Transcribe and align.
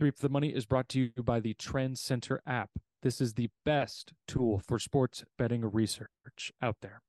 Three 0.00 0.12
for 0.12 0.22
the 0.22 0.32
Money 0.32 0.48
is 0.48 0.64
brought 0.64 0.88
to 0.90 1.10
you 1.14 1.22
by 1.22 1.40
the 1.40 1.52
Trend 1.52 1.98
Center 1.98 2.40
app. 2.46 2.70
This 3.02 3.20
is 3.20 3.34
the 3.34 3.50
best 3.66 4.14
tool 4.26 4.62
for 4.66 4.78
sports 4.78 5.24
betting 5.36 5.60
research 5.60 6.50
out 6.62 6.76
there. 6.80 7.02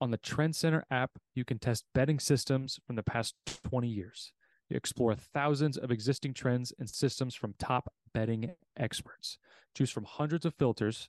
On 0.00 0.10
the 0.10 0.16
Trend 0.16 0.56
Center 0.56 0.84
app, 0.90 1.12
you 1.36 1.44
can 1.44 1.60
test 1.60 1.84
betting 1.94 2.18
systems 2.18 2.80
from 2.84 2.96
the 2.96 3.04
past 3.04 3.36
20 3.46 3.86
years. 3.86 4.32
You 4.68 4.76
explore 4.76 5.14
thousands 5.14 5.78
of 5.78 5.92
existing 5.92 6.34
trends 6.34 6.72
and 6.80 6.90
systems 6.90 7.36
from 7.36 7.54
top 7.60 7.92
betting 8.12 8.50
experts. 8.76 9.38
Choose 9.76 9.92
from 9.92 10.02
hundreds 10.02 10.44
of 10.44 10.52
filters 10.52 11.08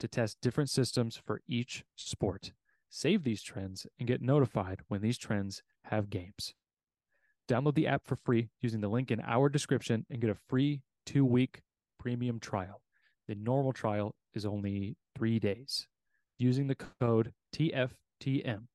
to 0.00 0.08
test 0.08 0.38
different 0.40 0.70
systems 0.70 1.20
for 1.22 1.42
each 1.46 1.84
sport. 1.96 2.52
Save 2.88 3.24
these 3.24 3.42
trends 3.42 3.86
and 3.98 4.08
get 4.08 4.22
notified 4.22 4.80
when 4.88 5.02
these 5.02 5.18
trends 5.18 5.62
have 5.84 6.08
games. 6.08 6.54
Download 7.48 7.74
the 7.74 7.86
app 7.86 8.06
for 8.06 8.16
free 8.16 8.50
using 8.60 8.80
the 8.80 8.88
link 8.88 9.10
in 9.10 9.20
our 9.20 9.48
description 9.48 10.06
and 10.10 10.20
get 10.20 10.30
a 10.30 10.36
free 10.48 10.82
two 11.06 11.24
week 11.24 11.62
premium 11.98 12.40
trial. 12.40 12.82
The 13.28 13.34
normal 13.34 13.72
trial 13.72 14.14
is 14.34 14.44
only 14.44 14.96
three 15.16 15.38
days. 15.38 15.86
Using 16.38 16.66
the 16.66 16.74
code 16.74 17.32
TFTM. 17.54 18.66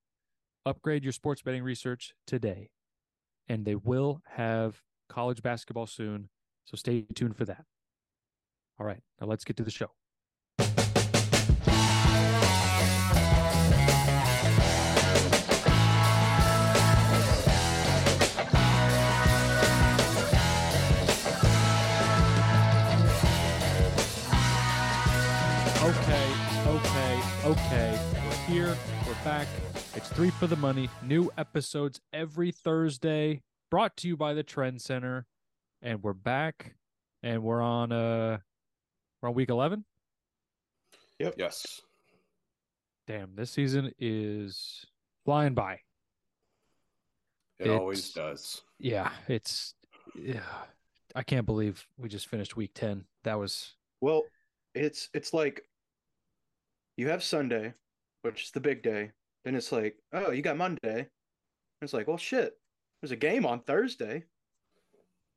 Upgrade 0.66 1.04
your 1.04 1.14
sports 1.14 1.42
betting 1.42 1.64
research 1.64 2.14
today. 2.26 2.70
And 3.50 3.66
they 3.66 3.76
will 3.76 4.22
have 4.36 4.82
college 5.10 5.42
basketball 5.42 5.88
soon. 5.88 6.30
So 6.66 6.76
stay 6.76 7.06
tuned 7.16 7.38
for 7.38 7.46
that. 7.46 7.66
All 8.80 8.86
right, 8.86 9.02
now 9.20 9.28
let's 9.28 9.44
get 9.44 9.58
to 9.58 9.64
the 9.64 9.72
show. 9.72 9.97
Okay, 27.52 27.98
okay. 27.98 28.00
We're 28.26 28.54
here. 28.54 28.78
We're 29.08 29.24
back. 29.24 29.48
It's 29.96 30.10
three 30.10 30.30
for 30.32 30.48
the 30.48 30.56
money. 30.58 30.90
New 31.04 31.32
episodes 31.38 32.02
every 32.14 32.52
Thursday, 32.52 33.42
brought 33.72 33.96
to 33.98 34.08
you 34.08 34.18
by 34.18 34.34
the 34.34 34.44
Trend 34.44 34.82
Center. 34.82 35.26
And 35.82 36.04
we're 36.04 36.14
back. 36.14 36.76
And 37.24 37.44
we're 37.44 37.62
on 37.62 37.92
uh 37.92 38.40
we're 39.22 39.30
on 39.30 39.36
week 39.36 39.50
eleven. 39.50 39.86
Yep. 41.20 41.36
Yes. 41.38 41.82
Damn, 43.08 43.36
this 43.36 43.52
season 43.52 43.92
is 43.98 44.86
flying 45.26 45.54
by. 45.54 45.74
It 47.60 47.68
It's- 47.68 47.80
always 47.80 48.12
does. 48.12 48.62
Yeah, 48.80 49.12
it's 49.28 49.74
yeah. 50.16 50.42
I 51.16 51.24
can't 51.24 51.46
believe 51.46 51.88
we 51.98 52.10
just 52.10 52.28
finished 52.28 52.56
week 52.56 52.72
ten. 52.76 53.06
That 53.24 53.40
was 53.40 53.74
Well, 54.02 54.24
it's 54.76 55.10
it's 55.14 55.34
like 55.34 55.67
you 56.98 57.08
have 57.10 57.24
Sunday, 57.24 57.74
which 58.24 58.44
is 58.44 58.52
the 58.52 58.60
big 58.60 58.84
day. 58.84 59.12
Then 59.46 59.56
it's 59.56 59.72
like, 59.72 59.96
oh, 60.14 60.32
you 60.32 60.42
got 60.42 60.58
Monday. 60.58 61.08
It's 61.82 61.94
like, 61.94 62.08
well, 62.08 62.18
shit. 62.18 62.54
There's 63.02 63.12
a 63.12 63.16
game 63.16 63.46
on 63.46 63.62
Thursday. 63.62 64.24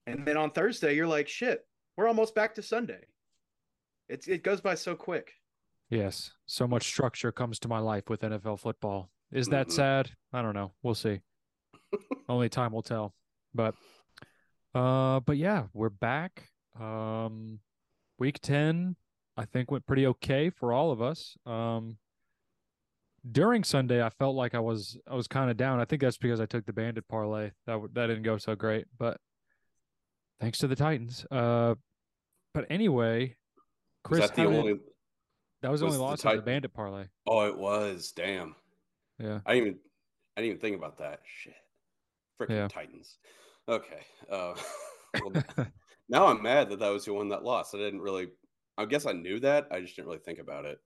And 0.06 0.26
then 0.26 0.36
on 0.36 0.50
Thursday, 0.50 0.94
you're 0.96 1.06
like, 1.06 1.28
shit, 1.28 1.66
we're 1.96 2.08
almost 2.08 2.34
back 2.34 2.54
to 2.54 2.62
Sunday. 2.62 3.04
It's 4.08 4.26
it 4.26 4.42
goes 4.42 4.60
by 4.60 4.74
so 4.74 4.96
quick. 4.96 5.32
yes. 5.90 6.32
So 6.46 6.66
much 6.66 6.84
structure 6.84 7.30
comes 7.30 7.58
to 7.60 7.68
my 7.68 7.78
life 7.78 8.08
with 8.08 8.22
NFL 8.22 8.58
football. 8.58 9.10
Is 9.30 9.46
that 9.48 9.68
Mhm. 9.68 9.72
sad? 9.72 10.10
I 10.32 10.42
don't 10.42 10.54
know. 10.54 10.72
We'll 10.82 10.94
see. 10.96 11.20
Only 12.28 12.48
time 12.48 12.72
will 12.72 12.82
tell. 12.82 13.14
But 13.54 13.74
uh 14.74 15.20
but 15.20 15.36
yeah, 15.36 15.66
we're 15.72 15.90
back. 15.90 16.48
Um 16.78 17.60
week 18.18 18.40
10 18.40 18.96
I 19.40 19.44
think 19.46 19.70
went 19.70 19.86
pretty 19.86 20.06
okay 20.06 20.50
for 20.50 20.72
all 20.72 20.90
of 20.92 21.00
us. 21.02 21.36
Um 21.46 21.96
during 23.30 23.64
Sunday 23.64 24.02
I 24.02 24.08
felt 24.10 24.34
like 24.34 24.54
I 24.54 24.60
was 24.60 24.98
I 25.10 25.14
was 25.14 25.26
kind 25.26 25.50
of 25.50 25.56
down. 25.56 25.80
I 25.80 25.84
think 25.84 26.02
that's 26.02 26.16
because 26.18 26.40
I 26.40 26.46
took 26.46 26.66
the 26.66 26.72
bandit 26.72 27.06
parlay. 27.08 27.50
That 27.66 27.72
w- 27.72 27.90
that 27.94 28.06
didn't 28.06 28.22
go 28.22 28.38
so 28.38 28.54
great, 28.54 28.86
but 28.98 29.18
thanks 30.40 30.58
to 30.58 30.66
the 30.68 30.76
Titans. 30.76 31.26
Uh 31.30 31.74
but 32.54 32.66
anyway, 32.70 33.20
Was 33.28 33.34
Chris 34.04 34.20
that 34.20 34.34
the 34.34 34.42
how 34.42 34.62
did- 34.62 34.80
that 35.62 35.70
was 35.70 35.82
was 35.82 35.94
only 35.94 35.98
the 35.98 36.02
loss 36.02 36.24
of 36.24 36.36
the 36.36 36.42
bandit 36.42 36.72
parlay. 36.72 37.04
Oh, 37.26 37.46
it 37.46 37.56
was. 37.56 38.12
Damn. 38.16 38.56
Yeah. 39.18 39.40
I 39.44 39.54
didn't 39.54 39.66
even. 39.66 39.78
I 40.36 40.40
didn't 40.40 40.48
even 40.52 40.60
think 40.60 40.76
about 40.78 40.96
that. 40.98 41.20
Shit. 41.26 41.52
Freaking 42.40 42.50
Yeah. 42.56 42.68
Titans. 42.68 43.18
Okay. 43.68 44.00
Uh, 44.30 44.54
well, 45.22 45.44
now 46.08 46.26
I'm 46.28 46.42
mad 46.42 46.70
that 46.70 46.78
that 46.78 46.88
was 46.88 47.04
the 47.04 47.12
one 47.12 47.28
that 47.28 47.44
lost. 47.44 47.74
I 47.74 47.78
didn't 47.78 48.00
really. 48.00 48.28
I 48.78 48.84
guess 48.86 49.06
I 49.06 49.12
knew 49.12 49.40
that. 49.40 49.68
I 49.70 49.80
just 49.80 49.96
didn't 49.96 50.08
really 50.08 50.20
think 50.20 50.38
about 50.38 50.64
it. 50.64 50.80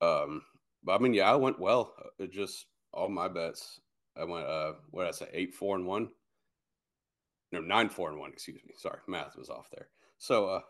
Um. 0.00 0.42
But 0.84 0.96
I 0.96 0.98
mean, 0.98 1.14
yeah, 1.14 1.30
I 1.30 1.36
went 1.36 1.60
well. 1.60 1.94
It 2.18 2.32
just 2.32 2.66
all 2.92 3.08
my 3.08 3.28
bets. 3.28 3.80
I 4.16 4.24
went. 4.24 4.46
Uh. 4.46 4.72
What 4.90 5.04
did 5.04 5.08
I 5.08 5.12
say? 5.12 5.28
Eight, 5.32 5.54
four, 5.54 5.76
and 5.76 5.86
one. 5.86 6.08
No, 7.52 7.60
nine, 7.60 7.90
four, 7.90 8.08
and 8.10 8.18
one. 8.18 8.32
Excuse 8.32 8.62
me. 8.66 8.72
Sorry, 8.76 8.98
math 9.06 9.36
was 9.36 9.50
off 9.50 9.68
there. 9.70 9.88
So, 10.18 10.46
uh, 10.46 10.60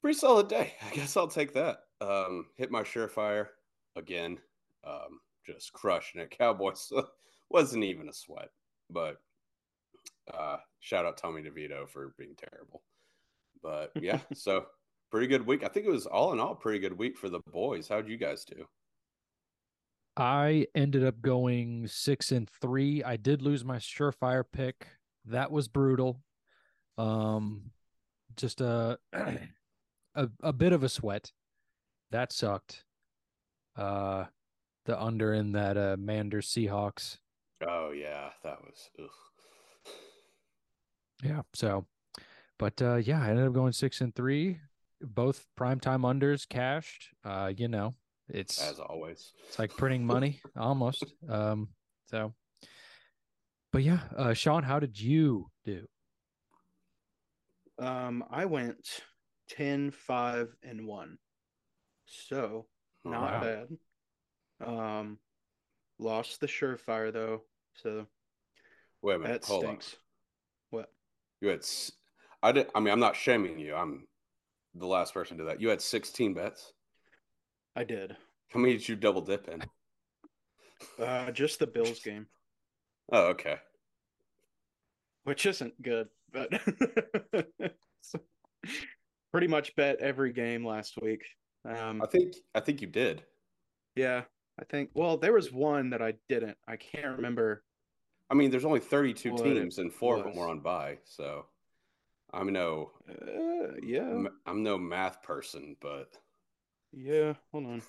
pretty 0.00 0.18
solid 0.18 0.48
day. 0.48 0.74
I 0.86 0.94
guess 0.94 1.16
I'll 1.16 1.28
take 1.28 1.54
that. 1.54 1.78
Um, 2.00 2.46
hit 2.56 2.70
my 2.70 2.82
surefire 2.82 3.48
again. 3.94 4.38
Um, 4.84 5.20
just 5.46 5.72
crushing 5.72 6.20
it. 6.20 6.30
Cowboys 6.38 6.92
wasn't 7.50 7.84
even 7.84 8.08
a 8.08 8.12
sweat, 8.12 8.50
but 8.90 9.16
uh, 10.32 10.56
shout 10.80 11.06
out 11.06 11.16
Tommy 11.16 11.42
DeVito 11.42 11.88
for 11.88 12.14
being 12.18 12.34
terrible. 12.36 12.82
But 13.62 13.92
yeah, 14.00 14.20
so 14.34 14.66
pretty 15.10 15.26
good 15.26 15.46
week. 15.46 15.64
I 15.64 15.68
think 15.68 15.86
it 15.86 15.90
was 15.90 16.06
all 16.06 16.32
in 16.32 16.40
all 16.40 16.54
pretty 16.54 16.78
good 16.78 16.96
week 16.96 17.16
for 17.16 17.28
the 17.28 17.40
boys. 17.50 17.88
How'd 17.88 18.08
you 18.08 18.16
guys 18.16 18.44
do? 18.44 18.66
I 20.16 20.66
ended 20.74 21.04
up 21.04 21.20
going 21.20 21.86
six 21.88 22.32
and 22.32 22.48
three. 22.60 23.02
I 23.04 23.16
did 23.16 23.42
lose 23.42 23.64
my 23.64 23.76
surefire 23.76 24.44
pick. 24.50 24.86
That 25.26 25.50
was 25.50 25.68
brutal. 25.68 26.22
Um, 26.96 27.72
just 28.36 28.60
a 28.60 28.98
a, 29.12 30.28
a 30.42 30.52
bit 30.52 30.72
of 30.72 30.82
a 30.82 30.88
sweat. 30.88 31.32
That 32.10 32.32
sucked. 32.32 32.84
Uh, 33.76 34.24
the 34.86 35.00
under 35.00 35.34
in 35.34 35.52
that 35.52 35.76
uh 35.76 35.96
Mander 35.98 36.40
Seahawks. 36.40 37.18
Oh 37.66 37.90
yeah, 37.90 38.30
that 38.42 38.62
was. 38.62 38.90
Ugh. 38.98 39.08
Yeah. 41.22 41.42
So, 41.54 41.86
but 42.58 42.80
uh, 42.82 42.96
yeah, 42.96 43.22
I 43.22 43.30
ended 43.30 43.46
up 43.46 43.52
going 43.52 43.72
six 43.72 44.00
and 44.00 44.14
three. 44.14 44.58
Both 45.00 45.46
primetime 45.58 46.00
unders 46.02 46.48
cashed. 46.48 47.08
Uh, 47.24 47.52
you 47.56 47.68
know, 47.68 47.94
it's 48.28 48.60
As 48.62 48.78
always. 48.80 49.32
It's 49.48 49.58
like 49.58 49.76
printing 49.76 50.06
money 50.14 50.40
almost. 50.56 51.04
Um, 51.28 51.68
so, 52.06 52.32
but 53.72 53.82
yeah, 53.82 54.00
uh, 54.16 54.32
Sean, 54.32 54.62
how 54.62 54.78
did 54.80 54.98
you 55.00 55.50
do? 55.64 55.86
Um, 57.78 58.24
I 58.30 58.46
went 58.46 59.02
10, 59.50 59.90
5, 59.90 60.56
and 60.62 60.86
1. 60.86 61.18
So 62.06 62.66
Oh, 63.04 63.10
not 63.10 63.32
wow. 63.32 63.40
bad. 63.40 63.68
Um 64.66 65.18
lost 65.98 66.40
the 66.40 66.46
surefire 66.46 67.12
though, 67.12 67.42
so 67.74 68.06
Wait 69.02 69.16
a 69.16 69.18
minute. 69.18 69.42
that 69.42 69.46
hold 69.48 69.64
stinks. 69.64 69.96
What? 70.70 70.90
You 71.40 71.48
had. 71.48 71.60
I 72.46 72.52
did. 72.52 72.68
I 72.76 72.80
mean, 72.80 72.92
I'm 72.92 73.00
not 73.00 73.16
shaming 73.16 73.58
you. 73.58 73.74
I'm 73.74 74.06
the 74.74 74.86
last 74.86 75.12
person 75.12 75.36
to 75.36 75.42
do 75.42 75.48
that. 75.48 75.60
You 75.60 75.68
had 75.68 75.80
16 75.82 76.32
bets. 76.34 76.72
I 77.74 77.82
did. 77.82 78.16
How 78.52 78.60
many 78.60 78.74
did 78.74 78.88
you 78.88 78.94
double 78.94 79.20
dip 79.20 79.48
in? 79.48 79.62
Uh 81.02 81.30
just 81.32 81.58
the 81.58 81.66
Bills 81.66 81.98
game, 82.00 82.26
Oh, 83.10 83.28
okay. 83.28 83.56
which 85.24 85.44
isn't 85.46 85.80
good, 85.82 86.08
but 86.32 86.50
pretty 89.32 89.48
much 89.48 89.74
bet 89.74 89.98
every 90.00 90.32
game 90.32 90.64
last 90.66 90.94
week. 91.02 91.22
Um 91.68 92.00
I 92.02 92.06
think 92.06 92.34
I 92.54 92.60
think 92.60 92.80
you 92.80 92.86
did. 92.86 93.22
yeah, 93.96 94.22
I 94.60 94.64
think 94.64 94.90
well, 94.94 95.16
there 95.16 95.32
was 95.32 95.50
one 95.52 95.90
that 95.90 96.02
I 96.02 96.14
didn't. 96.28 96.56
I 96.68 96.76
can't 96.76 97.16
remember. 97.16 97.64
I 98.30 98.34
mean, 98.34 98.50
there's 98.50 98.64
only 98.64 98.80
32 98.80 99.36
teams 99.36 99.78
and 99.78 99.92
four 99.92 100.16
of 100.18 100.24
them 100.24 100.36
were 100.36 100.48
on 100.48 100.60
bye. 100.60 100.98
So 101.04 101.46
I'm 102.32 102.52
no 102.52 102.90
Uh 103.08 103.74
yeah. 103.82 104.24
I'm 104.46 104.62
no 104.62 104.78
math 104.78 105.22
person, 105.22 105.76
but 105.80 106.16
Yeah, 106.92 107.34
hold 107.52 107.66
on. 107.66 107.82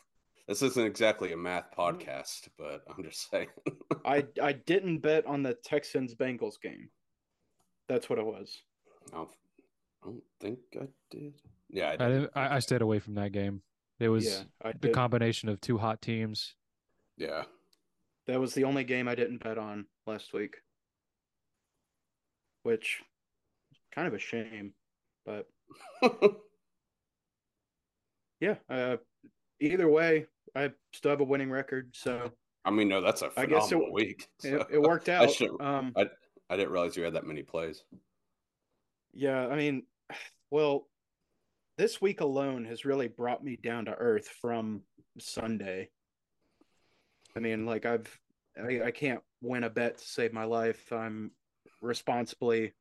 this 0.48 0.62
isn't 0.62 0.86
exactly 0.86 1.32
a 1.34 1.38
math 1.38 1.72
podcast. 1.78 2.48
But 2.58 2.84
I'm 2.90 3.04
just 3.04 3.30
saying. 3.30 3.50
I 4.06 4.26
I 4.42 4.54
didn't 4.54 5.00
bet 5.00 5.26
on 5.26 5.44
the 5.44 5.54
Texans 5.54 6.16
Bengals 6.16 6.62
game. 6.62 6.90
That's 7.90 8.10
what 8.10 8.20
it 8.20 8.26
was. 8.26 8.62
I 9.14 9.18
don't, 9.18 9.30
I 10.04 10.08
don't 10.08 10.24
think 10.42 10.60
I 10.80 10.88
did. 11.10 11.34
Yeah, 11.70 11.90
I 11.90 11.94
I 11.94 11.98
did. 11.98 12.10
didn't, 12.10 12.32
I, 12.36 12.56
I 12.56 12.60
stayed 12.60 12.82
away 12.82 13.00
from 13.00 13.16
that 13.16 13.32
game. 13.32 13.62
It 14.00 14.10
was 14.10 14.46
yeah, 14.64 14.72
the 14.80 14.90
combination 14.90 15.50
of 15.50 15.60
two 15.60 15.78
hot 15.78 16.02
teams. 16.02 16.54
Yeah. 17.18 17.44
that 18.28 18.40
was 18.40 18.54
the 18.54 18.64
only 18.66 18.84
game 18.84 19.08
I 19.08 19.16
didn't 19.16 19.42
bet 19.44 19.58
on 19.58 19.88
last 20.06 20.34
week. 20.34 20.58
Which 22.64 23.02
kind 23.98 24.08
of 24.08 24.14
a 24.14 24.20
shame. 24.20 24.74
But 25.26 25.48
yeah, 28.40 28.56
uh, 28.70 28.98
either 29.60 29.90
way, 29.90 30.28
I 30.56 30.72
still 30.94 31.12
have 31.12 31.20
a 31.20 31.26
winning 31.26 31.50
record. 31.50 31.90
So 31.94 32.32
I 32.64 32.70
mean, 32.72 32.88
no, 32.88 33.02
that's 33.02 33.24
a 33.24 33.32
I 33.36 33.46
guess 33.48 33.72
it- 33.72 33.92
week. 33.92 34.28
so 34.40 34.66
it 34.72 34.82
worked 34.82 35.10
I 35.10 35.16
out. 35.16 35.32
should- 35.32 35.60
Um, 35.60 35.94
I 36.50 36.56
didn't 36.56 36.72
realize 36.72 36.96
you 36.96 37.04
had 37.04 37.16
that 37.16 37.26
many 37.26 37.44
plays. 37.44 37.84
Yeah, 39.14 39.48
I 39.48 39.56
mean, 39.58 39.84
well, 40.52 40.88
this 41.78 42.00
week 42.02 42.22
alone 42.22 42.66
has 42.66 42.86
really 42.86 43.08
brought 43.08 43.44
me 43.44 43.58
down 43.62 43.86
to 43.86 43.92
earth 43.96 44.28
from 44.42 44.82
Sunday. 45.20 45.90
I 47.36 47.40
mean, 47.40 47.66
like 47.66 47.86
I've 47.86 48.08
I, 48.58 48.82
I 48.86 48.92
can't 48.92 49.22
win 49.42 49.64
a 49.64 49.70
bet 49.70 49.98
to 49.98 50.06
save 50.06 50.34
my 50.34 50.46
life. 50.46 50.92
I'm 50.92 51.32
responsibly 51.82 52.74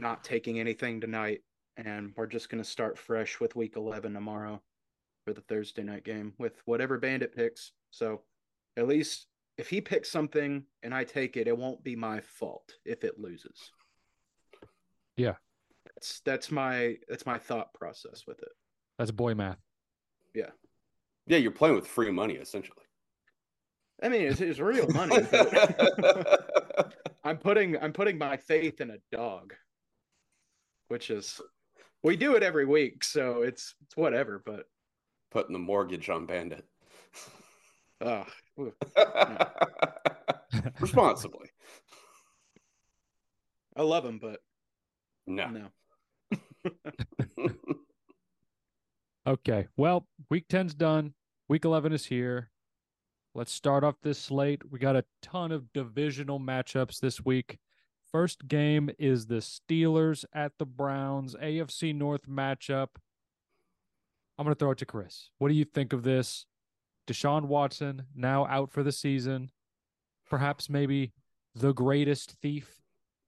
not 0.00 0.24
taking 0.24 0.58
anything 0.58 1.00
tonight, 1.00 1.42
and 1.76 2.12
we're 2.16 2.26
just 2.26 2.48
gonna 2.48 2.64
start 2.64 2.98
fresh 2.98 3.40
with 3.40 3.56
week 3.56 3.76
eleven 3.76 4.12
tomorrow 4.12 4.60
for 5.24 5.32
the 5.32 5.40
Thursday 5.42 5.82
night 5.82 6.04
game 6.04 6.32
with 6.38 6.60
whatever 6.64 6.98
bandit 6.98 7.34
picks. 7.34 7.72
So 7.90 8.22
at 8.76 8.88
least 8.88 9.26
if 9.58 9.68
he 9.68 9.80
picks 9.80 10.10
something 10.10 10.64
and 10.82 10.94
I 10.94 11.04
take 11.04 11.36
it, 11.36 11.46
it 11.46 11.56
won't 11.56 11.84
be 11.84 11.94
my 11.94 12.20
fault 12.20 12.74
if 12.84 13.04
it 13.04 13.18
loses. 13.18 13.70
Yeah. 15.16 15.34
That's 15.84 16.20
that's 16.20 16.50
my 16.50 16.96
that's 17.08 17.26
my 17.26 17.38
thought 17.38 17.74
process 17.74 18.24
with 18.26 18.40
it. 18.40 18.48
That's 18.98 19.10
boy 19.10 19.34
math. 19.34 19.58
Yeah, 20.34 20.50
Yeah, 21.26 21.38
you're 21.38 21.50
playing 21.50 21.74
with 21.74 21.86
free 21.86 22.10
money 22.10 22.34
essentially. 22.34 22.84
I 24.02 24.08
mean, 24.08 24.22
it's, 24.22 24.40
it's 24.40 24.60
real 24.60 24.88
money. 24.88 25.16
I'm 27.24 27.36
putting 27.36 27.76
I'm 27.82 27.92
putting 27.92 28.16
my 28.16 28.36
faith 28.36 28.80
in 28.80 28.90
a 28.90 28.98
dog, 29.12 29.54
which 30.90 31.08
is 31.10 31.40
we 32.02 32.16
do 32.16 32.34
it 32.34 32.42
every 32.42 32.66
week, 32.66 33.04
so 33.04 33.42
it's 33.42 33.74
it's 33.84 33.96
whatever. 33.96 34.42
But 34.44 34.66
Putting 35.30 35.52
the 35.52 35.60
mortgage 35.60 36.10
on 36.10 36.26
Bandit. 36.26 36.64
uh, 38.00 38.24
Responsibly. 40.80 41.48
I 43.76 43.82
love 43.82 44.04
him, 44.04 44.18
but 44.18 44.40
No. 45.28 45.48
no. 45.50 45.68
Okay. 49.26 49.68
Well, 49.76 50.08
week 50.30 50.48
10's 50.48 50.74
done. 50.74 51.12
Week 51.48 51.64
11 51.64 51.92
is 51.92 52.06
here. 52.06 52.50
Let's 53.34 53.52
start 53.52 53.84
off 53.84 53.94
this 54.02 54.18
slate. 54.18 54.62
We 54.68 54.78
got 54.80 54.96
a 54.96 55.04
ton 55.22 55.52
of 55.52 55.72
divisional 55.72 56.40
matchups 56.40 56.98
this 57.00 57.22
week. 57.24 57.58
First 58.12 58.48
game 58.48 58.90
is 58.98 59.26
the 59.26 59.36
Steelers 59.36 60.24
at 60.32 60.58
the 60.58 60.66
Browns, 60.66 61.36
AFC 61.36 61.94
North 61.94 62.28
matchup. 62.28 62.88
I'm 64.36 64.44
going 64.44 64.54
to 64.54 64.58
throw 64.58 64.72
it 64.72 64.78
to 64.78 64.86
Chris. 64.86 65.30
What 65.38 65.48
do 65.48 65.54
you 65.54 65.64
think 65.64 65.92
of 65.92 66.02
this? 66.02 66.46
Deshaun 67.06 67.44
Watson 67.44 68.06
now 68.14 68.46
out 68.46 68.70
for 68.70 68.82
the 68.82 68.92
season. 68.92 69.50
Perhaps 70.28 70.68
maybe 70.68 71.12
the 71.54 71.72
greatest 71.72 72.32
thief 72.40 72.82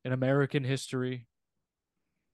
in 0.05 0.13
American 0.13 0.65
history, 0.65 1.27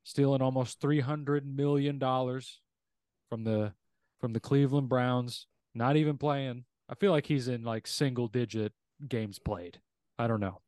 stealing 0.04 0.42
almost 0.42 0.80
$300 0.80 1.44
million 1.44 1.98
from 1.98 3.44
the 3.44 3.72
from 4.20 4.32
the 4.32 4.40
Cleveland 4.40 4.88
Browns, 4.88 5.46
not 5.74 5.96
even 5.96 6.18
playing. 6.18 6.64
I 6.88 6.94
feel 6.94 7.12
like 7.12 7.26
he's 7.26 7.46
in 7.46 7.62
like 7.62 7.86
single 7.86 8.26
digit 8.26 8.72
games 9.06 9.38
played. 9.38 9.80
I 10.18 10.26
don't 10.26 10.40
know. 10.40 10.60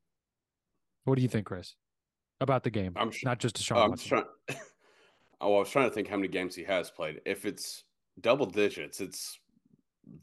What 1.05 1.17
do 1.17 1.23
you 1.23 1.29
think, 1.29 1.47
Chris? 1.47 1.75
About 2.41 2.63
the 2.65 2.71
game, 2.71 2.95
I'm 2.97 3.11
sh- 3.11 3.25
not 3.25 3.39
just 3.39 3.59
Deshaun 3.59 3.77
I'm 3.77 3.91
Watson. 3.91 4.09
trying. 4.09 4.25
oh, 5.41 5.57
I 5.57 5.59
was 5.59 5.71
trying 5.71 5.89
to 5.89 5.95
think 5.95 6.09
how 6.09 6.17
many 6.17 6.29
games 6.29 6.55
he 6.55 6.65
has 6.65 6.91
played. 6.91 7.21
If 7.27 7.45
it's 7.45 7.85
double 8.21 8.47
digits, 8.47 9.01
it's 9.01 9.39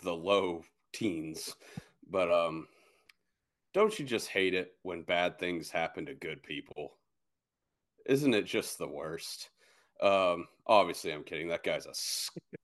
the 0.01 0.15
low 0.15 0.63
teens. 0.93 1.55
But 2.09 2.31
um, 2.31 2.67
don't 3.73 3.97
you 3.99 4.05
just 4.05 4.29
hate 4.29 4.55
it 4.55 4.73
when 4.81 5.03
bad 5.03 5.37
things 5.37 5.69
happen 5.69 6.07
to 6.07 6.15
good 6.15 6.41
people? 6.41 6.97
Isn't 8.07 8.33
it 8.33 8.45
just 8.45 8.79
the 8.79 8.87
worst? 8.87 9.49
Um, 10.01 10.47
obviously, 10.65 11.11
I'm 11.11 11.23
kidding. 11.23 11.49
That 11.49 11.63
guy's 11.63 11.85
a 11.85 11.93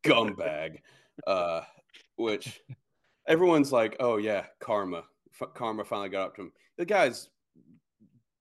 scumbag. 0.08 0.78
uh, 1.28 1.62
which 2.16 2.62
everyone's 3.28 3.72
like, 3.72 3.96
"Oh 4.00 4.18
yeah, 4.18 4.46
karma." 4.60 5.04
F- 5.40 5.54
karma 5.54 5.84
finally 5.84 6.10
got 6.10 6.28
up 6.28 6.36
to 6.36 6.42
him. 6.44 6.54
The 6.78 6.86
guy's 6.86 7.30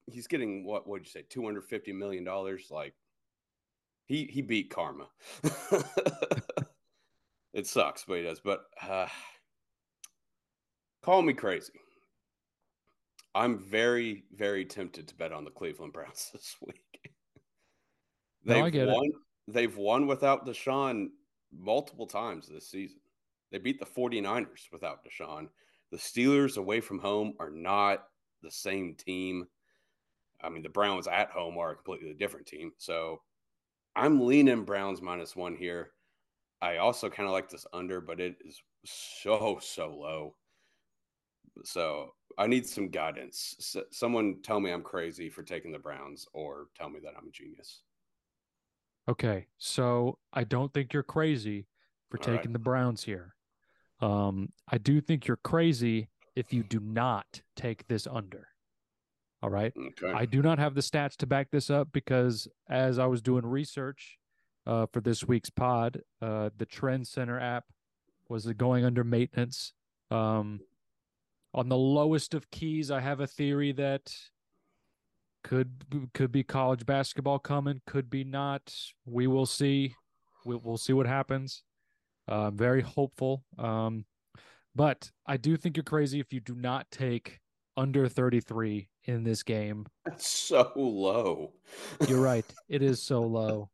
he's 0.07 0.27
getting 0.27 0.65
what 0.65 0.89
would 0.89 1.05
you 1.05 1.11
say 1.11 1.25
250 1.29 1.93
million 1.93 2.25
dollars? 2.25 2.69
Like 2.71 2.95
he 4.07 4.25
he 4.25 4.43
beat 4.43 4.71
karma. 4.71 5.09
It 7.53 7.67
sucks 7.67 8.05
but 8.07 8.15
he 8.17 8.23
does. 8.23 8.41
But 8.41 8.65
uh 8.81 9.09
call 11.03 11.23
me 11.23 11.35
crazy. 11.35 11.81
I'm 13.35 13.59
very 13.59 14.25
very 14.35 14.65
tempted 14.65 15.09
to 15.09 15.15
bet 15.15 15.33
on 15.33 15.45
the 15.45 15.51
cleveland 15.51 15.93
browns 15.93 16.31
this 16.33 16.57
week. 16.61 17.13
They've 18.45 18.65
I 18.65 18.71
get 18.71 18.89
it. 18.89 18.93
won 18.93 19.11
they've 19.49 19.77
won 19.77 20.07
without 20.07 20.47
deshaun 20.47 21.09
multiple 21.53 22.07
times 22.07 22.49
this 22.49 22.69
season. 22.69 23.01
They 23.51 23.59
beat 23.59 23.79
the 23.79 23.87
49ers 23.87 24.73
without 24.73 25.05
deshaun. 25.05 25.49
The 25.91 25.99
steelers 25.99 26.57
away 26.57 26.81
from 26.81 26.99
home 26.99 27.35
are 27.39 27.51
not 27.51 28.05
the 28.43 28.51
same 28.51 28.95
team 28.95 29.47
I 30.43 30.49
mean, 30.49 30.63
the 30.63 30.69
Browns 30.69 31.07
at 31.07 31.31
home 31.31 31.59
are 31.59 31.73
a 31.73 31.75
completely 31.77 32.15
different 32.15 32.47
team. 32.47 32.73
So 32.79 33.23
I'm 33.95 34.27
leaning 34.27 34.65
Browns 34.65 35.03
minus 35.03 35.37
one 35.37 35.57
here. 35.57 35.91
I 36.61 36.77
also 36.77 37.11
kind 37.11 37.27
of 37.27 37.33
like 37.33 37.49
this 37.51 37.67
under, 37.73 38.01
but 38.01 38.21
it 38.21 38.37
is 38.45 38.63
so, 38.85 39.59
so 39.61 39.95
low. 39.95 40.37
So 41.65 42.15
I 42.39 42.47
need 42.47 42.67
some 42.67 42.89
guidance. 42.89 43.57
S- 43.59 43.85
someone 43.91 44.37
tell 44.43 44.61
me 44.61 44.71
I'm 44.71 44.83
crazy 44.83 45.29
for 45.29 45.43
taking 45.43 45.73
the 45.73 45.79
Browns 45.79 46.27
or 46.33 46.67
tell 46.77 46.89
me 46.89 47.01
that 47.03 47.15
I'm 47.19 47.29
a 47.29 47.31
genius. 47.31 47.83
Okay, 49.09 49.49
so 49.59 50.19
I 50.33 50.45
don't 50.45 50.73
think 50.73 50.93
you're 50.93 51.03
crazy 51.03 51.67
for 52.11 52.19
All 52.19 52.29
right. 52.29 52.37
taking 52.37 52.53
the 52.53 52.59
Browns 52.59 53.03
here. 53.03 53.35
Um, 54.01 54.53
I 54.69 54.79
do 54.79 55.01
think 55.01 55.27
you're 55.27 55.37
crazy 55.37 56.09
if 56.37 56.53
you 56.53 56.63
do 56.63 56.81
not 56.81 57.43
take 57.57 57.87
this 57.89 58.07
under. 58.07 58.49
All 59.43 59.51
right. 59.51 59.73
Okay. 59.77 60.13
I 60.13 60.25
do 60.25 60.41
not 60.41 60.59
have 60.59 60.75
the 60.75 60.81
stats 60.81 61.17
to 61.17 61.27
back 61.27 61.51
this 61.51 61.69
up 61.69 61.89
because 61.93 62.47
as 62.71 62.99
I 62.99 63.07
was 63.07 63.21
doing 63.21 63.45
research 63.45 64.19
uh, 64.67 64.87
for 64.93 65.01
this 65.01 65.27
week's 65.27 65.51
pod, 65.51 66.01
uh, 66.21 66.51
the 66.57 66.67
Trend 66.67 67.09
Center 67.09 67.41
app 67.41 67.65
was 68.29 68.47
going 68.53 68.85
under 68.85 69.03
maintenance. 69.03 69.73
Um, 70.11 70.61
on 71.55 71.69
the 71.69 71.77
lowest 71.77 72.35
of 72.35 72.51
keys, 72.51 72.91
I 72.91 73.01
have 73.01 73.21
a 73.21 73.27
theory 73.27 73.73
that 73.73 74.15
could 75.43 76.11
could 76.15 76.31
be 76.31 76.45
college 76.45 76.87
basketball 76.87 77.41
coming, 77.41 77.81
could 77.87 78.09
be 78.09 78.23
not. 78.23 78.75
We 79.05 79.27
will 79.27 79.47
see. 79.47 79.97
We'll, 80.45 80.61
we'll 80.63 80.79
see 80.79 80.93
what 80.93 81.07
happens. 81.07 81.65
Uh, 82.31 82.47
I'm 82.47 82.57
very 82.57 82.81
hopeful. 82.81 83.45
Um, 83.59 84.05
but 84.75 85.11
I 85.27 85.37
do 85.37 85.57
think 85.57 85.77
you're 85.77 85.85
crazy 85.85 86.21
if 86.21 86.33
you 86.33 86.41
do 86.41 86.55
not 86.55 86.91
take 86.91 87.41
under 87.77 88.09
33 88.09 88.89
in 89.05 89.25
this 89.25 89.43
game. 89.43 89.87
That's 90.05 90.27
so 90.27 90.73
low. 90.77 91.53
You're 92.09 92.21
right. 92.23 92.45
It 92.69 92.83
is 92.83 93.03
so 93.03 93.23
low. 93.23 93.71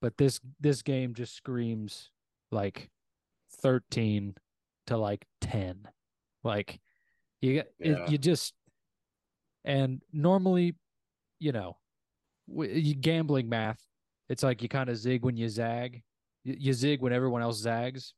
But 0.00 0.16
this 0.18 0.40
this 0.60 0.82
game 0.82 1.14
just 1.14 1.34
screams 1.34 2.10
like 2.50 2.90
13 3.62 4.34
to 4.88 4.96
like 4.96 5.26
10. 5.40 5.88
Like 6.42 6.80
you 7.40 7.62
Yeah. 7.78 8.04
it, 8.04 8.10
you 8.10 8.18
just 8.18 8.54
and 9.64 10.02
normally, 10.12 10.74
you 11.38 11.52
know, 11.52 11.78
you 12.46 12.94
gambling 12.94 13.48
math, 13.48 13.80
it's 14.28 14.42
like 14.42 14.62
you 14.62 14.68
kind 14.68 14.90
of 14.90 14.96
zig 14.96 15.24
when 15.24 15.36
you 15.36 15.48
zag. 15.48 16.02
You, 16.44 16.56
you 16.58 16.72
zig 16.74 17.00
when 17.00 17.12
everyone 17.12 17.42
else 17.42 17.58
zags. 17.58 18.12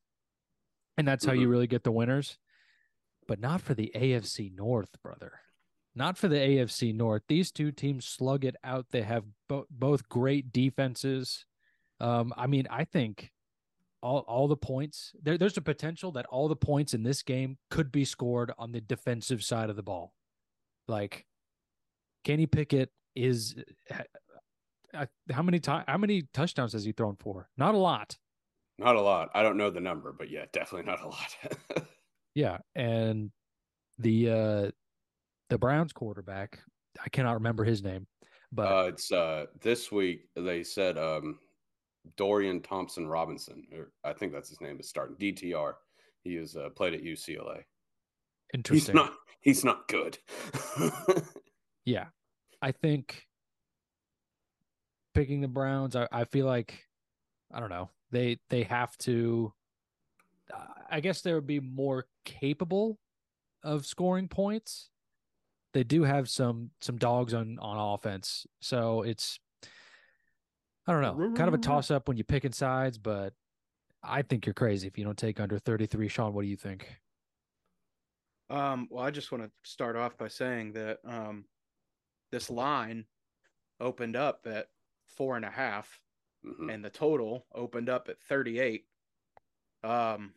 And 0.98 1.06
that's 1.06 1.24
how 1.24 1.32
you 1.32 1.42
mm-hmm. 1.42 1.50
really 1.50 1.66
get 1.66 1.84
the 1.84 1.92
winners. 1.92 2.38
But 3.28 3.40
not 3.40 3.60
for 3.60 3.74
the 3.74 3.90
AFC 3.94 4.54
North, 4.54 4.90
brother. 5.02 5.32
Not 5.94 6.16
for 6.18 6.28
the 6.28 6.36
AFC 6.36 6.94
North. 6.94 7.22
These 7.28 7.50
two 7.50 7.72
teams 7.72 8.04
slug 8.04 8.44
it 8.44 8.54
out. 8.62 8.86
They 8.90 9.02
have 9.02 9.24
bo- 9.48 9.66
both 9.70 10.08
great 10.08 10.52
defenses. 10.52 11.46
Um, 12.00 12.32
I 12.36 12.46
mean, 12.46 12.66
I 12.70 12.84
think 12.84 13.30
all 14.02 14.18
all 14.28 14.46
the 14.46 14.56
points 14.58 15.12
there. 15.22 15.38
There's 15.38 15.56
a 15.56 15.62
potential 15.62 16.12
that 16.12 16.26
all 16.26 16.48
the 16.48 16.54
points 16.56 16.92
in 16.94 17.02
this 17.02 17.22
game 17.22 17.56
could 17.70 17.90
be 17.90 18.04
scored 18.04 18.52
on 18.58 18.72
the 18.72 18.80
defensive 18.82 19.42
side 19.42 19.70
of 19.70 19.76
the 19.76 19.82
ball. 19.82 20.12
Like 20.86 21.24
Kenny 22.24 22.46
Pickett 22.46 22.90
is. 23.16 23.56
uh, 24.92 25.06
How 25.32 25.42
many 25.42 25.58
time? 25.58 25.84
How 25.88 25.96
many 25.96 26.28
touchdowns 26.34 26.74
has 26.74 26.84
he 26.84 26.92
thrown 26.92 27.16
for? 27.16 27.48
Not 27.56 27.74
a 27.74 27.78
lot. 27.78 28.18
Not 28.78 28.96
a 28.96 29.00
lot. 29.00 29.30
I 29.34 29.42
don't 29.42 29.56
know 29.56 29.70
the 29.70 29.80
number, 29.80 30.12
but 30.16 30.30
yeah, 30.30 30.44
definitely 30.52 30.86
not 30.90 31.00
a 31.02 31.08
lot. 31.08 31.86
Yeah, 32.36 32.58
and 32.74 33.30
the 33.98 34.30
uh 34.30 34.70
the 35.48 35.56
Browns 35.58 35.94
quarterback, 35.94 36.60
I 37.02 37.08
cannot 37.08 37.32
remember 37.32 37.64
his 37.64 37.82
name. 37.82 38.06
But 38.52 38.66
Uh, 38.66 38.88
it's 38.88 39.10
uh 39.10 39.46
this 39.62 39.90
week 39.90 40.28
they 40.36 40.62
said 40.62 40.98
um 40.98 41.38
Dorian 42.18 42.60
Thompson 42.60 43.08
Robinson, 43.08 43.64
or 43.74 43.90
I 44.04 44.12
think 44.12 44.32
that's 44.34 44.50
his 44.50 44.60
name, 44.60 44.78
is 44.78 44.88
starting 44.88 45.16
DTR. 45.16 45.72
He 46.24 46.36
is 46.36 46.56
uh, 46.56 46.68
played 46.76 46.92
at 46.92 47.02
UCLA. 47.02 47.56
He's 47.56 47.64
interesting. 48.52 48.94
not 48.94 49.14
he's 49.40 49.64
not 49.64 49.88
good. 49.88 50.18
Yeah. 51.86 52.06
I 52.60 52.72
think 52.72 53.22
picking 55.14 55.40
the 55.40 55.48
Browns, 55.48 55.94
I, 55.94 56.08
I 56.10 56.24
feel 56.24 56.44
like 56.44 56.82
I 57.54 57.60
don't 57.60 57.70
know. 57.70 57.90
They 58.10 58.40
they 58.50 58.64
have 58.64 58.94
to 58.98 59.54
I 60.90 61.00
guess 61.00 61.22
there 61.22 61.36
would 61.36 61.46
be 61.46 61.60
more 61.60 62.06
capable 62.26 62.98
of 63.62 63.86
scoring 63.86 64.28
points. 64.28 64.90
They 65.72 65.82
do 65.84 66.02
have 66.02 66.28
some 66.28 66.70
some 66.82 66.98
dogs 66.98 67.32
on 67.32 67.58
on 67.58 67.78
offense. 67.94 68.46
So 68.60 69.00
it's 69.02 69.40
I 70.86 70.92
don't 70.92 71.02
know, 71.02 71.32
kind 71.34 71.48
of 71.48 71.54
a 71.54 71.58
toss 71.58 71.90
up 71.90 72.06
when 72.06 72.16
you 72.16 72.22
pick 72.24 72.42
picking 72.42 72.52
sides, 72.52 72.98
but 72.98 73.32
I 74.02 74.22
think 74.22 74.46
you're 74.46 74.54
crazy 74.54 74.86
if 74.86 74.96
you 74.96 75.04
don't 75.04 75.18
take 75.18 75.40
under 75.40 75.58
33. 75.58 76.06
Sean, 76.08 76.32
what 76.32 76.42
do 76.42 76.48
you 76.48 76.56
think? 76.56 76.88
Um, 78.48 78.86
well, 78.90 79.04
I 79.04 79.10
just 79.10 79.32
want 79.32 79.42
to 79.42 79.50
start 79.64 79.96
off 79.96 80.16
by 80.16 80.28
saying 80.28 80.74
that 80.74 80.98
um, 81.04 81.46
this 82.30 82.48
line 82.48 83.04
opened 83.80 84.14
up 84.14 84.46
at 84.46 84.68
four 85.06 85.34
and 85.34 85.44
a 85.44 85.50
half, 85.50 86.00
Mhm. 86.44 86.72
and 86.72 86.84
the 86.84 86.90
total 86.90 87.46
opened 87.52 87.88
up 87.88 88.08
at 88.08 88.20
38. 88.22 88.86
Um, 89.82 90.34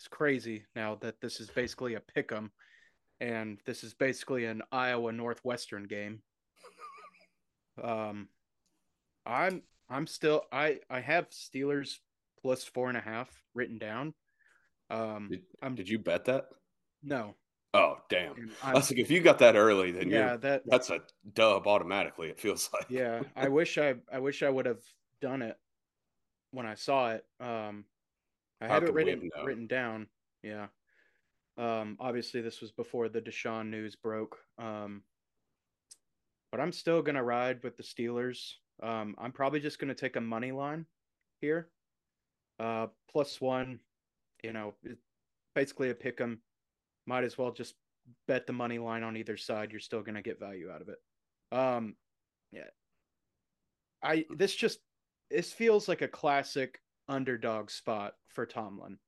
it's 0.00 0.08
crazy 0.08 0.64
now 0.74 0.94
that 1.02 1.20
this 1.20 1.40
is 1.40 1.50
basically 1.50 1.92
a 1.92 2.00
pick 2.00 2.32
'em, 2.32 2.50
and 3.20 3.60
this 3.66 3.84
is 3.84 3.92
basically 3.92 4.46
an 4.46 4.62
Iowa 4.72 5.12
Northwestern 5.12 5.84
game. 5.84 6.22
Um, 7.82 8.30
I'm 9.26 9.62
I'm 9.90 10.06
still 10.06 10.44
I 10.50 10.80
I 10.88 11.00
have 11.00 11.28
Steelers 11.28 11.98
plus 12.40 12.64
four 12.64 12.88
and 12.88 12.96
a 12.96 13.02
half 13.02 13.30
written 13.52 13.76
down. 13.76 14.14
Um, 14.88 15.28
Did, 15.30 15.42
I'm 15.60 15.74
did 15.74 15.88
you 15.88 15.98
bet 15.98 16.24
that? 16.24 16.46
no, 17.02 17.34
Oh 17.74 17.98
damn! 18.08 18.50
I 18.62 18.72
was 18.72 18.90
like, 18.90 19.00
if 19.00 19.10
you 19.10 19.20
got 19.20 19.38
that 19.40 19.54
early, 19.54 19.92
then 19.92 20.08
yeah 20.08 20.36
that 20.38 20.62
that's 20.64 20.88
a 20.88 21.00
dub 21.34 21.66
automatically. 21.66 22.30
It 22.30 22.40
feels 22.40 22.70
like. 22.72 22.86
yeah 22.88 23.22
i 23.36 23.48
wish 23.48 23.76
i 23.76 23.96
i 24.10 24.18
wish 24.18 24.42
i 24.42 24.48
would 24.48 24.64
have 24.64 24.82
done 25.20 25.42
it 25.42 25.58
when 26.52 26.64
i 26.64 26.74
saw 26.74 27.12
it 27.12 27.24
um 27.38 27.84
i 28.60 28.66
have 28.66 28.82
it 28.84 28.92
written 28.92 29.30
known? 29.34 29.46
written 29.46 29.66
down 29.66 30.06
yeah. 30.42 30.66
Um 31.58 31.96
obviously 32.00 32.40
this 32.40 32.60
was 32.60 32.72
before 32.72 33.08
the 33.08 33.20
deshaun 33.20 33.68
news 33.68 33.96
broke 33.96 34.38
um 34.58 35.02
but 36.50 36.60
i'm 36.60 36.72
still 36.72 37.02
gonna 37.02 37.22
ride 37.22 37.62
with 37.62 37.76
the 37.76 37.82
steelers. 37.82 38.54
Um 38.82 39.14
i'm 39.18 39.32
probably 39.32 39.60
just 39.60 39.78
gonna 39.78 39.94
take 39.94 40.16
a 40.16 40.20
money 40.20 40.52
line 40.52 40.86
here. 41.40 41.68
Uh 42.58 42.86
plus 43.10 43.40
one 43.40 43.80
you 44.42 44.52
know 44.52 44.74
basically 45.54 45.90
a 45.90 45.94
pick 45.94 46.20
'em. 46.20 46.40
Might 47.06 47.24
as 47.24 47.36
well 47.36 47.52
just 47.52 47.74
bet 48.26 48.46
the 48.46 48.52
money 48.52 48.78
line 48.78 49.02
on 49.02 49.16
either 49.16 49.36
side. 49.36 49.70
You're 49.70 49.80
still 49.80 50.02
gonna 50.02 50.22
get 50.22 50.40
value 50.40 50.70
out 50.70 50.80
of 50.80 50.88
it. 50.88 50.98
Um 51.52 51.96
yeah. 52.52 52.70
I 54.02 54.24
this 54.34 54.54
just 54.54 54.78
this 55.30 55.52
feels 55.52 55.86
like 55.88 56.02
a 56.02 56.08
classic 56.08 56.80
underdog 57.10 57.70
spot 57.70 58.14
for 58.28 58.46
Tomlin, 58.46 58.98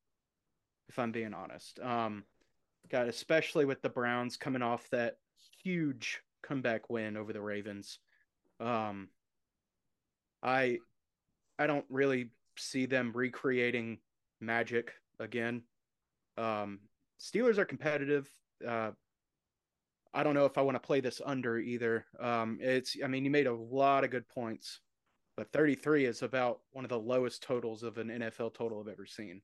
if 0.89 0.99
I'm 0.99 1.13
being 1.13 1.33
honest. 1.33 1.79
Um, 1.81 2.25
got 2.91 3.09
especially 3.09 3.65
with 3.65 3.81
the 3.81 3.89
Browns 3.89 4.37
coming 4.37 4.61
off 4.63 4.89
that 4.91 5.17
huge 5.63 6.21
comeback 6.43 6.91
win 6.91 7.17
over 7.17 7.33
the 7.33 7.41
Ravens. 7.41 7.99
Um, 8.61 9.09
I 10.43 10.79
I 11.59 11.67
don't 11.67 11.87
really 11.89 12.31
see 12.59 12.87
them 12.87 13.13
recreating 13.15 13.99
magic 14.41 14.93
again. 15.19 15.63
Um, 16.37 16.81
Steelers 17.21 17.59
are 17.59 17.65
competitive. 17.65 18.29
Uh, 18.67 18.91
I 20.15 20.23
don't 20.23 20.35
know 20.35 20.45
if 20.45 20.59
I 20.59 20.63
want 20.63 20.75
to 20.75 20.87
play 20.87 21.01
this 21.01 21.21
under 21.25 21.59
either. 21.59 22.05
Um, 22.21 22.59
it's, 22.61 22.97
I 23.03 23.07
mean, 23.07 23.25
you 23.25 23.31
made 23.31 23.47
a 23.47 23.55
lot 23.55 24.05
of 24.05 24.11
good 24.11 24.29
points, 24.29 24.81
but 25.37 25.53
33 25.53 26.05
is 26.05 26.23
about 26.23 26.61
one 26.73 26.85
of 26.85 26.91
the 26.91 26.99
lowest 26.99 27.43
totals 27.43 27.83
of 27.83 27.99
an 27.99 28.09
NFL 28.09 28.55
total 28.55 28.81
I've 28.81 28.93
ever 28.93 29.07
seen. 29.07 29.41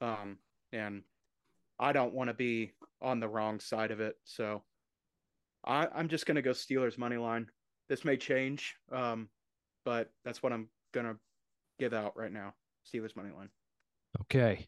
Um, 0.00 0.38
and 0.72 1.02
I 1.78 1.92
don't 1.92 2.14
want 2.14 2.28
to 2.28 2.34
be 2.34 2.72
on 3.02 3.20
the 3.20 3.28
wrong 3.28 3.60
side 3.60 3.90
of 3.90 4.00
it. 4.00 4.16
So 4.24 4.62
I, 5.64 5.88
I'm 5.94 6.08
just 6.08 6.26
going 6.26 6.36
to 6.36 6.42
go 6.42 6.52
Steelers 6.52 6.98
money 6.98 7.16
line. 7.16 7.48
This 7.88 8.04
may 8.04 8.16
change, 8.16 8.76
um, 8.92 9.28
but 9.84 10.10
that's 10.24 10.42
what 10.42 10.52
I'm 10.52 10.68
going 10.92 11.06
to 11.06 11.16
give 11.78 11.92
out 11.92 12.16
right 12.16 12.32
now. 12.32 12.54
Steelers 12.92 13.16
money 13.16 13.30
line. 13.36 13.48
Okay. 14.22 14.66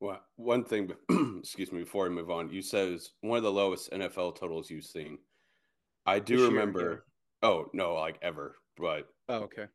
Well, 0.00 0.20
one 0.36 0.64
thing, 0.64 0.92
excuse 1.38 1.72
me, 1.72 1.80
before 1.80 2.06
I 2.06 2.08
move 2.08 2.30
on, 2.30 2.50
you 2.50 2.62
said 2.62 2.88
it's 2.88 3.10
one 3.20 3.38
of 3.38 3.42
the 3.42 3.52
lowest 3.52 3.90
NFL 3.90 4.38
totals 4.38 4.70
you've 4.70 4.84
seen. 4.84 5.18
I 6.06 6.18
do 6.18 6.34
This 6.34 6.40
year, 6.40 6.50
remember. 6.50 7.04
Oh 7.42 7.66
no, 7.72 7.94
like 7.94 8.18
ever, 8.22 8.56
but 8.76 9.08
Oh, 9.28 9.40
okay. 9.40 9.66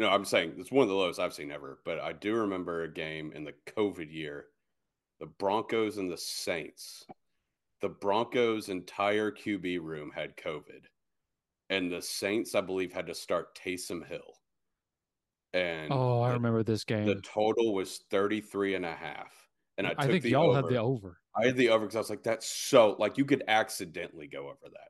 No, 0.00 0.08
I'm 0.08 0.24
saying 0.24 0.54
it's 0.58 0.72
one 0.72 0.82
of 0.82 0.88
the 0.88 0.94
lowest 0.96 1.20
I've 1.20 1.34
seen 1.34 1.52
ever. 1.52 1.78
But 1.84 2.00
I 2.00 2.12
do 2.12 2.34
remember 2.34 2.82
a 2.82 2.92
game 2.92 3.32
in 3.34 3.44
the 3.44 3.54
COVID 3.76 4.12
year, 4.12 4.46
the 5.20 5.26
Broncos 5.26 5.98
and 5.98 6.10
the 6.10 6.16
Saints. 6.18 7.04
The 7.82 7.88
Broncos' 7.90 8.68
entire 8.68 9.30
QB 9.30 9.80
room 9.80 10.10
had 10.14 10.36
COVID, 10.36 10.84
and 11.70 11.90
the 11.92 12.02
Saints, 12.02 12.54
I 12.54 12.60
believe, 12.60 12.92
had 12.92 13.06
to 13.06 13.14
start 13.14 13.56
Taysom 13.56 14.06
Hill. 14.06 14.34
And 15.52 15.92
Oh, 15.92 16.20
I 16.22 16.28
the- 16.28 16.34
remember 16.34 16.62
this 16.62 16.84
game. 16.84 17.06
The 17.06 17.20
total 17.22 17.74
was 17.74 17.98
33 18.10 18.74
and 18.74 18.84
a 18.84 18.94
half. 18.94 19.32
And 19.78 19.86
I, 19.86 19.94
I 19.96 20.06
think 20.06 20.24
y'all 20.24 20.50
over. 20.50 20.56
had 20.56 20.68
the 20.68 20.76
over. 20.76 21.18
I 21.34 21.46
had 21.46 21.56
the 21.56 21.70
over 21.70 21.86
because 21.86 21.96
I 21.96 22.00
was 22.00 22.10
like, 22.10 22.22
that's 22.22 22.46
so 22.46 22.96
like 22.98 23.16
you 23.16 23.24
could 23.24 23.42
accidentally 23.48 24.26
go 24.26 24.44
over 24.48 24.68
that. 24.70 24.88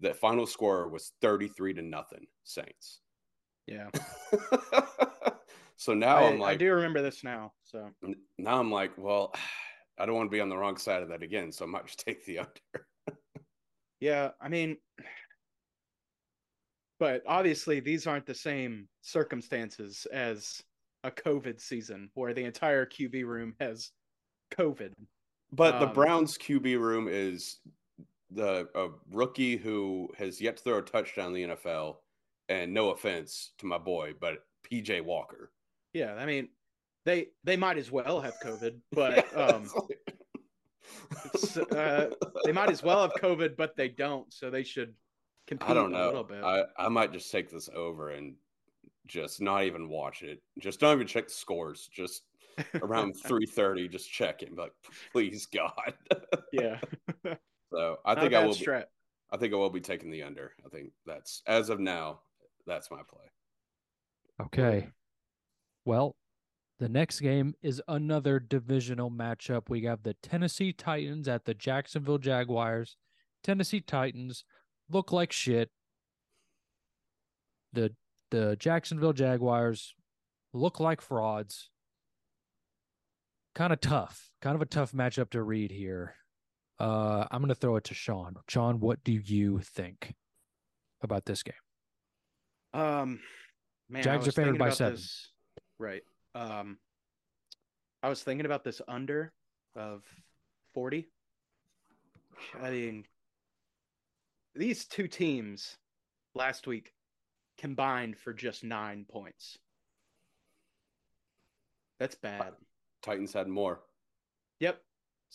The 0.00 0.14
final 0.14 0.46
score 0.46 0.88
was 0.88 1.12
33 1.20 1.74
to 1.74 1.82
nothing, 1.82 2.26
Saints. 2.42 3.01
Yeah. 3.66 3.88
so 5.76 5.94
now 5.94 6.16
I, 6.16 6.30
I'm 6.30 6.38
like 6.38 6.54
I 6.54 6.56
do 6.56 6.72
remember 6.72 7.02
this 7.02 7.22
now. 7.22 7.52
So 7.64 7.90
now 8.38 8.58
I'm 8.58 8.70
like, 8.70 8.92
well, 8.96 9.34
I 9.98 10.06
don't 10.06 10.16
want 10.16 10.30
to 10.30 10.34
be 10.34 10.40
on 10.40 10.48
the 10.48 10.56
wrong 10.56 10.76
side 10.76 11.02
of 11.02 11.08
that 11.10 11.22
again, 11.22 11.52
so 11.52 11.64
I 11.64 11.68
might 11.68 11.86
just 11.86 11.98
take 12.06 12.24
the 12.24 12.40
under. 12.40 12.86
Yeah, 14.00 14.30
I 14.40 14.48
mean, 14.48 14.78
but 16.98 17.22
obviously 17.26 17.78
these 17.78 18.06
aren't 18.06 18.26
the 18.26 18.34
same 18.34 18.88
circumstances 19.02 20.06
as 20.12 20.60
a 21.04 21.10
COVID 21.10 21.60
season 21.60 22.10
where 22.14 22.34
the 22.34 22.44
entire 22.44 22.86
QB 22.86 23.24
room 23.24 23.54
has 23.60 23.90
COVID. 24.52 24.92
But 25.52 25.78
the 25.78 25.88
Um, 25.88 25.92
Browns 25.92 26.38
QB 26.38 26.80
room 26.80 27.08
is 27.08 27.60
the 28.30 28.68
a 28.74 28.88
rookie 29.10 29.56
who 29.56 30.08
has 30.16 30.40
yet 30.40 30.56
to 30.56 30.62
throw 30.62 30.78
a 30.78 30.82
touchdown 30.82 31.34
in 31.34 31.48
the 31.48 31.54
NFL. 31.56 31.98
And 32.52 32.74
no 32.74 32.90
offense 32.90 33.52
to 33.58 33.66
my 33.66 33.78
boy, 33.78 34.12
but 34.20 34.44
PJ 34.70 35.00
Walker. 35.02 35.50
Yeah, 35.94 36.14
I 36.14 36.26
mean, 36.26 36.48
they 37.06 37.28
they 37.44 37.56
might 37.56 37.78
as 37.78 37.90
well 37.90 38.20
have 38.20 38.34
COVID, 38.44 38.76
but 38.92 39.26
Yeah, 39.32 39.40
um, 39.42 39.68
like- 39.74 39.98
uh, 41.74 42.06
they 42.44 42.52
might 42.52 42.70
as 42.70 42.82
well 42.82 43.00
have 43.02 43.14
COVID, 43.14 43.56
but 43.56 43.74
they 43.76 43.88
don't, 43.88 44.30
so 44.32 44.50
they 44.50 44.64
should 44.64 44.92
compete 45.46 45.70
I 45.70 45.74
don't 45.74 45.94
a 45.94 45.98
little 46.06 46.22
know. 46.22 46.24
bit. 46.24 46.44
I, 46.44 46.64
I 46.78 46.88
might 46.88 47.12
just 47.12 47.30
take 47.32 47.50
this 47.50 47.70
over 47.74 48.10
and 48.10 48.34
just 49.06 49.40
not 49.40 49.64
even 49.64 49.88
watch 49.88 50.22
it. 50.22 50.42
Just 50.58 50.80
don't 50.80 50.94
even 50.94 51.06
check 51.06 51.28
the 51.28 51.34
scores. 51.34 51.88
Just 51.90 52.22
around 52.82 53.14
three 53.24 53.46
thirty, 53.46 53.88
just 53.88 54.10
check 54.12 54.42
it. 54.42 54.54
Like, 54.54 54.72
please 55.12 55.46
God. 55.46 55.94
yeah, 56.52 56.80
so 57.72 57.96
I 58.04 58.14
Not 58.14 58.20
think 58.22 58.34
I 58.34 58.44
will. 58.44 58.54
Be. 58.54 58.68
I 59.30 59.38
think 59.38 59.54
I 59.54 59.56
will 59.56 59.70
be 59.70 59.80
taking 59.80 60.10
the 60.10 60.22
under. 60.24 60.52
I 60.66 60.68
think 60.68 60.90
that's 61.06 61.42
as 61.46 61.70
of 61.70 61.80
now. 61.80 62.20
That's 62.66 62.90
my 62.90 63.00
play. 63.08 63.26
Okay. 64.40 64.88
Well, 65.84 66.16
the 66.78 66.88
next 66.88 67.20
game 67.20 67.54
is 67.62 67.80
another 67.88 68.40
divisional 68.40 69.10
matchup. 69.10 69.68
We 69.68 69.82
have 69.84 70.02
the 70.02 70.14
Tennessee 70.14 70.72
Titans 70.72 71.28
at 71.28 71.44
the 71.44 71.54
Jacksonville 71.54 72.18
Jaguars. 72.18 72.96
Tennessee 73.42 73.80
Titans 73.80 74.44
look 74.90 75.12
like 75.12 75.32
shit. 75.32 75.70
The 77.72 77.94
the 78.30 78.56
Jacksonville 78.58 79.12
Jaguars 79.12 79.94
look 80.52 80.80
like 80.80 81.00
frauds. 81.00 81.70
Kind 83.54 83.72
of 83.72 83.80
tough. 83.80 84.30
Kind 84.40 84.56
of 84.56 84.62
a 84.62 84.66
tough 84.66 84.92
matchup 84.92 85.30
to 85.30 85.42
read 85.42 85.70
here. 85.70 86.14
Uh, 86.78 87.26
I'm 87.30 87.40
going 87.40 87.48
to 87.50 87.54
throw 87.54 87.76
it 87.76 87.84
to 87.84 87.94
Sean. 87.94 88.36
Sean, 88.48 88.80
what 88.80 89.04
do 89.04 89.12
you 89.12 89.60
think 89.60 90.14
about 91.02 91.26
this 91.26 91.42
game? 91.42 91.54
Um, 92.74 93.20
man, 93.88 94.00
I 94.00 94.02
Jags 94.02 94.24
are 94.24 94.28
was 94.28 94.34
favored 94.34 94.46
thinking 94.46 94.58
by 94.58 94.66
about 94.66 94.76
seven. 94.76 94.94
this- 94.94 95.32
Right. 95.78 96.02
Um, 96.34 96.78
I 98.02 98.08
was 98.08 98.22
thinking 98.22 98.46
about 98.46 98.64
this 98.64 98.80
under 98.88 99.32
of 99.74 100.04
forty. 100.74 101.08
I 102.60 102.70
mean, 102.70 103.04
these 104.54 104.86
two 104.86 105.08
teams 105.08 105.76
last 106.34 106.66
week 106.66 106.92
combined 107.58 108.16
for 108.16 108.32
just 108.32 108.64
nine 108.64 109.04
points. 109.08 109.58
That's 112.00 112.14
bad. 112.16 112.54
Titans 113.02 113.32
had 113.32 113.48
more. 113.48 113.80
Yep. 114.60 114.80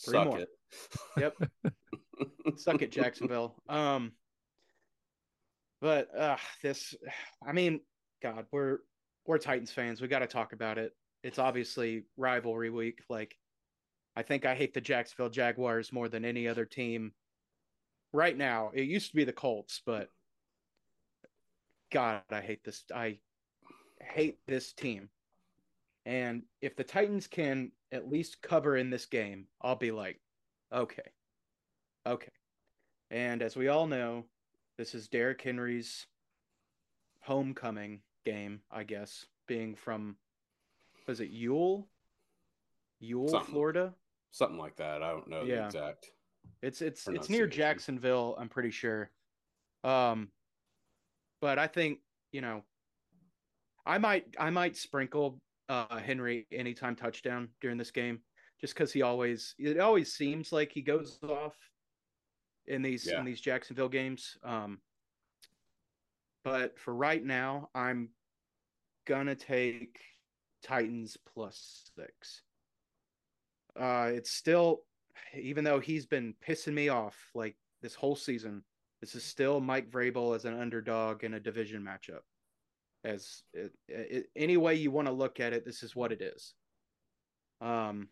Three 0.05 0.13
Suck 0.13 0.27
more. 0.27 0.39
it. 0.39 0.49
Yep. 1.17 1.37
Suck 2.57 2.81
it, 2.81 2.91
Jacksonville. 2.91 3.55
Um, 3.69 4.11
but 5.81 6.15
uh, 6.15 6.37
this, 6.61 6.95
I 7.45 7.51
mean, 7.51 7.81
God, 8.21 8.45
we're 8.51 8.79
we're 9.25 9.37
Titans 9.37 9.71
fans. 9.71 10.01
We 10.01 10.07
got 10.07 10.19
to 10.19 10.27
talk 10.27 10.53
about 10.53 10.77
it. 10.77 10.93
It's 11.23 11.39
obviously 11.39 12.03
rivalry 12.15 12.69
week. 12.69 13.03
Like, 13.09 13.35
I 14.15 14.23
think 14.23 14.45
I 14.45 14.55
hate 14.55 14.73
the 14.73 14.81
Jacksonville 14.81 15.29
Jaguars 15.29 15.91
more 15.91 16.07
than 16.09 16.25
any 16.25 16.47
other 16.47 16.65
team 16.65 17.11
right 18.13 18.35
now. 18.35 18.71
It 18.73 18.83
used 18.83 19.09
to 19.09 19.15
be 19.15 19.25
the 19.25 19.33
Colts, 19.33 19.81
but 19.85 20.09
God, 21.91 22.21
I 22.31 22.41
hate 22.41 22.63
this. 22.63 22.83
I 22.93 23.19
hate 24.01 24.39
this 24.47 24.73
team. 24.73 25.09
And 26.05 26.43
if 26.61 26.75
the 26.77 26.85
Titans 26.85 27.27
can 27.27 27.71
at 27.91 28.09
least 28.09 28.41
cover 28.41 28.77
in 28.77 28.89
this 28.89 29.05
game, 29.05 29.47
I'll 29.61 29.75
be 29.75 29.91
like, 29.91 30.19
okay, 30.73 31.09
okay. 32.05 32.31
And 33.11 33.41
as 33.41 33.55
we 33.55 33.67
all 33.67 33.87
know, 33.87 34.25
this 34.77 34.93
is 34.93 35.07
Derrick 35.07 35.41
Henry's 35.41 36.07
homecoming 37.21 38.01
game, 38.25 38.61
I 38.71 38.83
guess, 38.83 39.25
being 39.47 39.75
from, 39.75 40.17
was 41.07 41.19
it 41.19 41.29
Yule? 41.29 41.87
Yule, 42.99 43.27
Something. 43.27 43.53
Florida? 43.53 43.93
Something 44.31 44.57
like 44.57 44.75
that. 44.77 45.01
I 45.01 45.09
don't 45.11 45.27
know 45.27 45.45
the 45.45 45.65
exact. 45.65 46.11
It's 46.61 46.81
it's 46.81 47.07
it's 47.07 47.29
near 47.29 47.45
Jacksonville, 47.47 48.35
I'm 48.39 48.49
pretty 48.49 48.71
sure. 48.71 49.11
Um 49.83 50.29
but 51.39 51.59
I 51.59 51.67
think, 51.67 51.99
you 52.31 52.41
know, 52.41 52.63
I 53.85 53.97
might 53.97 54.25
I 54.39 54.49
might 54.49 54.75
sprinkle 54.75 55.39
uh 55.69 55.97
Henry 55.99 56.47
anytime 56.51 56.95
touchdown 56.95 57.49
during 57.61 57.77
this 57.77 57.91
game 57.91 58.19
just 58.59 58.75
cuz 58.75 58.91
he 58.91 59.01
always 59.01 59.53
it 59.59 59.79
always 59.79 60.13
seems 60.13 60.51
like 60.51 60.71
he 60.71 60.81
goes 60.81 61.19
off 61.23 61.55
in 62.67 62.81
these 62.81 63.05
Yeah. 63.05 63.19
in 63.19 63.25
these 63.25 63.41
Jacksonville 63.41 63.89
games. 63.89 64.37
Um 64.43 64.81
but 66.43 66.79
for 66.79 66.93
right 66.93 67.23
now, 67.23 67.69
I'm 67.75 68.09
gonna 69.05 69.35
take 69.35 69.99
Titans 70.63 71.17
plus 71.33 71.91
6. 71.95 72.43
Uh 73.75 74.11
it's 74.13 74.31
still 74.31 74.83
even 75.33 75.63
though 75.63 75.79
he's 75.79 76.05
been 76.05 76.33
pissing 76.45 76.73
me 76.73 76.89
off 76.89 77.15
like 77.33 77.57
this 77.81 77.95
whole 77.95 78.15
season, 78.15 78.63
this 79.01 79.15
is 79.15 79.23
still 79.23 79.59
Mike 79.59 79.89
Vrabel 79.89 80.35
as 80.35 80.45
an 80.45 80.59
underdog 80.59 81.23
in 81.23 81.33
a 81.33 81.39
division 81.39 81.83
matchup. 81.83 82.21
As 83.03 83.43
it, 83.53 83.73
it, 83.87 84.29
any 84.35 84.57
way 84.57 84.75
you 84.75 84.91
want 84.91 85.07
to 85.07 85.13
look 85.13 85.39
at 85.39 85.53
it, 85.53 85.63
this 85.65 85.83
is 85.83 85.95
what 85.95 86.11
it 86.11 86.21
is. 86.21 86.55
Um, 87.61 88.09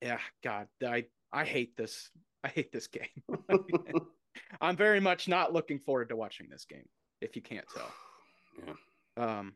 yeah, 0.00 0.20
God, 0.42 0.68
I 0.84 1.06
I 1.32 1.44
hate 1.44 1.76
this. 1.76 2.10
I 2.44 2.48
hate 2.48 2.72
this 2.72 2.88
game. 2.88 3.22
I'm 4.60 4.76
very 4.76 5.00
much 5.00 5.28
not 5.28 5.52
looking 5.52 5.78
forward 5.78 6.08
to 6.08 6.16
watching 6.16 6.48
this 6.48 6.64
game. 6.64 6.88
If 7.20 7.36
you 7.36 7.42
can't 7.42 7.66
tell. 7.72 7.90
Yeah. 9.16 9.38
Um, 9.38 9.54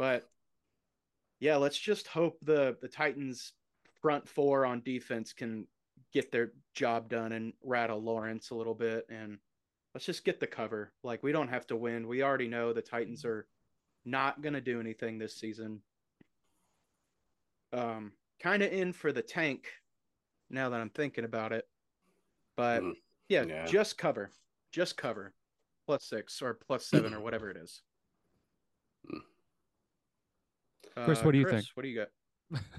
but 0.00 0.28
yeah, 1.38 1.56
let's 1.56 1.78
just 1.78 2.08
hope 2.08 2.38
the 2.42 2.76
the 2.80 2.88
Titans 2.88 3.52
front 4.02 4.28
four 4.28 4.66
on 4.66 4.80
defense 4.80 5.32
can 5.32 5.68
get 6.12 6.32
their 6.32 6.52
job 6.74 7.08
done 7.08 7.32
and 7.32 7.52
rattle 7.62 8.02
Lawrence 8.02 8.50
a 8.50 8.54
little 8.54 8.74
bit 8.74 9.06
and 9.08 9.38
let's 9.94 10.06
just 10.06 10.24
get 10.24 10.40
the 10.40 10.46
cover. 10.46 10.92
Like 11.02 11.22
we 11.22 11.32
don't 11.32 11.48
have 11.48 11.66
to 11.68 11.76
win. 11.76 12.08
We 12.08 12.22
already 12.22 12.48
know 12.48 12.72
the 12.72 12.82
Titans 12.82 13.24
are 13.24 13.46
not 14.04 14.42
going 14.42 14.54
to 14.54 14.60
do 14.60 14.80
anything 14.80 15.18
this 15.18 15.36
season. 15.36 15.80
Um 17.72 18.12
kind 18.40 18.62
of 18.62 18.72
in 18.72 18.92
for 18.92 19.12
the 19.12 19.22
tank 19.22 19.68
now 20.50 20.68
that 20.70 20.80
I'm 20.80 20.90
thinking 20.90 21.24
about 21.24 21.52
it. 21.52 21.66
But 22.56 22.82
Mm, 22.82 22.94
yeah, 23.28 23.44
yeah. 23.44 23.66
just 23.66 23.98
cover. 23.98 24.30
Just 24.72 24.96
cover. 24.96 25.34
Plus 25.86 26.04
6 26.06 26.42
or 26.42 26.54
plus 26.54 26.86
7 26.86 27.14
or 27.14 27.20
whatever 27.20 27.50
it 27.50 27.56
is. 27.56 27.82
Mm. 29.10 29.20
Chris, 31.04 31.20
Uh, 31.20 31.22
what 31.22 31.32
do 31.32 31.38
you 31.38 31.44
Chris, 31.44 31.64
think? 31.64 31.76
What 31.76 31.82
do 31.82 31.88
you 31.88 32.06
got? 32.50 32.60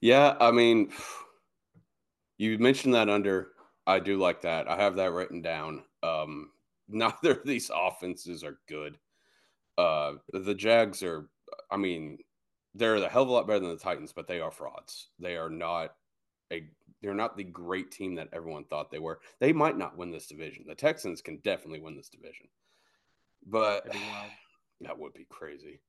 Yeah, 0.00 0.36
I 0.38 0.50
mean, 0.50 0.92
you 2.36 2.58
mentioned 2.58 2.92
that 2.94 3.08
under. 3.08 3.52
I 3.86 4.00
do 4.00 4.18
like 4.18 4.42
that. 4.42 4.68
I 4.68 4.76
have 4.76 4.96
that 4.96 5.12
written 5.12 5.40
down. 5.40 5.82
Um, 6.02 6.50
neither 6.88 7.30
of 7.32 7.46
these 7.46 7.70
offenses 7.74 8.44
are 8.44 8.58
good. 8.68 8.98
Uh, 9.78 10.14
the 10.32 10.54
Jags 10.54 11.02
are. 11.02 11.30
I 11.70 11.78
mean, 11.78 12.18
they're 12.74 12.96
a 12.96 13.08
hell 13.08 13.22
of 13.22 13.28
a 13.28 13.32
lot 13.32 13.46
better 13.46 13.60
than 13.60 13.70
the 13.70 13.78
Titans, 13.78 14.12
but 14.12 14.26
they 14.26 14.40
are 14.40 14.50
frauds. 14.50 15.08
They 15.18 15.36
are 15.38 15.48
not 15.48 15.94
a. 16.52 16.68
They're 17.04 17.14
not 17.14 17.36
the 17.36 17.44
great 17.44 17.90
team 17.90 18.14
that 18.14 18.30
everyone 18.32 18.64
thought 18.64 18.90
they 18.90 18.98
were. 18.98 19.20
They 19.38 19.52
might 19.52 19.76
not 19.76 19.98
win 19.98 20.10
this 20.10 20.26
division. 20.26 20.64
The 20.66 20.74
Texans 20.74 21.20
can 21.20 21.36
definitely 21.44 21.80
win 21.80 21.96
this 21.96 22.08
division, 22.08 22.46
but 23.46 23.84
That'd 23.84 23.92
be 23.92 24.08
wild. 24.08 24.30
that 24.80 24.98
would 24.98 25.12
be 25.12 25.26
crazy. 25.28 25.82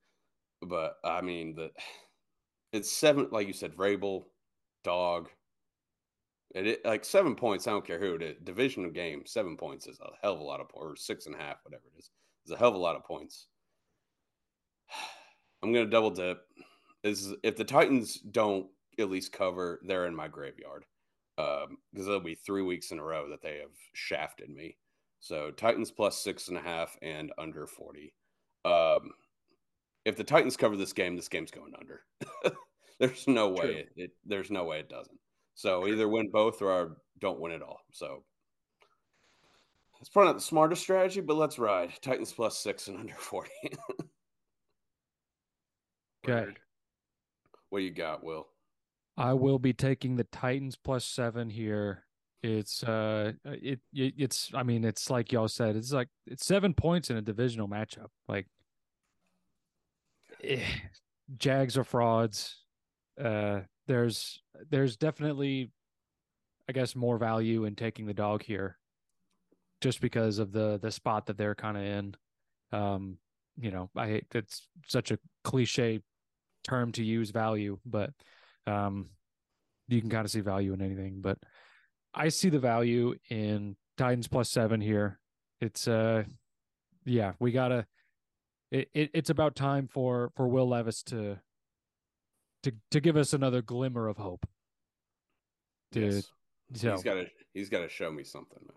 But 0.61 0.97
I 1.05 1.21
mean, 1.21 1.55
the 1.55 1.71
it's 2.73 2.91
seven, 2.91 3.29
like 3.31 3.47
you 3.47 3.53
said, 3.53 3.75
Vrabel, 3.75 4.25
dog. 4.83 5.29
It, 6.53 6.67
it 6.67 6.85
like 6.85 7.05
seven 7.05 7.33
points. 7.33 7.65
I 7.65 7.71
don't 7.71 7.87
care 7.87 7.99
who 7.99 8.15
it 8.15 8.21
is. 8.21 8.35
Divisional 8.43 8.91
game, 8.91 9.23
seven 9.25 9.55
points 9.55 9.87
is 9.87 9.99
a 10.01 10.09
hell 10.21 10.33
of 10.33 10.41
a 10.41 10.43
lot 10.43 10.59
of 10.59 10.67
or 10.73 10.97
six 10.97 11.27
and 11.27 11.35
a 11.35 11.37
half, 11.37 11.57
whatever 11.63 11.83
it 11.95 11.97
is. 11.97 12.09
It's 12.43 12.53
a 12.53 12.57
hell 12.57 12.69
of 12.69 12.75
a 12.75 12.79
lot 12.79 12.97
of 12.97 13.05
points. 13.05 13.47
I'm 15.63 15.71
gonna 15.71 15.85
double 15.85 16.11
dip. 16.11 16.41
Is 17.05 17.33
if 17.41 17.55
the 17.55 17.63
Titans 17.63 18.15
don't 18.19 18.67
at 18.99 19.09
least 19.09 19.31
cover, 19.31 19.79
they're 19.85 20.07
in 20.07 20.15
my 20.15 20.27
graveyard. 20.27 20.83
Um, 21.37 21.77
because 21.91 22.07
it'll 22.07 22.21
be 22.21 22.35
three 22.35 22.61
weeks 22.61 22.91
in 22.91 22.99
a 22.99 23.03
row 23.03 23.29
that 23.29 23.41
they 23.41 23.57
have 23.57 23.75
shafted 23.93 24.49
me. 24.49 24.77
So 25.19 25.51
Titans 25.51 25.91
plus 25.91 26.17
six 26.17 26.47
and 26.47 26.57
a 26.57 26.61
half 26.61 26.95
and 27.01 27.31
under 27.37 27.67
forty. 27.67 28.13
Um, 28.63 29.11
if 30.05 30.15
the 30.15 30.23
Titans 30.23 30.55
cover 30.55 30.77
this 30.77 30.93
game, 30.93 31.15
this 31.15 31.29
game's 31.29 31.51
going 31.51 31.73
under. 31.77 32.01
there's 32.99 33.27
no 33.27 33.49
way 33.49 33.87
it, 33.87 33.89
it. 33.95 34.11
There's 34.25 34.51
no 34.51 34.63
way 34.63 34.79
it 34.79 34.89
doesn't. 34.89 35.19
So 35.55 35.87
either 35.87 36.07
win 36.07 36.29
both 36.31 36.61
or 36.61 36.97
don't 37.19 37.39
win 37.39 37.51
at 37.51 37.61
all. 37.61 37.79
So 37.91 38.23
it's 39.99 40.09
probably 40.09 40.29
not 40.29 40.35
the 40.35 40.41
smartest 40.41 40.83
strategy, 40.83 41.21
but 41.21 41.37
let's 41.37 41.59
ride 41.59 41.91
Titans 42.01 42.31
plus 42.31 42.57
six 42.57 42.87
and 42.87 42.97
under 42.97 43.15
forty. 43.15 43.51
Okay. 46.27 46.51
What 47.69 47.83
you 47.83 47.91
got, 47.91 48.23
Will? 48.23 48.47
I 49.17 49.33
will 49.33 49.59
be 49.59 49.73
taking 49.73 50.15
the 50.15 50.25
Titans 50.25 50.75
plus 50.75 51.05
seven 51.05 51.49
here. 51.49 52.03
It's 52.43 52.83
uh, 52.83 53.33
it, 53.45 53.79
it 53.93 54.13
it's 54.17 54.51
I 54.53 54.63
mean 54.63 54.83
it's 54.83 55.09
like 55.09 55.31
y'all 55.31 55.47
said 55.47 55.75
it's 55.75 55.91
like 55.91 56.09
it's 56.27 56.45
seven 56.45 56.73
points 56.73 57.09
in 57.09 57.17
a 57.17 57.21
divisional 57.21 57.67
matchup. 57.67 58.09
Like, 58.27 58.47
eh, 60.43 60.59
Jags 61.37 61.77
are 61.77 61.83
frauds. 61.83 62.57
Uh, 63.19 63.61
there's 63.87 64.41
there's 64.69 64.97
definitely, 64.97 65.71
I 66.69 66.73
guess, 66.73 66.95
more 66.95 67.17
value 67.17 67.65
in 67.65 67.75
taking 67.75 68.05
the 68.05 68.13
dog 68.13 68.43
here, 68.43 68.77
just 69.81 70.01
because 70.01 70.37
of 70.37 70.51
the 70.51 70.77
the 70.79 70.91
spot 70.91 71.27
that 71.27 71.37
they're 71.37 71.55
kind 71.55 71.77
of 71.77 71.83
in. 71.83 72.15
Um, 72.71 73.17
you 73.57 73.71
know, 73.71 73.89
I 73.95 74.07
hate 74.07 74.25
it's 74.35 74.67
such 74.87 75.11
a 75.11 75.19
cliche 75.43 76.01
term 76.63 76.91
to 76.93 77.03
use 77.03 77.31
value, 77.31 77.79
but 77.85 78.11
um, 78.67 79.09
you 79.87 80.01
can 80.01 80.09
kind 80.09 80.25
of 80.25 80.31
see 80.31 80.41
value 80.41 80.73
in 80.73 80.81
anything. 80.81 81.21
But 81.21 81.37
I 82.13 82.29
see 82.29 82.49
the 82.49 82.59
value 82.59 83.15
in 83.29 83.75
Titans 83.97 84.27
plus 84.27 84.49
seven 84.49 84.81
here. 84.81 85.19
It's 85.61 85.87
uh, 85.87 86.23
yeah, 87.05 87.33
we 87.39 87.51
gotta. 87.51 87.85
It, 88.71 88.89
it 88.93 89.11
it's 89.13 89.29
about 89.29 89.55
time 89.55 89.87
for 89.87 90.31
for 90.35 90.47
Will 90.47 90.67
Levis 90.67 91.03
to 91.03 91.37
to 92.63 92.71
to 92.91 92.99
give 92.99 93.15
us 93.15 93.33
another 93.33 93.61
glimmer 93.61 94.07
of 94.07 94.17
hope. 94.17 94.45
To 95.93 96.01
Yes. 96.01 96.31
so 96.73 96.91
He's 96.91 97.03
got 97.03 97.13
to. 97.15 97.25
He's 97.53 97.69
got 97.69 97.81
to 97.81 97.89
show 97.89 98.11
me 98.11 98.23
something. 98.23 98.59
Man. 98.61 98.75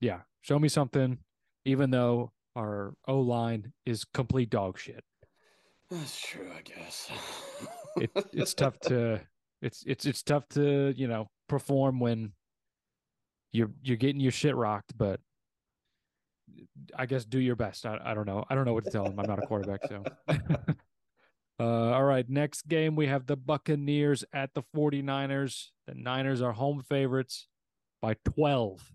yeah, 0.00 0.20
show 0.40 0.58
me 0.58 0.68
something. 0.68 1.18
Even 1.64 1.90
though 1.90 2.32
our 2.54 2.94
O 3.06 3.18
line 3.18 3.72
is 3.84 4.04
complete 4.04 4.48
dog 4.48 4.78
shit. 4.78 5.04
That's 5.90 6.18
true, 6.20 6.48
I 6.56 6.62
guess. 6.62 7.10
it, 7.96 8.10
it's 8.32 8.54
tough 8.62 8.78
to 8.80 9.20
it's 9.62 9.84
it's 9.86 10.04
it's 10.04 10.22
tough 10.22 10.48
to 10.50 10.92
you 10.96 11.08
know 11.08 11.28
perform 11.48 12.00
when 12.00 12.32
you're 13.52 13.70
you're 13.82 13.96
getting 13.96 14.20
your 14.20 14.32
shit 14.32 14.54
rocked 14.54 14.96
but 14.98 15.20
i 16.94 17.06
guess 17.06 17.24
do 17.24 17.38
your 17.38 17.56
best 17.56 17.86
i, 17.86 17.98
I 18.04 18.12
don't 18.14 18.26
know 18.26 18.44
i 18.50 18.54
don't 18.54 18.64
know 18.66 18.74
what 18.74 18.84
to 18.84 18.90
tell 18.90 19.06
him 19.06 19.18
i'm 19.18 19.26
not 19.26 19.42
a 19.42 19.46
quarterback 19.46 19.80
so 19.88 20.02
uh 21.58 21.62
all 21.92 22.04
right 22.04 22.28
next 22.28 22.68
game 22.68 22.96
we 22.96 23.06
have 23.06 23.26
the 23.26 23.36
buccaneers 23.36 24.24
at 24.32 24.52
the 24.54 24.62
49ers 24.76 25.68
the 25.86 25.94
niners 25.94 26.42
are 26.42 26.52
home 26.52 26.82
favorites 26.82 27.48
by 28.02 28.14
12 28.24 28.92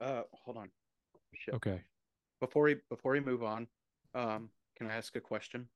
Uh, 0.00 0.22
hold 0.44 0.56
on. 0.58 0.70
Shit. 1.34 1.54
okay 1.54 1.80
before 2.40 2.62
we 2.64 2.76
before 2.90 3.12
we 3.12 3.20
move 3.20 3.42
on, 3.42 3.66
um, 4.14 4.50
can 4.76 4.86
I 4.86 4.94
ask 4.94 5.16
a 5.16 5.20
question? 5.20 5.68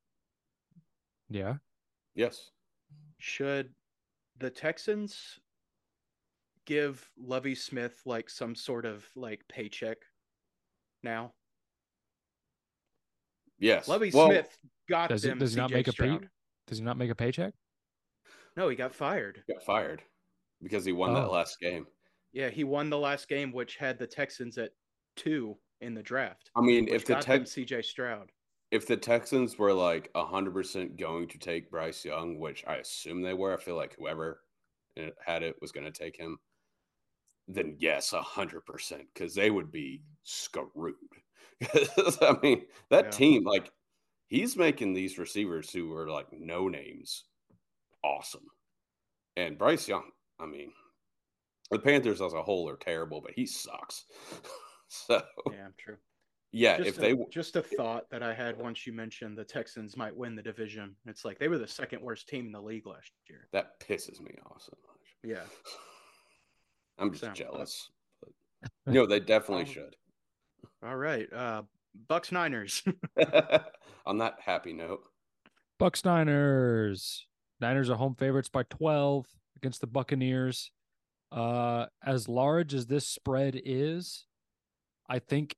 Yeah. 1.29 1.55
Yes. 2.15 2.51
Should 3.19 3.73
the 4.39 4.49
Texans 4.49 5.39
give 6.65 7.09
Lovie 7.17 7.55
Smith 7.55 8.01
like 8.05 8.29
some 8.29 8.55
sort 8.55 8.85
of 8.85 9.05
like 9.15 9.41
paycheck 9.49 9.97
now? 11.03 11.33
Yes. 13.59 13.87
Lovie 13.87 14.11
Well, 14.13 14.27
Smith 14.27 14.57
got 14.87 15.09
Does 15.09 15.23
he- 15.23 15.29
them. 15.29 15.39
does 15.39 15.53
he 15.53 15.57
not 15.57 15.69
CJ 15.69 15.73
make 15.73 15.87
a 15.87 15.93
pay- 15.93 16.27
Does 16.67 16.77
he 16.77 16.83
not 16.83 16.97
make 16.97 17.09
a 17.09 17.15
paycheck? 17.15 17.53
No, 18.55 18.69
he 18.69 18.75
got 18.75 18.93
fired. 18.95 19.43
got 19.47 19.63
fired 19.63 20.03
because 20.61 20.85
he 20.85 20.91
won 20.91 21.13
that 21.13 21.25
Oh. 21.25 21.31
last 21.31 21.59
game. 21.59 21.87
Yeah, 22.31 22.49
he 22.49 22.63
won 22.63 22.89
the 22.89 22.97
last 22.97 23.27
game, 23.27 23.51
which 23.51 23.75
had 23.77 23.97
the 23.97 24.07
Texans 24.07 24.57
at 24.57 24.71
two 25.15 25.59
in 25.81 25.93
the 25.93 26.03
draft. 26.03 26.51
I 26.55 26.61
mean, 26.61 26.87
if 26.87 27.05
the 27.05 27.15
Texans 27.15 27.51
CJ 27.51 27.81
Stroud. 27.83 28.31
If 28.71 28.87
the 28.87 28.97
Texans 28.97 29.57
were 29.57 29.73
like 29.73 30.11
hundred 30.15 30.53
percent 30.53 30.97
going 30.97 31.27
to 31.29 31.37
take 31.39 31.71
Bryce 31.71 32.05
Young, 32.05 32.39
which 32.39 32.65
I 32.67 32.75
assume 32.77 33.21
they 33.21 33.33
were, 33.33 33.53
I 33.53 33.57
feel 33.61 33.75
like 33.75 33.95
whoever 33.95 34.43
uh, 34.97 35.09
had 35.25 35.43
it 35.43 35.61
was 35.61 35.71
going 35.71 35.85
to 35.85 35.91
take 35.91 36.17
him. 36.17 36.39
Then 37.47 37.75
yes, 37.79 38.11
hundred 38.11 38.61
percent, 38.65 39.09
because 39.13 39.33
they 39.35 39.49
would 39.49 39.71
be 39.71 40.03
screwed. 40.23 40.95
I 41.73 42.37
mean, 42.43 42.67
that 42.89 43.11
Yeah. 43.11 43.11
team, 43.11 43.43
like, 43.43 43.71
he's 44.27 44.57
making 44.57 44.93
these 44.93 45.17
receivers 45.19 45.71
who 45.71 45.93
are 45.95 46.09
like 46.09 46.31
no 46.33 46.67
names 46.69 47.25
awesome. 48.03 48.47
And 49.37 49.57
Bryce 49.57 49.87
Young, 49.87 50.11
I 50.39 50.47
mean, 50.47 50.73
the 51.71 51.79
Panthers 51.79 52.21
as 52.21 52.33
a 52.33 52.43
whole 52.43 52.69
are 52.69 52.77
terrible, 52.77 53.21
but 53.21 53.33
he 53.33 53.45
sucks. 53.45 54.05
so 54.87 55.23
Yeah, 55.45 55.71
true. 55.77 55.97
Yeah, 56.51 56.77
Just 56.77 56.89
if 56.89 56.97
a, 56.97 57.01
they 57.01 57.15
just 57.29 57.55
a 57.55 57.61
thought 57.61 58.09
that 58.09 58.23
I 58.23 58.33
had 58.33 58.57
once 58.57 58.87
you 58.87 58.93
mentioned 58.93 59.37
the 59.37 59.43
Texans 59.43 59.95
might 59.95 60.15
win 60.15 60.35
the 60.35 60.41
division. 60.41 60.95
It's 61.05 61.23
like 61.25 61.37
they 61.39 61.47
were 61.47 61.57
the 61.59 61.67
second 61.67 62.01
worst 62.01 62.27
team 62.27 62.47
in 62.47 62.51
the 62.51 62.61
league 62.61 62.87
last 62.87 63.11
year. 63.29 63.47
that 63.53 63.79
pisses 63.79 64.19
me 64.19 64.31
off 64.45 64.61
so 64.61 64.73
much. 64.87 65.15
Yeah. 65.23 65.43
I'm 66.97 67.11
just 67.11 67.21
So, 67.23 67.29
uh, 67.29 67.33
jealous. 67.33 67.89
But, 68.21 68.93
no, 68.93 69.05
they 69.05 69.19
definitely 69.19 69.63
Um, 69.65 69.69
should. 69.69 69.95
All 70.83 70.95
right. 70.97 71.31
Uh 71.31 71.63
Bucks 72.07 72.31
Niners. 72.31 72.83
On 74.05 74.17
that 74.19 74.35
happy 74.43 74.73
note, 74.73 75.01
Bucks 75.77 76.03
Niners. 76.05 77.25
Niners 77.61 77.89
are 77.89 77.95
home 77.97 78.15
favorites 78.15 78.49
by 78.49 78.63
12 78.63 79.25
against 79.57 79.81
the 79.81 79.87
Buccaneers. 79.87 80.71
Uh 81.31 81.85
as 82.03 82.27
large 82.27 82.73
as 82.73 82.87
this 82.87 83.07
spread 83.07 83.59
is, 83.63 84.25
I 85.07 85.19
think 85.19 85.55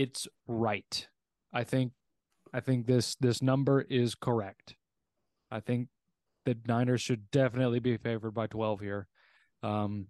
it's 0.00 0.26
right. 0.46 1.06
I 1.52 1.62
think 1.62 1.92
I 2.54 2.60
think 2.60 2.86
this 2.86 3.16
this 3.16 3.42
number 3.42 3.82
is 3.82 4.14
correct. 4.14 4.74
I 5.50 5.60
think 5.60 5.88
the 6.46 6.56
Niners 6.66 7.02
should 7.02 7.30
definitely 7.30 7.80
be 7.80 7.98
favored 7.98 8.30
by 8.30 8.46
12 8.46 8.80
here. 8.80 9.08
Um 9.62 10.06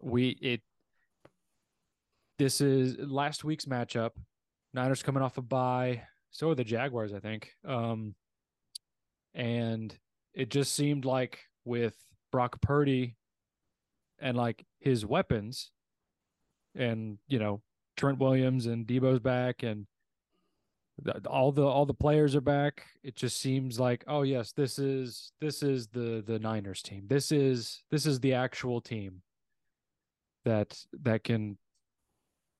we 0.00 0.30
it 0.40 0.62
this 2.38 2.62
is 2.62 2.96
last 2.98 3.44
week's 3.44 3.66
matchup. 3.66 4.12
Niners 4.72 5.02
coming 5.02 5.22
off 5.22 5.36
a 5.36 5.42
bye. 5.42 6.04
So 6.30 6.48
are 6.48 6.54
the 6.54 6.64
Jaguars, 6.64 7.12
I 7.12 7.20
think. 7.20 7.52
Um 7.68 8.14
and 9.34 9.94
it 10.32 10.48
just 10.48 10.72
seemed 10.74 11.04
like 11.04 11.40
with 11.66 11.94
Brock 12.32 12.62
Purdy 12.62 13.16
and 14.18 14.34
like 14.34 14.64
his 14.78 15.04
weapons 15.04 15.72
and 16.74 17.18
you 17.28 17.38
know 17.38 17.60
Trent 18.00 18.18
Williams 18.18 18.64
and 18.64 18.86
Deebo's 18.86 19.20
back 19.20 19.62
and 19.62 19.86
the, 21.02 21.20
all 21.28 21.52
the 21.52 21.66
all 21.66 21.84
the 21.84 21.92
players 21.92 22.34
are 22.34 22.40
back. 22.40 22.86
It 23.02 23.14
just 23.14 23.38
seems 23.38 23.78
like 23.78 24.04
oh 24.06 24.22
yes 24.22 24.52
this 24.52 24.78
is 24.78 25.32
this 25.38 25.62
is 25.62 25.86
the 25.88 26.24
the 26.26 26.38
Niners 26.38 26.80
team. 26.80 27.04
This 27.08 27.30
is 27.30 27.82
this 27.90 28.06
is 28.06 28.18
the 28.20 28.32
actual 28.32 28.80
team 28.80 29.20
that 30.46 30.78
that 31.02 31.24
can 31.24 31.58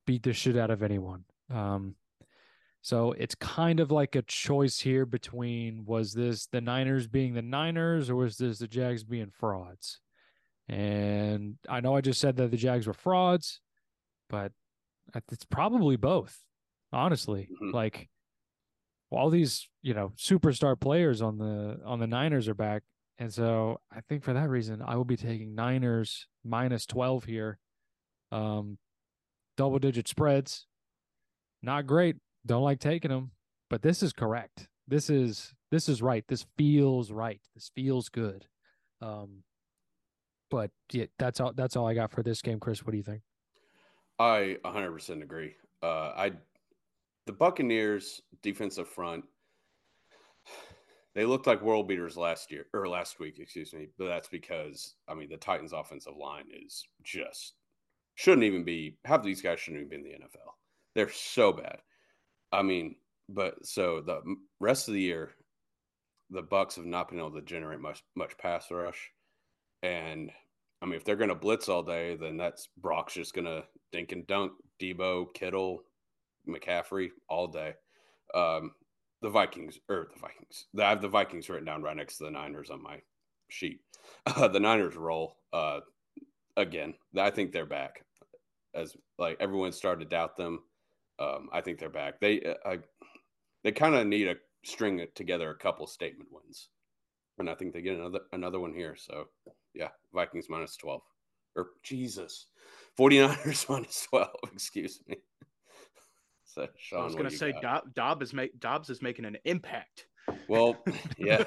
beat 0.06 0.24
the 0.24 0.34
shit 0.34 0.58
out 0.58 0.70
of 0.70 0.82
anyone. 0.82 1.24
Um 1.50 1.94
so 2.82 3.12
it's 3.12 3.34
kind 3.34 3.80
of 3.80 3.90
like 3.90 4.16
a 4.16 4.22
choice 4.22 4.78
here 4.78 5.06
between 5.06 5.86
was 5.86 6.12
this 6.12 6.48
the 6.48 6.60
Niners 6.60 7.06
being 7.06 7.32
the 7.32 7.40
Niners 7.40 8.10
or 8.10 8.16
was 8.16 8.36
this 8.36 8.58
the 8.58 8.68
Jags 8.68 9.04
being 9.04 9.30
frauds? 9.30 10.00
And 10.68 11.56
I 11.66 11.80
know 11.80 11.96
I 11.96 12.02
just 12.02 12.20
said 12.20 12.36
that 12.36 12.50
the 12.50 12.58
Jags 12.58 12.86
were 12.86 12.92
frauds, 12.92 13.60
but 14.28 14.52
it's 15.30 15.44
probably 15.44 15.96
both, 15.96 16.38
honestly. 16.92 17.48
Mhm. 17.62 17.72
Like 17.72 18.08
all 19.10 19.30
these, 19.30 19.68
you 19.82 19.94
know, 19.94 20.10
superstar 20.16 20.78
players 20.78 21.20
on 21.22 21.38
the 21.38 21.80
on 21.84 21.98
the 21.98 22.06
Niners 22.06 22.48
are 22.48 22.54
back. 22.54 22.82
And 23.18 23.32
so 23.32 23.80
I 23.90 24.00
think 24.02 24.22
for 24.24 24.32
that 24.32 24.48
reason, 24.48 24.80
I 24.82 24.96
will 24.96 25.04
be 25.04 25.16
taking 25.16 25.54
Niners 25.54 26.26
minus 26.44 26.86
12 26.86 27.24
here. 27.24 27.58
Um 28.30 28.78
double 29.56 29.78
digit 29.78 30.08
spreads. 30.08 30.66
Not 31.62 31.86
great. 31.86 32.16
Don't 32.46 32.62
like 32.62 32.80
taking 32.80 33.10
them, 33.10 33.32
but 33.68 33.82
this 33.82 34.02
is 34.02 34.12
correct. 34.12 34.68
This 34.88 35.10
is 35.10 35.52
this 35.70 35.88
is 35.88 36.02
right. 36.02 36.24
This 36.28 36.46
feels 36.56 37.12
right. 37.12 37.40
This 37.54 37.70
feels 37.74 38.08
good. 38.08 38.46
Um, 39.00 39.44
but 40.50 40.70
yeah, 40.92 41.06
that's 41.18 41.38
all. 41.40 41.52
That's 41.52 41.76
all 41.76 41.86
I 41.86 41.94
got 41.94 42.10
for 42.10 42.22
this 42.22 42.42
game, 42.42 42.58
Chris. 42.58 42.84
What 42.84 42.90
do 42.92 42.96
you 42.96 43.04
think? 43.04 43.22
I 44.20 44.58
100% 44.64 45.22
agree. 45.22 45.54
Uh, 45.82 46.12
I 46.14 46.32
the 47.26 47.32
Buccaneers 47.32 48.20
defensive 48.42 48.88
front 48.88 49.24
they 51.14 51.24
looked 51.24 51.46
like 51.46 51.62
world 51.62 51.88
beaters 51.88 52.16
last 52.16 52.52
year 52.52 52.66
or 52.72 52.86
last 52.86 53.18
week, 53.18 53.38
excuse 53.38 53.72
me. 53.72 53.88
But 53.98 54.08
that's 54.08 54.28
because 54.28 54.94
I 55.08 55.14
mean 55.14 55.30
the 55.30 55.38
Titans 55.38 55.72
offensive 55.72 56.16
line 56.16 56.44
is 56.52 56.86
just 57.02 57.54
shouldn't 58.14 58.44
even 58.44 58.62
be 58.62 58.98
half 59.04 59.22
these 59.22 59.42
guys 59.42 59.58
shouldn't 59.58 59.82
even 59.86 60.02
be 60.02 60.12
in 60.12 60.20
the 60.20 60.26
NFL. 60.26 60.52
They're 60.94 61.10
so 61.10 61.52
bad. 61.52 61.78
I 62.52 62.62
mean, 62.62 62.96
but 63.28 63.64
so 63.66 64.00
the 64.00 64.20
rest 64.58 64.88
of 64.88 64.94
the 64.94 65.00
year, 65.00 65.30
the 66.28 66.42
Bucks 66.42 66.76
have 66.76 66.84
not 66.84 67.08
been 67.08 67.18
able 67.18 67.32
to 67.32 67.42
generate 67.42 67.80
much 67.80 68.04
much 68.14 68.36
pass 68.38 68.70
rush, 68.70 69.10
and 69.82 70.30
I 70.82 70.86
mean 70.86 70.94
if 70.94 71.04
they're 71.04 71.16
going 71.16 71.28
to 71.28 71.34
blitz 71.34 71.68
all 71.68 71.82
day, 71.82 72.16
then 72.16 72.36
that's 72.36 72.68
Brock's 72.80 73.14
just 73.14 73.34
going 73.34 73.44
to 73.46 73.64
dink 73.92 74.12
and 74.12 74.26
dunk 74.26 74.52
Deebo, 74.80 75.32
Kittle, 75.34 75.82
McCaffrey 76.48 77.10
all 77.28 77.46
day. 77.46 77.74
Um, 78.34 78.72
the 79.22 79.30
Vikings 79.30 79.78
or 79.88 80.08
the 80.14 80.20
Vikings, 80.20 80.66
I 80.78 80.88
have 80.88 81.02
the 81.02 81.08
Vikings 81.08 81.48
written 81.48 81.66
down 81.66 81.82
right 81.82 81.96
next 81.96 82.16
to 82.18 82.24
the 82.24 82.30
Niners 82.30 82.70
on 82.70 82.82
my 82.82 83.00
sheet. 83.48 83.80
Uh, 84.26 84.48
the 84.48 84.60
Niners 84.60 84.96
roll 84.96 85.36
uh, 85.52 85.80
again. 86.56 86.94
I 87.16 87.30
think 87.30 87.52
they're 87.52 87.66
back. 87.66 88.04
As 88.74 88.96
like 89.18 89.36
everyone 89.40 89.72
started 89.72 90.04
to 90.04 90.10
doubt 90.10 90.36
them, 90.36 90.60
um, 91.18 91.48
I 91.52 91.60
think 91.60 91.78
they're 91.78 91.88
back. 91.88 92.20
They 92.20 92.40
uh, 92.42 92.54
I, 92.64 92.78
they 93.62 93.72
kind 93.72 93.94
of 93.94 94.06
need 94.06 94.28
a 94.28 94.36
string 94.64 95.04
together 95.14 95.50
a 95.50 95.56
couple 95.56 95.86
statement 95.86 96.30
wins, 96.32 96.68
and 97.38 97.50
I 97.50 97.54
think 97.54 97.72
they 97.72 97.82
get 97.82 97.98
another 97.98 98.20
another 98.32 98.60
one 98.60 98.72
here. 98.72 98.96
So 98.96 99.28
yeah, 99.74 99.88
Vikings 100.12 100.46
minus 100.48 100.76
twelve 100.76 101.02
or 101.56 101.68
Jesus, 101.82 102.46
49ers 102.98 103.68
minus 103.68 104.06
twelve. 104.08 104.30
Excuse 104.52 105.00
me. 105.06 105.16
So 106.52 106.66
Sean, 106.78 107.02
I 107.02 107.04
was 107.04 107.14
gonna 107.14 107.30
say? 107.30 107.54
Dob, 107.62 107.94
Dob 107.94 108.22
is 108.22 108.32
make 108.32 108.58
Dobbs 108.58 108.90
is 108.90 109.00
making 109.00 109.24
an 109.24 109.38
impact. 109.44 110.06
Well, 110.48 110.82
yeah. 111.16 111.44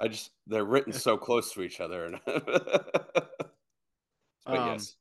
I 0.00 0.08
just 0.08 0.32
they're 0.48 0.64
written 0.64 0.92
so 0.92 1.16
close 1.16 1.52
to 1.52 1.62
each 1.62 1.80
other. 1.80 2.06
And 2.06 2.20
but 2.24 3.28
Um, 4.46 4.72
yes. 4.72 4.96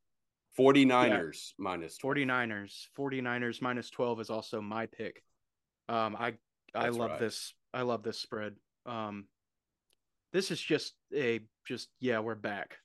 49ers 0.59 1.53
minus 1.57 1.97
12. 1.97 2.17
49ers. 2.17 2.87
49ers 2.97 3.61
minus 3.63 3.89
12 3.89 4.19
is 4.21 4.29
also 4.29 4.61
my 4.61 4.85
pick. 4.85 5.23
Um 5.87 6.15
I 6.15 6.35
I 6.75 6.83
That's 6.83 6.97
love 6.97 7.11
right. 7.11 7.19
this. 7.19 7.53
I 7.73 7.81
love 7.81 8.03
this 8.03 8.19
spread. 8.19 8.55
Um 8.85 9.25
this 10.33 10.51
is 10.51 10.61
just 10.61 10.93
a 11.13 11.41
just 11.65 11.89
yeah, 11.99 12.19
we're 12.19 12.35
back 12.35 12.77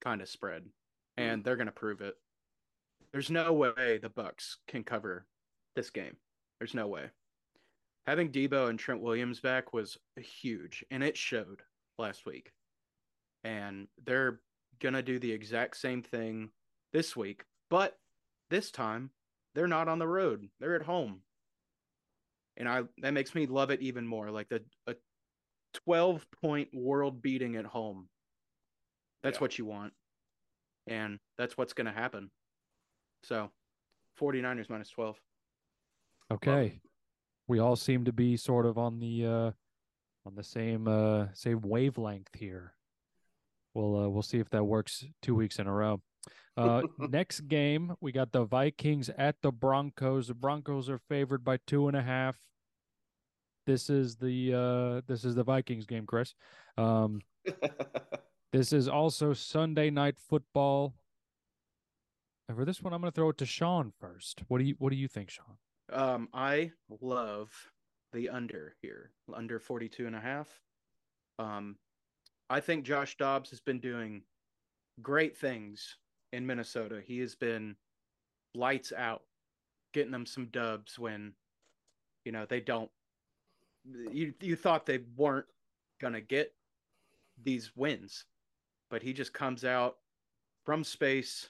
kind 0.00 0.20
of 0.20 0.28
spread. 0.28 0.62
Mm. 0.62 0.68
And 1.32 1.44
they're 1.44 1.56
going 1.56 1.66
to 1.66 1.72
prove 1.72 2.00
it. 2.00 2.14
There's 3.12 3.30
no 3.30 3.52
way 3.52 3.98
the 3.98 4.08
Bucks 4.08 4.58
can 4.68 4.84
cover 4.84 5.26
this 5.74 5.90
game. 5.90 6.16
There's 6.58 6.74
no 6.74 6.86
way. 6.86 7.06
Having 8.06 8.32
Deebo 8.32 8.70
and 8.70 8.78
Trent 8.78 9.00
Williams 9.00 9.40
back 9.40 9.72
was 9.72 9.98
huge 10.16 10.84
and 10.90 11.02
it 11.02 11.16
showed 11.16 11.62
last 11.98 12.26
week. 12.26 12.52
And 13.44 13.88
they're 14.04 14.40
going 14.80 14.94
to 14.94 15.02
do 15.02 15.18
the 15.18 15.32
exact 15.32 15.76
same 15.76 16.02
thing 16.02 16.50
this 16.92 17.16
week, 17.16 17.44
but 17.68 17.96
this 18.48 18.70
time 18.70 19.10
they're 19.54 19.68
not 19.68 19.88
on 19.88 19.98
the 19.98 20.08
road. 20.08 20.48
They're 20.58 20.76
at 20.76 20.82
home. 20.82 21.20
And 22.56 22.68
I 22.68 22.82
that 22.98 23.14
makes 23.14 23.34
me 23.34 23.46
love 23.46 23.70
it 23.70 23.80
even 23.80 24.06
more. 24.06 24.30
Like 24.30 24.48
the 24.48 24.62
a 24.86 24.94
12 25.74 26.26
point 26.42 26.68
world 26.72 27.22
beating 27.22 27.56
at 27.56 27.64
home. 27.64 28.08
That's 29.22 29.36
Yeah. 29.36 29.40
what 29.40 29.58
you 29.58 29.64
want. 29.66 29.92
And 30.86 31.18
that's 31.38 31.56
what's 31.56 31.72
going 31.72 31.86
to 31.86 31.92
happen. 31.92 32.30
So, 33.22 33.50
49ers 34.18 34.68
minus 34.70 34.90
12. 34.90 35.20
Okay. 36.32 36.80
We 37.48 37.58
all 37.58 37.76
seem 37.76 38.04
to 38.04 38.12
be 38.12 38.36
sort 38.36 38.66
of 38.66 38.78
on 38.78 39.00
the 39.00 39.26
uh 39.26 39.50
on 40.26 40.34
the 40.36 40.44
same 40.44 40.86
uh 40.86 41.26
same 41.34 41.60
wavelength 41.60 42.34
here. 42.34 42.74
We'll 43.74 44.04
uh, 44.04 44.08
we'll 44.08 44.22
see 44.22 44.38
if 44.38 44.48
that 44.50 44.64
works 44.64 45.04
two 45.22 45.34
weeks 45.34 45.58
in 45.58 45.66
a 45.66 45.72
row. 45.72 46.00
Uh 46.56 46.82
next 46.98 47.40
game, 47.48 47.94
we 48.00 48.12
got 48.12 48.30
the 48.32 48.44
Vikings 48.44 49.10
at 49.18 49.36
the 49.42 49.50
Broncos. 49.50 50.28
The 50.28 50.34
Broncos 50.34 50.88
are 50.88 50.98
favored 51.08 51.42
by 51.44 51.58
two 51.66 51.88
and 51.88 51.96
a 51.96 52.02
half. 52.02 52.38
This 53.70 53.88
is 53.88 54.16
the 54.16 54.52
uh 54.52 55.00
this 55.06 55.24
is 55.24 55.36
the 55.36 55.44
Vikings 55.44 55.86
game, 55.86 56.04
Chris. 56.04 56.34
Um 56.76 57.20
this 58.52 58.72
is 58.72 58.88
also 58.88 59.32
Sunday 59.32 59.90
night 59.90 60.18
football. 60.18 60.92
And 62.48 62.58
for 62.58 62.64
this 62.64 62.82
one, 62.82 62.92
I'm 62.92 63.00
gonna 63.00 63.12
throw 63.12 63.28
it 63.28 63.38
to 63.38 63.46
Sean 63.46 63.92
first. 64.00 64.42
What 64.48 64.58
do 64.58 64.64
you 64.64 64.74
what 64.78 64.90
do 64.90 64.96
you 64.96 65.06
think, 65.06 65.30
Sean? 65.30 65.56
Um, 65.92 66.28
I 66.34 66.72
love 67.00 67.52
the 68.12 68.28
under 68.30 68.74
here, 68.82 69.12
under 69.32 69.60
42 69.60 70.04
and 70.08 70.16
a 70.16 70.20
half. 70.20 70.48
Um, 71.38 71.76
I 72.48 72.58
think 72.58 72.84
Josh 72.84 73.16
Dobbs 73.18 73.50
has 73.50 73.60
been 73.60 73.78
doing 73.78 74.22
great 75.00 75.38
things 75.38 75.96
in 76.32 76.44
Minnesota. 76.44 77.00
He 77.04 77.20
has 77.20 77.36
been 77.36 77.76
lights 78.52 78.92
out, 78.96 79.22
getting 79.94 80.10
them 80.10 80.26
some 80.26 80.46
dubs 80.46 80.98
when, 80.98 81.34
you 82.24 82.32
know, 82.32 82.46
they 82.46 82.58
don't. 82.58 82.90
You 83.84 84.34
you 84.40 84.56
thought 84.56 84.86
they 84.86 85.00
weren't 85.16 85.46
gonna 86.00 86.20
get 86.20 86.52
these 87.42 87.72
wins, 87.74 88.24
but 88.90 89.02
he 89.02 89.12
just 89.12 89.32
comes 89.32 89.64
out 89.64 89.96
from 90.64 90.84
space, 90.84 91.48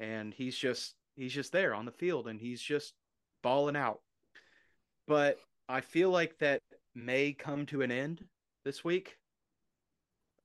and 0.00 0.32
he's 0.32 0.56
just 0.56 0.94
he's 1.16 1.32
just 1.32 1.52
there 1.52 1.74
on 1.74 1.84
the 1.84 1.92
field, 1.92 2.28
and 2.28 2.40
he's 2.40 2.62
just 2.62 2.94
balling 3.42 3.76
out. 3.76 4.00
But 5.06 5.38
I 5.68 5.80
feel 5.80 6.10
like 6.10 6.38
that 6.38 6.60
may 6.94 7.32
come 7.32 7.66
to 7.66 7.82
an 7.82 7.90
end 7.90 8.24
this 8.64 8.84
week. 8.84 9.18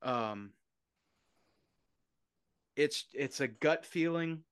Um 0.01 0.51
it's 2.75 3.05
it's 3.13 3.41
a 3.41 3.47
gut 3.47 3.85
feeling. 3.85 4.43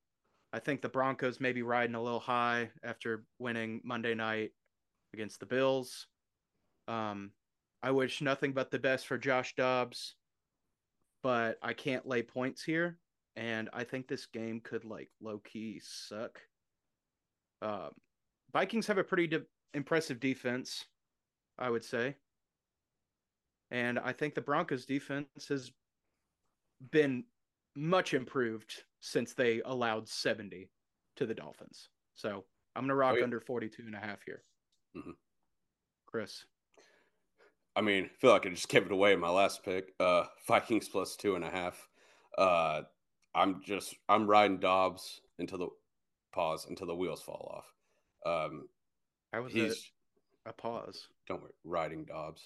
I 0.51 0.59
think 0.59 0.81
the 0.81 0.89
Broncos 0.89 1.39
may 1.39 1.51
be 1.51 1.61
riding 1.61 1.95
a 1.95 2.01
little 2.01 2.19
high 2.19 2.69
after 2.83 3.23
winning 3.39 3.81
Monday 3.83 4.13
night 4.15 4.51
against 5.13 5.39
the 5.39 5.45
Bills. 5.45 6.07
Um 6.87 7.31
I 7.83 7.91
wish 7.91 8.21
nothing 8.21 8.53
but 8.53 8.71
the 8.71 8.79
best 8.79 9.07
for 9.07 9.17
Josh 9.17 9.55
Dobbs, 9.55 10.15
but 11.23 11.57
I 11.61 11.73
can't 11.73 12.07
lay 12.07 12.23
points 12.23 12.63
here 12.63 12.97
and 13.35 13.69
I 13.73 13.83
think 13.83 14.07
this 14.07 14.25
game 14.25 14.61
could 14.61 14.85
like 14.85 15.09
low 15.21 15.39
key 15.39 15.81
suck. 15.83 16.39
Um 17.61 17.91
Vikings 18.53 18.87
have 18.87 18.97
a 18.97 19.03
pretty 19.03 19.27
de- 19.27 19.45
impressive 19.73 20.19
defense, 20.19 20.85
I 21.59 21.69
would 21.69 21.83
say. 21.83 22.15
And 23.71 23.99
I 23.99 24.13
think 24.13 24.35
the 24.35 24.41
Broncos 24.41 24.85
defense 24.85 25.47
has 25.49 25.71
been 26.91 27.25
much 27.75 28.13
improved 28.13 28.83
since 28.99 29.33
they 29.33 29.61
allowed 29.65 30.07
70 30.07 30.69
to 31.17 31.25
the 31.25 31.33
Dolphins. 31.33 31.89
So 32.15 32.45
I'm 32.75 32.83
going 32.83 32.89
to 32.89 32.95
rock 32.95 33.13
oh, 33.15 33.17
yeah. 33.17 33.23
under 33.23 33.39
42 33.39 33.83
and 33.85 33.95
a 33.95 33.99
half 33.99 34.19
here. 34.25 34.43
Mm-hmm. 34.95 35.11
Chris. 36.05 36.45
I 37.77 37.81
mean, 37.81 38.05
I 38.05 38.09
feel 38.19 38.31
like 38.31 38.47
I 38.47 38.49
just 38.49 38.69
gave 38.69 38.87
it 38.87 38.91
away 38.91 39.13
in 39.13 39.19
my 39.19 39.29
last 39.29 39.63
pick. 39.63 39.93
Uh, 39.99 40.23
Vikings 40.47 40.89
plus 40.89 41.15
two 41.15 41.35
and 41.35 41.43
a 41.43 41.49
half. 41.49 41.87
Uh, 42.35 42.81
I'm 43.35 43.61
just 43.63 43.93
I'm 44.09 44.25
riding 44.27 44.57
Dobbs 44.57 45.21
until 45.37 45.59
the 45.59 45.67
pause 46.33 46.65
until 46.67 46.87
the 46.87 46.95
wheels 46.95 47.21
fall 47.21 47.63
off. 48.25 48.45
Um, 48.49 48.67
How 49.31 49.43
was 49.43 49.53
he's, 49.53 49.91
a 50.47 50.53
pause? 50.53 51.07
Don't 51.27 51.43
worry, 51.43 51.53
riding 51.63 52.03
Dobbs. 52.03 52.41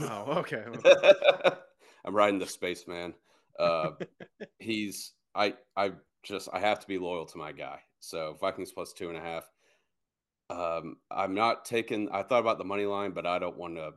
oh, 0.00 0.24
okay. 0.38 0.64
I'm 2.06 2.16
riding 2.16 2.38
the 2.38 2.46
spaceman. 2.46 3.12
Uh, 3.58 3.90
he's 4.58 5.12
I 5.34 5.54
I 5.76 5.92
just 6.22 6.48
I 6.54 6.58
have 6.58 6.80
to 6.80 6.86
be 6.86 6.96
loyal 6.96 7.26
to 7.26 7.36
my 7.36 7.52
guy. 7.52 7.80
So 8.00 8.38
Vikings 8.40 8.72
plus 8.72 8.94
two 8.94 9.10
and 9.10 9.18
a 9.18 9.20
half. 9.20 9.44
Um, 10.48 10.96
I'm 11.10 11.34
not 11.34 11.66
taking. 11.66 12.08
I 12.10 12.22
thought 12.22 12.40
about 12.40 12.56
the 12.56 12.64
money 12.64 12.86
line, 12.86 13.10
but 13.12 13.26
I 13.26 13.38
don't 13.38 13.58
want 13.58 13.76
to 13.76 13.92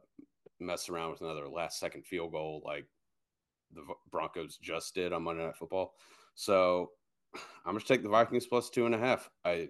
mess 0.60 0.89
around 0.89 1.12
with 1.12 1.22
another 1.22 1.48
last 1.48 1.80
second 1.80 2.06
field 2.06 2.32
goal 2.32 2.62
like 2.65 2.86
the 3.74 3.82
Broncos 4.12 4.58
just 4.62 4.96
did 4.96 5.13
on 5.13 5.24
Monday 5.24 5.44
Night 5.44 5.58
Football. 5.58 5.94
So 6.36 6.91
I'm 7.65 7.76
just 7.76 7.88
take 7.88 8.04
the 8.04 8.10
Vikings 8.10 8.48
plus 8.48 8.70
two 8.70 8.86
and 8.86 8.96
a 8.96 8.98
half. 8.98 9.30
I 9.44 9.70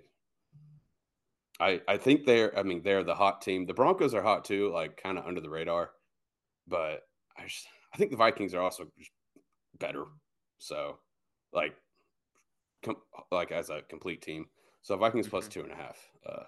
I 1.60 1.82
I 1.88 1.98
think 1.98 2.26
they're 2.26 2.58
I 2.58 2.63
mean 2.63 2.82
they're 2.84 3.04
the 3.04 3.15
hot 3.15 3.41
team. 3.41 3.65
The 3.65 3.74
Broncos 3.74 4.13
are 4.13 4.21
hot 4.21 4.45
too, 4.45 4.71
like 4.71 5.02
kind 5.02 5.17
of 5.17 5.26
under 5.26 5.41
the 5.41 5.50
radar, 5.50 5.91
but 6.67 7.02
I 7.38 7.43
just 7.43 7.67
I 7.93 7.98
think 7.98 8.12
the 8.12 8.17
Vikings 8.17 8.54
are 8.54 8.62
also 8.62 8.88
better. 9.80 10.06
So 10.58 11.00
like 11.54 11.74
com- 12.84 13.02
like 13.32 13.52
as 13.52 13.69
a 13.69 13.82
complete 13.89 14.21
team. 14.21 14.45
So 14.82 14.98
Vikings 14.98 15.28
mm-hmm. 15.28 15.50
two 15.50 15.62
and 15.62 15.71
a 15.71 15.76
half. 15.76 15.98
Uh, 16.28 16.43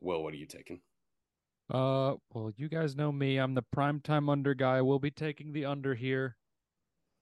Will, 0.00 0.22
what 0.22 0.34
are 0.34 0.38
you 0.38 0.46
taking? 0.46 0.80
Uh, 1.68 2.14
well, 2.32 2.52
you 2.56 2.68
guys 2.68 2.94
know 2.94 3.10
me. 3.10 3.38
I'm 3.38 3.54
the 3.54 3.62
prime 3.62 4.00
time 4.00 4.28
under 4.28 4.54
guy. 4.54 4.76
I 4.76 4.82
will 4.82 5.00
be 5.00 5.10
taking 5.10 5.52
the 5.52 5.64
under 5.64 5.94
here, 5.94 6.36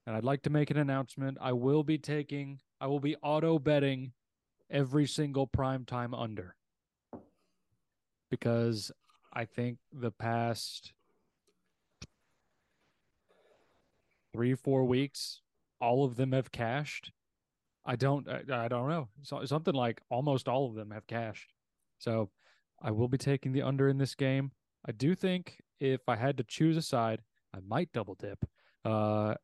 and 0.05 0.15
I'd 0.15 0.23
like 0.23 0.43
to 0.43 0.49
make 0.49 0.69
an 0.69 0.77
announcement. 0.77 1.37
I 1.41 1.53
will 1.53 1.83
be 1.83 1.97
taking. 1.97 2.59
I 2.79 2.87
will 2.87 2.99
be 2.99 3.15
auto 3.23 3.57
betting 3.57 4.13
every 4.69 5.07
single 5.07 5.47
prime 5.47 5.85
time 5.85 6.13
under 6.13 6.55
because 8.29 8.91
I 9.33 9.45
think 9.45 9.79
the 9.91 10.11
past 10.11 10.93
three, 14.33 14.53
four 14.53 14.83
weeks, 14.83 15.41
all 15.79 16.03
of 16.03 16.17
them 16.17 16.33
have 16.33 16.51
cashed. 16.51 17.11
I 17.85 17.95
don't, 17.95 18.27
I, 18.27 18.65
I 18.65 18.67
don't 18.67 18.89
know. 18.89 19.09
So, 19.23 19.43
something 19.45 19.73
like 19.73 20.01
almost 20.09 20.47
all 20.47 20.67
of 20.67 20.75
them 20.75 20.91
have 20.91 21.07
cashed. 21.07 21.53
So 21.99 22.29
I 22.81 22.91
will 22.91 23.07
be 23.07 23.17
taking 23.17 23.51
the 23.51 23.61
under 23.61 23.87
in 23.87 23.97
this 23.97 24.15
game. 24.15 24.51
I 24.87 24.91
do 24.91 25.15
think 25.15 25.59
if 25.79 26.01
I 26.07 26.15
had 26.15 26.37
to 26.37 26.43
choose 26.43 26.77
a 26.77 26.81
side, 26.81 27.21
I 27.53 27.59
might 27.65 27.91
double 27.93 28.15
dip. 28.15 28.45
Uh, 28.83 29.35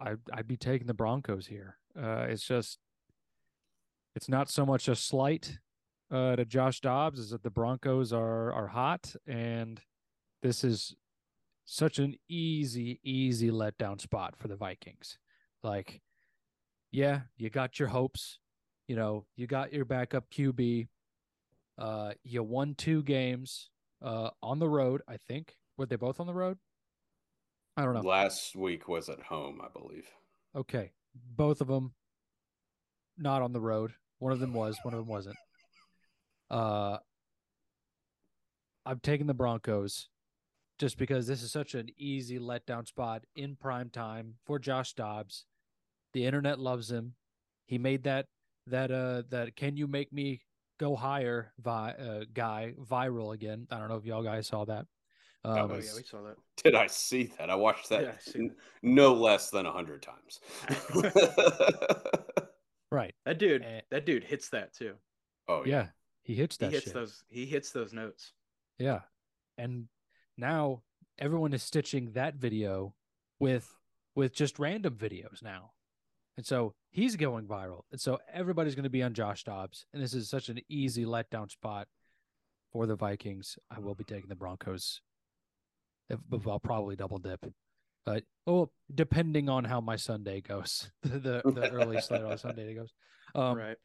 I, 0.00 0.14
I'd 0.32 0.48
be 0.48 0.56
taking 0.56 0.86
the 0.86 0.94
Broncos 0.94 1.46
here. 1.46 1.76
Uh, 1.96 2.26
it's 2.28 2.46
just, 2.46 2.78
it's 4.16 4.28
not 4.28 4.50
so 4.50 4.66
much 4.66 4.88
a 4.88 4.96
slight 4.96 5.58
uh, 6.10 6.36
to 6.36 6.44
Josh 6.44 6.80
Dobbs 6.80 7.18
is 7.18 7.30
that 7.30 7.42
the 7.42 7.50
Broncos 7.50 8.12
are 8.12 8.52
are 8.52 8.66
hot, 8.66 9.14
and 9.26 9.80
this 10.42 10.64
is 10.64 10.94
such 11.64 11.98
an 11.98 12.14
easy, 12.28 12.98
easy 13.02 13.50
letdown 13.50 14.00
spot 14.00 14.34
for 14.36 14.48
the 14.48 14.56
Vikings. 14.56 15.18
Like, 15.62 16.00
yeah, 16.90 17.20
you 17.36 17.50
got 17.50 17.78
your 17.78 17.88
hopes. 17.88 18.38
You 18.86 18.96
know, 18.96 19.26
you 19.36 19.46
got 19.46 19.72
your 19.72 19.84
backup 19.84 20.30
QB. 20.30 20.88
Uh, 21.78 22.12
you 22.24 22.42
won 22.42 22.74
two 22.74 23.02
games 23.02 23.70
uh, 24.02 24.30
on 24.42 24.58
the 24.58 24.68
road. 24.68 25.02
I 25.08 25.16
think 25.16 25.54
were 25.76 25.86
they 25.86 25.96
both 25.96 26.20
on 26.20 26.26
the 26.26 26.34
road? 26.34 26.58
I 27.76 27.84
don't 27.84 27.94
know. 27.94 28.00
Last 28.00 28.56
week 28.56 28.88
was 28.88 29.08
at 29.08 29.20
home, 29.20 29.60
I 29.62 29.68
believe. 29.72 30.08
Okay, 30.56 30.90
both 31.14 31.60
of 31.60 31.68
them 31.68 31.94
not 33.16 33.42
on 33.42 33.52
the 33.52 33.60
road. 33.60 33.92
One 34.18 34.32
of 34.32 34.40
them 34.40 34.52
was, 34.52 34.76
one 34.82 34.94
of 34.94 34.98
them 34.98 35.08
wasn't. 35.08 35.36
Uh, 36.50 36.98
I'm 38.84 38.98
taking 39.00 39.26
the 39.26 39.34
Broncos 39.34 40.08
just 40.78 40.96
because 40.96 41.26
this 41.26 41.42
is 41.42 41.52
such 41.52 41.74
an 41.74 41.88
easy 41.96 42.38
letdown 42.38 42.86
spot 42.86 43.24
in 43.36 43.56
prime 43.56 43.90
time 43.90 44.34
for 44.44 44.58
Josh 44.58 44.94
Dobbs. 44.94 45.44
The 46.14 46.24
internet 46.24 46.58
loves 46.58 46.90
him. 46.90 47.14
He 47.66 47.78
made 47.78 48.04
that 48.04 48.26
that 48.66 48.90
uh 48.90 49.22
that 49.30 49.56
can 49.56 49.76
you 49.76 49.86
make 49.86 50.12
me 50.12 50.42
go 50.78 50.96
higher 50.96 51.52
vi- 51.60 51.94
uh, 51.98 52.24
guy 52.32 52.74
viral 52.80 53.34
again. 53.34 53.66
I 53.70 53.78
don't 53.78 53.88
know 53.88 53.96
if 53.96 54.04
y'all 54.04 54.22
guys 54.22 54.46
saw 54.46 54.64
that. 54.64 54.86
Um, 55.44 55.70
oh 55.70 55.74
yeah, 55.74 55.90
we 55.96 56.02
saw 56.02 56.22
that. 56.22 56.36
Did 56.62 56.74
I 56.74 56.86
see 56.86 57.30
that? 57.38 57.50
I 57.50 57.54
watched 57.54 57.88
that 57.90 58.02
yeah, 58.02 58.12
n- 58.34 58.54
no 58.82 59.14
less 59.14 59.50
than 59.50 59.66
a 59.66 59.72
hundred 59.72 60.02
times. 60.02 60.40
right. 62.90 63.14
That 63.24 63.38
dude. 63.38 63.62
And, 63.62 63.82
that 63.90 64.04
dude 64.04 64.24
hits 64.24 64.48
that 64.50 64.74
too. 64.74 64.94
Oh 65.46 65.62
yeah. 65.64 65.76
yeah. 65.76 65.86
He 66.22 66.34
hits 66.34 66.56
that. 66.58 66.66
He 66.66 66.74
hits 66.74 66.84
shit. 66.86 66.94
those. 66.94 67.22
He 67.28 67.46
hits 67.46 67.70
those 67.70 67.92
notes. 67.92 68.32
Yeah, 68.78 69.00
and 69.56 69.86
now 70.36 70.82
everyone 71.18 71.52
is 71.52 71.62
stitching 71.62 72.12
that 72.12 72.34
video 72.34 72.94
with 73.38 73.72
with 74.14 74.34
just 74.34 74.58
random 74.58 74.94
videos 74.94 75.42
now, 75.42 75.70
and 76.38 76.46
so 76.46 76.72
he's 76.90 77.16
going 77.16 77.46
viral, 77.46 77.82
and 77.90 78.00
so 78.00 78.18
everybody's 78.32 78.74
going 78.76 78.84
to 78.84 78.88
be 78.90 79.02
on 79.02 79.12
Josh 79.12 79.42
Dobbs, 79.44 79.84
and 79.92 80.00
this 80.00 80.14
is 80.14 80.30
such 80.30 80.48
an 80.48 80.60
easy 80.68 81.04
letdown 81.04 81.50
spot 81.50 81.88
for 82.72 82.86
the 82.86 82.94
Vikings. 82.94 83.58
I 83.70 83.80
will 83.80 83.96
be 83.96 84.04
taking 84.04 84.28
the 84.28 84.36
Broncos. 84.36 85.00
If, 86.08 86.20
I'll 86.46 86.60
probably 86.60 86.94
double 86.96 87.18
dip. 87.18 87.44
But 88.06 88.22
oh, 88.46 88.70
depending 88.94 89.48
on 89.48 89.64
how 89.64 89.80
my 89.80 89.96
Sunday 89.96 90.40
goes, 90.40 90.90
the 91.02 91.42
the, 91.44 91.50
the 91.52 91.70
early 91.70 92.00
slate 92.00 92.22
on 92.22 92.38
Sunday 92.38 92.72
goes. 92.72 92.92
Um, 93.34 93.58
right. 93.58 93.76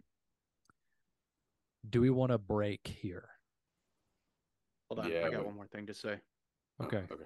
do 1.90 2.02
we 2.02 2.10
want 2.12 2.32
to 2.32 2.38
break 2.38 2.88
here? 3.02 3.28
Hold 4.90 5.06
on, 5.06 5.12
Yeah, 5.12 5.26
I 5.26 5.30
got 5.32 5.38
but- 5.38 5.46
one 5.48 5.56
more 5.56 5.68
thing 5.68 5.88
to 5.88 5.94
say. 5.94 6.18
Oh, 6.80 6.86
Okay. 6.86 7.04
okay. 7.12 7.26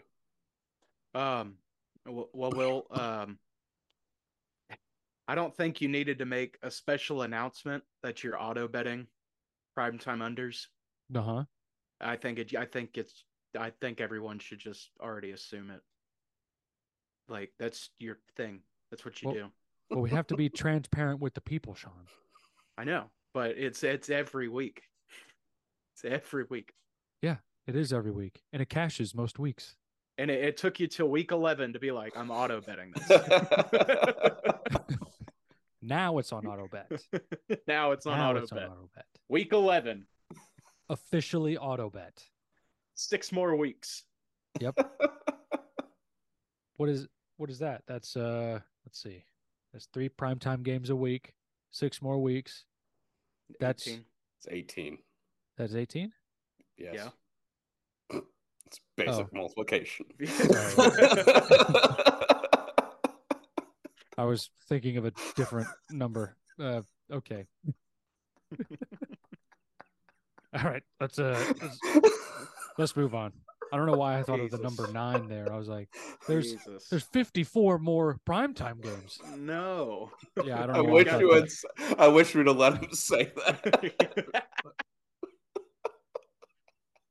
Um, 1.14 1.56
Well, 2.06 2.30
well, 2.34 2.52
Will, 2.52 2.88
um, 2.92 3.38
I 5.28 5.36
don't 5.36 5.56
think 5.56 5.82
you 5.82 5.88
needed 5.90 6.20
to 6.20 6.26
make 6.26 6.58
a 6.64 6.72
special 6.72 7.24
announcement 7.24 7.84
that 8.04 8.24
you're 8.24 8.42
auto 8.42 8.68
betting 8.68 9.08
primetime 9.78 10.20
unders. 10.20 10.68
Uh 11.14 11.22
huh. 11.22 11.44
I 12.00 12.16
think 12.16 12.40
it. 12.40 12.56
I 12.56 12.66
think 12.66 12.98
it's. 12.98 13.24
I 13.58 13.72
think 13.82 14.00
everyone 14.02 14.40
should 14.40 14.60
just 14.60 14.90
already 15.02 15.32
assume 15.32 15.70
it. 15.72 15.82
Like 17.28 17.52
that's 17.60 17.90
your 18.00 18.20
thing. 18.36 18.62
That's 18.92 19.04
what 19.04 19.22
you 19.22 19.30
Well- 19.30 19.36
do. 19.36 19.52
Well, 19.90 20.02
we 20.02 20.10
have 20.10 20.28
to 20.28 20.36
be 20.36 20.50
transparent 20.50 21.22
with 21.22 21.34
the 21.34 21.40
people, 21.40 21.74
Sean. 21.74 21.94
I 22.78 22.84
know, 22.84 23.06
but 23.34 23.52
it's 23.52 23.84
it's 23.84 24.10
every 24.10 24.50
week. 24.50 24.84
It's 25.94 26.04
every 26.06 26.44
week, 26.50 26.74
Yeah, 27.22 27.38
It 27.66 27.76
is 27.76 27.92
every 27.94 28.12
week, 28.12 28.44
and 28.54 28.62
it 28.62 28.68
cashes 28.70 29.16
most 29.16 29.40
weeks. 29.40 29.78
and 30.18 30.30
it, 30.30 30.44
it 30.44 30.58
took 30.58 30.80
you 30.82 30.88
till 30.88 31.08
week 31.10 31.32
eleven 31.32 31.72
to 31.74 31.80
be 31.80 31.92
like, 31.92 32.16
I'm 32.18 32.30
auto 32.32 32.60
betting 32.62 32.92
this. 32.96 33.08
Now 35.88 36.18
it's 36.18 36.34
on 36.34 36.46
auto 36.46 36.68
bet. 36.68 36.92
now 37.68 37.92
it's 37.92 38.06
on 38.06 38.18
now 38.18 38.32
auto 38.32 38.42
it's 38.42 38.52
bet. 38.52 38.64
on 38.64 38.72
auto 38.72 38.90
bet. 38.94 39.06
Week 39.30 39.54
eleven, 39.54 40.06
Officially 40.90 41.58
auto 41.58 41.90
bet. 41.90 42.22
six 42.96 43.32
more 43.32 43.56
weeks. 43.56 44.04
Yep. 44.60 44.78
what 46.76 46.90
is 46.90 47.08
what 47.38 47.50
is 47.50 47.60
that? 47.60 47.84
That's 47.88 48.18
uh 48.18 48.60
let's 48.86 49.02
see. 49.02 49.24
That's 49.72 49.86
three 49.94 50.10
primetime 50.10 50.64
games 50.64 50.90
a 50.90 50.96
week, 50.96 51.32
six 51.72 52.02
more 52.02 52.22
weeks. 52.22 52.66
That's 53.62 53.88
18. 53.88 54.04
it's 54.40 54.48
18. 54.50 54.98
that's 55.58 55.74
18? 55.74 56.12
Yes. 56.78 56.96
Yeah. 56.96 57.10
It's 58.66 58.82
basic 58.98 59.28
Oh. 59.28 59.30
multiplication. 59.32 60.06
I 64.18 64.24
was 64.26 64.50
thinking 64.68 64.98
of 64.98 65.06
a 65.06 65.12
different 65.36 65.68
number. 65.92 66.36
Uh 66.60 66.82
okay. 67.12 67.46
All 70.56 70.64
right. 70.64 70.84
Let's 71.00 71.20
uh 71.20 71.54
let's, 71.62 71.80
let's 72.78 72.96
move 72.96 73.14
on. 73.14 73.32
I 73.72 73.76
don't 73.78 73.86
know 73.86 73.98
why 73.98 74.18
I 74.18 74.24
thought 74.24 74.40
of 74.40 74.50
the 74.50 74.60
number 74.60 74.88
9 74.92 75.28
there. 75.28 75.52
I 75.52 75.58
was 75.58 75.68
like 75.68 75.90
there's 76.28 76.54
Jesus. 76.54 76.88
there's 76.90 77.04
54 77.04 77.80
more 77.80 78.18
primetime 78.28 78.82
games. 78.82 79.20
no. 79.38 80.10
Yeah, 80.44 80.64
I 80.64 80.68
don't 80.68 80.76
I 80.78 80.82
know. 80.82 80.84
wish 80.94 81.06
you 81.06 81.12
that. 81.12 81.28
would. 81.28 81.44
s- 81.44 81.66
I 82.00 82.08
wish 82.08 82.34
we'd 82.34 82.48
have 82.48 82.56
let 82.58 82.82
him 82.82 82.94
say 82.94 83.32
that. 83.36 83.62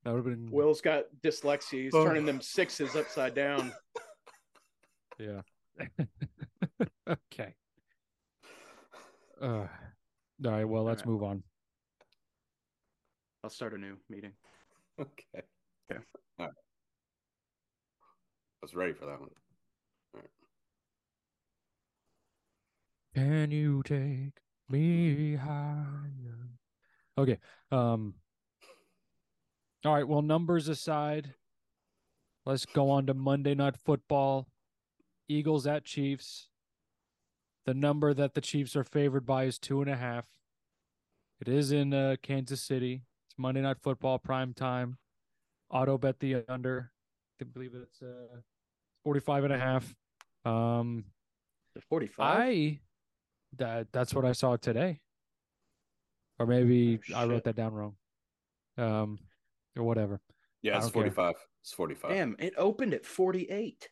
That 0.04 0.14
would 0.14 0.16
have 0.18 0.24
been 0.24 0.50
Will's 0.50 0.80
got 0.80 1.04
dyslexia. 1.22 1.82
He's 1.84 1.94
Oh. 1.94 2.04
turning 2.04 2.24
them 2.26 2.40
sixes 2.40 2.94
upside 2.96 3.34
down. 3.34 3.72
Yeah. 5.18 5.42
okay. 7.08 7.54
Uh, 9.40 9.46
all 9.46 9.68
right. 10.44 10.64
Well, 10.64 10.84
let's 10.84 11.02
right. 11.02 11.08
move 11.08 11.22
on. 11.22 11.42
I'll 13.44 13.50
start 13.50 13.74
a 13.74 13.78
new 13.78 13.96
meeting. 14.08 14.32
okay. 15.00 15.42
Okay. 15.90 16.00
All 16.38 16.46
right. 16.46 16.50
I 16.50 18.62
was 18.62 18.74
ready 18.74 18.92
for 18.92 19.06
that 19.06 19.20
one. 19.20 19.30
Can 23.14 23.50
you 23.50 23.82
take 23.82 24.42
me 24.68 25.36
higher? 25.36 26.50
Okay. 27.16 27.38
Um. 27.72 28.14
All 29.86 29.94
right. 29.94 30.06
Well, 30.06 30.20
numbers 30.20 30.68
aside, 30.68 31.32
let's 32.44 32.66
go 32.66 32.90
on 32.90 33.06
to 33.06 33.14
Monday 33.14 33.54
Night 33.54 33.76
Football. 33.76 34.48
Eagles 35.28 35.66
at 35.66 35.84
Chiefs. 35.84 36.48
The 37.64 37.74
number 37.74 38.14
that 38.14 38.34
the 38.34 38.40
Chiefs 38.40 38.76
are 38.76 38.84
favored 38.84 39.26
by 39.26 39.44
is 39.44 39.58
two 39.58 39.80
and 39.80 39.90
a 39.90 39.96
half. 39.96 40.26
It 41.40 41.48
is 41.48 41.72
in 41.72 41.92
uh, 41.92 42.16
Kansas 42.22 42.62
City. 42.62 43.02
It's 43.28 43.38
Monday 43.38 43.60
Night 43.60 43.78
Football 43.82 44.18
prime 44.18 44.54
time. 44.54 44.98
Auto 45.70 45.98
bet 45.98 46.20
the 46.20 46.44
under. 46.48 46.92
I 47.40 47.44
believe 47.44 47.72
it's 47.74 48.00
uh, 48.00 48.38
45 49.04 49.44
and 49.44 49.52
a 49.52 49.58
half. 49.58 49.94
Um, 50.44 51.04
45? 51.88 52.16
I 52.18 52.80
that 53.58 53.88
that's 53.92 54.14
what 54.14 54.24
I 54.24 54.32
saw 54.32 54.56
today. 54.56 55.00
Or 56.38 56.46
maybe 56.46 56.98
Oh, 57.14 57.18
I 57.18 57.26
wrote 57.26 57.44
that 57.44 57.56
down 57.56 57.74
wrong. 57.74 57.96
Um 58.78 59.18
or 59.76 59.82
whatever. 59.82 60.20
Yeah, 60.62 60.76
it's 60.76 60.86
don't 60.86 60.94
care. 60.94 61.12
45. 61.12 61.34
It's 61.62 61.72
45. 61.72 62.10
Damn, 62.10 62.36
it 62.38 62.54
opened 62.56 62.94
at 62.94 63.04
48. 63.04 63.88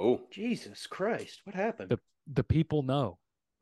Oh, 0.00 0.20
Jesus 0.30 0.86
Christ. 0.86 1.42
What 1.44 1.54
happened? 1.54 1.90
The- 1.90 2.00
The 2.32 2.44
people 2.44 2.82
know. 2.82 3.18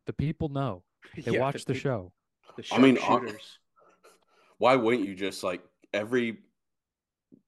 The 0.07 0.13
people 0.13 0.49
know. 0.49 0.85
They 1.25 1.33
Yeah, 1.33 1.41
watch 1.41 1.65
the 1.65 1.73
peop- 1.75 1.83
show. 1.83 2.13
The 2.57 2.65
I 2.73 2.79
mean, 2.79 2.97
sharpshooters. 2.97 3.59
why 4.59 4.77
wouldn't 4.77 5.07
you 5.09 5.15
just 5.15 5.43
like 5.43 5.63
every 5.93 6.39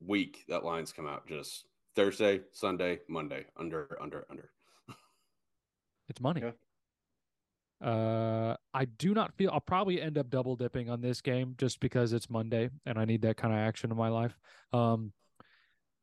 week 0.00 0.44
that 0.48 0.64
lines 0.64 0.92
come 0.92 1.06
out? 1.06 1.26
Just 1.26 1.66
Thursday, 1.96 2.40
Sunday, 2.52 3.00
Monday, 3.08 3.46
under, 3.56 3.98
under, 4.00 4.24
under. 4.30 4.50
It's 6.08 6.20
money. 6.20 6.42
Yeah. 6.42 6.52
Uh 7.86 8.56
I 8.74 8.84
do 8.84 9.14
not 9.14 9.32
feel 9.36 9.50
I'll 9.52 9.60
probably 9.60 10.02
end 10.02 10.18
up 10.18 10.28
double 10.28 10.54
dipping 10.56 10.90
on 10.90 11.00
this 11.00 11.20
game 11.22 11.54
just 11.56 11.80
because 11.80 12.12
it's 12.12 12.28
Monday 12.28 12.68
and 12.84 12.98
I 12.98 13.04
need 13.06 13.22
that 13.22 13.36
kind 13.38 13.54
of 13.54 13.58
action 13.60 13.90
in 13.90 13.96
my 13.96 14.08
life. 14.10 14.36
Um 14.72 15.12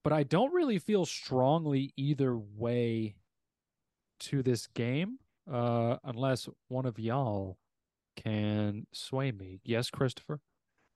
but 0.03 0.13
I 0.13 0.23
don't 0.23 0.53
really 0.53 0.79
feel 0.79 1.05
strongly 1.05 1.93
either 1.97 2.37
way 2.37 3.15
to 4.19 4.41
this 4.41 4.65
game 4.67 5.19
uh 5.49 5.97
unless 6.03 6.49
one 6.67 6.85
of 6.85 6.97
y'all 6.99 7.57
can 8.17 8.87
sway 8.91 9.31
me. 9.31 9.61
Yes, 9.63 9.89
Christopher? 9.89 10.41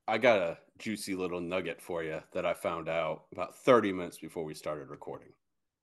I 0.07 0.17
got 0.17 0.39
a 0.39 0.57
juicy 0.77 1.15
little 1.15 1.39
nugget 1.39 1.81
for 1.81 2.03
you 2.03 2.21
that 2.33 2.45
I 2.45 2.53
found 2.53 2.89
out 2.89 3.25
about 3.31 3.55
30 3.55 3.93
minutes 3.93 4.17
before 4.17 4.43
we 4.43 4.53
started 4.53 4.89
recording. 4.89 5.29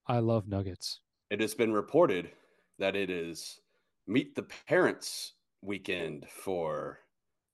I 0.06 0.18
love 0.18 0.48
nuggets. 0.48 1.00
It 1.30 1.40
has 1.40 1.54
been 1.54 1.72
reported 1.72 2.32
that 2.78 2.96
it 2.96 3.08
is 3.08 3.60
Meet 4.06 4.34
the 4.34 4.42
Parents 4.66 5.34
weekend 5.62 6.26
for 6.28 6.98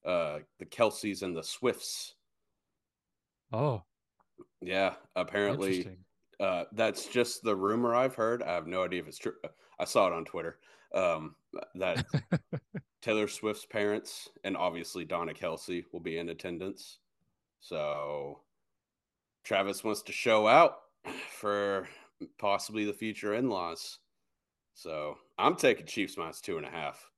uh, 0.05 0.39
the 0.59 0.65
Kelces 0.65 1.21
and 1.21 1.35
the 1.35 1.43
Swifts. 1.43 2.15
Oh, 3.51 3.83
Yeah, 4.65 4.95
apparently 5.15 5.97
uh, 6.39 6.63
that's 6.73 7.07
just 7.07 7.43
the 7.43 7.55
rumor 7.55 7.95
I've 7.95 8.15
heard. 8.15 8.43
I 8.43 8.53
have 8.53 8.67
no 8.67 8.83
idea 8.83 9.01
if 9.01 9.07
it's 9.07 9.17
true. 9.17 9.33
I 9.79 9.85
saw 9.85 10.07
it 10.07 10.13
on 10.13 10.25
Twitter 10.25 10.59
um, 10.93 11.35
that 11.75 12.05
Taylor 13.01 13.27
Swift's 13.27 13.65
parents 13.65 14.29
and 14.43 14.57
obviously 14.57 15.05
Donna 15.05 15.33
Kelce 15.33 15.83
will 15.91 15.99
be 15.99 16.17
in 16.17 16.29
attendance. 16.29 16.99
So 17.59 18.39
Travis 19.43 19.83
wants 19.83 20.01
to 20.03 20.11
show 20.11 20.47
out 20.47 20.77
for 21.29 21.87
possibly 22.37 22.85
the 22.85 22.93
future 22.93 23.35
in 23.35 23.49
laws. 23.49 23.99
So 24.73 25.17
I'm 25.37 25.55
taking 25.55 25.85
Chiefs 25.85 26.17
minus 26.17 26.41
two 26.41 26.57
and 26.57 26.65
a 26.65 26.69
half. 26.69 27.09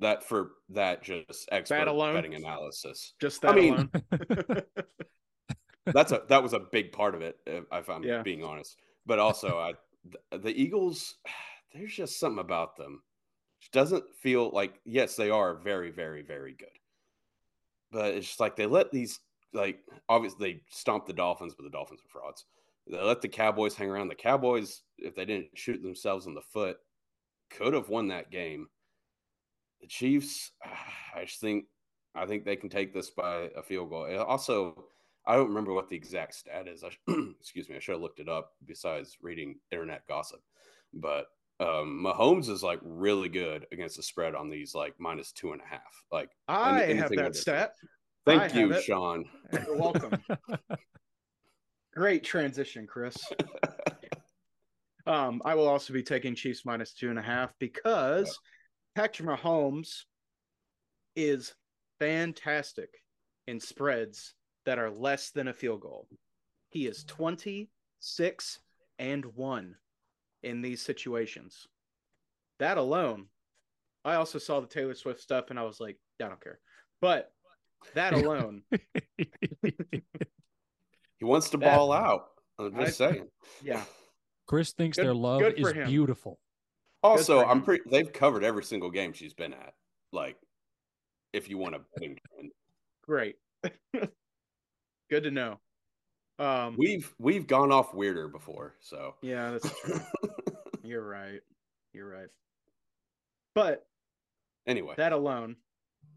That 0.00 0.22
for 0.22 0.52
that 0.70 1.02
just 1.02 1.48
expert 1.52 1.86
alone? 1.88 2.14
betting 2.14 2.34
analysis. 2.34 3.12
Just 3.20 3.42
that 3.42 3.52
I 3.52 3.54
that 3.54 3.60
mean- 3.60 3.90
alone. 4.48 4.62
That's 5.86 6.12
a 6.12 6.22
that 6.28 6.42
was 6.42 6.52
a 6.52 6.60
big 6.60 6.92
part 6.92 7.14
of 7.14 7.22
it, 7.22 7.38
if 7.46 7.64
if 7.72 7.88
I'm 7.90 8.02
Yeah. 8.02 8.22
being 8.22 8.44
honest. 8.44 8.76
But 9.06 9.18
also, 9.18 9.58
I 9.58 9.74
the 10.36 10.50
Eagles, 10.50 11.16
there's 11.74 11.94
just 11.94 12.18
something 12.18 12.38
about 12.40 12.76
them. 12.76 13.02
It 13.62 13.72
doesn't 13.72 14.04
feel 14.16 14.50
like 14.50 14.80
yes, 14.84 15.16
they 15.16 15.30
are 15.30 15.54
very, 15.54 15.90
very, 15.90 16.22
very 16.22 16.54
good. 16.54 16.68
But 17.92 18.14
it's 18.14 18.26
just 18.26 18.40
like 18.40 18.56
they 18.56 18.66
let 18.66 18.90
these 18.92 19.20
like 19.52 19.80
obviously 20.08 20.52
they 20.52 20.60
stomped 20.70 21.06
the 21.08 21.12
Dolphins, 21.12 21.54
but 21.54 21.64
the 21.64 21.70
Dolphins 21.70 22.00
are 22.00 22.08
frauds. 22.20 22.44
They 22.86 23.00
let 23.02 23.20
the 23.20 23.28
Cowboys 23.28 23.74
hang 23.74 23.90
around. 23.90 24.08
The 24.08 24.14
Cowboys, 24.14 24.82
if 24.98 25.14
they 25.14 25.24
didn't 25.24 25.48
shoot 25.54 25.82
themselves 25.82 26.26
in 26.26 26.34
the 26.34 26.40
foot, 26.40 26.78
could 27.50 27.74
have 27.74 27.88
won 27.88 28.08
that 28.08 28.30
game. 28.30 28.68
The 29.80 29.86
Chiefs, 29.86 30.52
I 31.14 31.24
just 31.24 31.40
think 31.40 31.66
I 32.14 32.26
think 32.26 32.44
they 32.44 32.56
can 32.56 32.68
take 32.68 32.92
this 32.92 33.10
by 33.10 33.50
a 33.56 33.62
field 33.62 33.90
goal. 33.90 34.08
Also, 34.26 34.84
I 35.26 35.36
don't 35.36 35.48
remember 35.48 35.72
what 35.72 35.88
the 35.88 35.96
exact 35.96 36.34
stat 36.34 36.66
is. 36.66 36.82
I 36.82 36.90
excuse 37.40 37.68
me, 37.68 37.76
I 37.76 37.78
should 37.78 37.92
have 37.92 38.02
looked 38.02 38.20
it 38.20 38.28
up 38.28 38.52
besides 38.64 39.16
reading 39.22 39.56
internet 39.70 40.06
gossip. 40.08 40.40
But 40.92 41.26
um, 41.60 42.04
Mahomes 42.04 42.48
is 42.48 42.62
like 42.62 42.80
really 42.82 43.28
good 43.28 43.66
against 43.70 43.96
the 43.96 44.02
spread 44.02 44.34
on 44.34 44.48
these 44.48 44.74
like 44.74 44.94
minus 44.98 45.30
two 45.32 45.52
and 45.52 45.60
a 45.60 45.66
half. 45.66 46.04
Like, 46.10 46.30
I 46.48 46.80
have 46.94 47.10
that 47.10 47.36
stat. 47.36 47.74
thank 48.26 48.54
I 48.54 48.58
you. 48.58 48.80
Sean. 48.80 49.26
You're 49.52 49.76
welcome. 49.76 50.12
Great 51.94 52.24
transition, 52.24 52.86
Chris. 52.86 53.16
Um, 55.06 55.40
I 55.44 55.54
will 55.54 55.66
also 55.66 55.92
be 55.92 56.02
taking 56.02 56.34
Chiefs 56.34 56.64
minus 56.64 56.92
two 56.92 57.10
and 57.10 57.18
a 57.18 57.22
half 57.22 57.52
because 57.58 58.38
Patrick 58.94 59.28
Mahomes 59.28 60.02
is 61.16 61.54
fantastic 61.98 62.90
in 63.46 63.60
spreads 63.60 64.34
that 64.66 64.78
are 64.78 64.90
less 64.90 65.30
than 65.30 65.48
a 65.48 65.52
field 65.52 65.80
goal. 65.80 66.06
He 66.70 66.86
is 66.86 67.04
26 67.04 68.58
and 68.98 69.24
1 69.24 69.74
in 70.42 70.62
these 70.62 70.80
situations. 70.82 71.66
That 72.58 72.78
alone, 72.78 73.26
I 74.04 74.14
also 74.14 74.38
saw 74.38 74.60
the 74.60 74.66
Taylor 74.66 74.94
Swift 74.94 75.20
stuff 75.20 75.46
and 75.50 75.58
I 75.58 75.62
was 75.62 75.80
like, 75.80 75.96
I 76.22 76.28
don't 76.28 76.40
care. 76.40 76.58
But 77.00 77.32
that 77.94 78.12
alone, 78.12 78.62
He 79.62 81.24
wants 81.26 81.50
to 81.50 81.58
That- 81.58 81.76
ball 81.76 81.92
out. 81.92 82.26
I'm 82.58 82.74
just 82.76 83.00
I- 83.00 83.12
saying. 83.12 83.28
yeah, 83.62 83.84
Chris 84.46 84.72
thinks 84.72 84.96
Good- 84.98 85.06
their 85.06 85.14
love 85.14 85.42
is 85.42 85.72
him. 85.72 85.86
beautiful. 85.88 86.38
Also, 87.02 87.44
I'm 87.44 87.62
pretty. 87.62 87.84
They've 87.90 88.12
covered 88.12 88.44
every 88.44 88.64
single 88.64 88.90
game 88.90 89.12
she's 89.12 89.34
been 89.34 89.54
at. 89.54 89.74
Like, 90.12 90.36
if 91.32 91.48
you 91.48 91.58
want 91.58 91.74
to 91.74 92.16
great. 93.02 93.36
Good 95.10 95.24
to 95.24 95.30
know. 95.30 95.58
Um, 96.38 96.76
we've 96.78 97.12
we've 97.18 97.46
gone 97.46 97.72
off 97.72 97.92
weirder 97.92 98.28
before. 98.28 98.76
So 98.80 99.14
yeah, 99.20 99.50
that's 99.50 99.80
true. 99.80 100.00
You're 100.82 101.06
right. 101.06 101.40
You're 101.92 102.08
right. 102.08 102.28
But 103.54 103.86
anyway, 104.66 104.94
that 104.96 105.12
alone, 105.12 105.56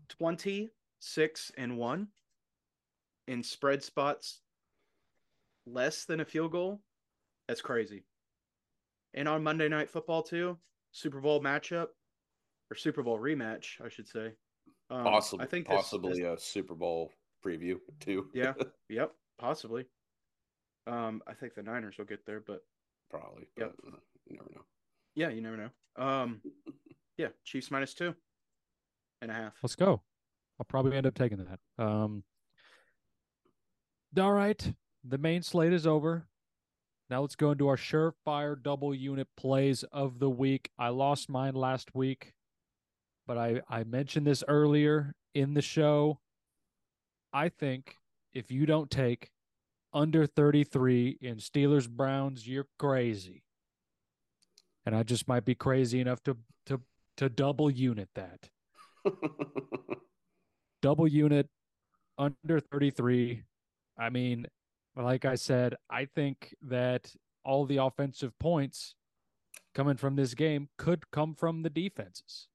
26 0.10 1.52
and 1.58 1.78
1 1.78 2.08
in 3.28 3.44
spread 3.44 3.84
spots 3.84 4.42
less 5.66 6.06
than 6.06 6.20
a 6.20 6.26
field 6.26 6.52
goal. 6.52 6.82
That's 7.48 7.62
crazy. 7.62 8.04
And 9.14 9.28
on 9.28 9.44
Monday 9.44 9.68
Night 9.68 9.90
Football, 9.90 10.24
too, 10.24 10.58
Super 10.94 11.20
Bowl 11.20 11.42
matchup 11.42 11.88
or 12.72 12.78
Super 12.78 13.04
Bowl 13.04 13.20
rematch, 13.20 13.82
I 13.84 13.90
should 13.90 14.08
say. 14.08 14.32
Um, 14.90 15.04
possibly, 15.04 15.44
I 15.46 15.50
think 15.50 15.68
this- 15.68 15.76
possibly 15.76 16.22
this- 16.22 16.40
a 16.40 16.42
Super 16.42 16.76
Bowl 16.76 17.12
preview 17.44 17.78
too. 18.00 18.30
Yeah. 18.34 18.54
Yep, 18.90 19.12
possibly. 19.40 19.86
Um, 20.86 21.22
I 21.28 21.34
think 21.34 21.56
the 21.56 21.64
Niners 21.64 21.98
will 21.98 22.06
get 22.06 22.26
there, 22.26 22.40
but 22.46 22.62
probably. 23.10 23.48
But 23.56 23.62
Yep. 23.64 23.76
uh, 23.88 23.98
you 24.28 24.38
never 24.38 24.50
know. 24.54 24.66
yeah, 25.16 25.30
you 25.30 25.42
never 25.42 25.58
know. 25.58 25.70
Um, 25.96 26.42
yeah, 27.18 27.30
Chiefs 27.44 27.72
minus 27.72 27.94
two 27.96 28.14
and 29.22 29.32
a 29.32 29.34
half. 29.34 29.54
Let's 29.64 29.76
go. 29.76 30.04
I'll 30.60 30.66
probably 30.68 30.96
end 30.96 31.08
up 31.08 31.16
taking 31.16 31.38
that. 31.40 31.60
Um, 31.84 32.24
all 34.18 34.32
right. 34.34 34.74
The 35.04 35.18
main 35.18 35.42
slate 35.42 35.74
is 35.74 35.88
over. 35.88 36.28
Now 37.14 37.22
let's 37.22 37.36
go 37.36 37.52
into 37.52 37.68
our 37.68 37.78
surefire 37.78 38.60
double 38.60 38.92
unit 38.92 39.28
plays 39.38 39.84
of 39.92 40.18
the 40.18 40.32
week. 40.32 40.72
I 40.80 40.90
lost 40.90 41.30
mine 41.30 41.54
last 41.54 41.94
week, 41.94 42.34
but 43.28 43.38
I, 43.38 43.62
I 43.70 43.84
mentioned 43.84 44.26
this 44.26 44.44
earlier 44.48 45.14
in 45.36 45.54
the 45.54 45.62
show. 45.62 46.18
I 47.32 47.50
think 47.50 47.98
if 48.34 48.50
you 48.50 48.66
don't 48.66 48.90
take 48.90 49.30
under 49.94 50.26
33 50.26 51.20
in 51.22 51.36
Steelers 51.36 51.88
Browns, 51.88 52.48
you're 52.48 52.66
crazy. 52.80 53.44
And 54.84 54.96
I 54.96 55.04
just 55.04 55.28
might 55.28 55.46
be 55.46 55.54
crazy 55.54 56.00
enough 56.00 56.24
to 56.24 56.36
to 56.66 56.82
to 57.18 57.30
double 57.30 57.70
unit 57.70 58.10
that 58.16 58.50
double 60.82 61.08
unit 61.08 61.48
under 62.18 62.60
33. 62.60 63.44
I 64.00 64.10
mean, 64.10 64.48
like 64.96 65.26
I 65.26 65.36
said, 65.36 65.76
I 65.90 66.06
think 66.06 66.56
that 66.62 67.14
all 67.44 67.66
the 67.66 67.78
offensive 67.78 68.38
points 68.40 68.96
coming 69.74 69.98
from 69.98 70.16
this 70.16 70.34
game 70.34 70.70
could 70.78 71.10
come 71.12 71.34
from 71.36 71.64
the 71.64 71.70
defenses. 71.70 72.48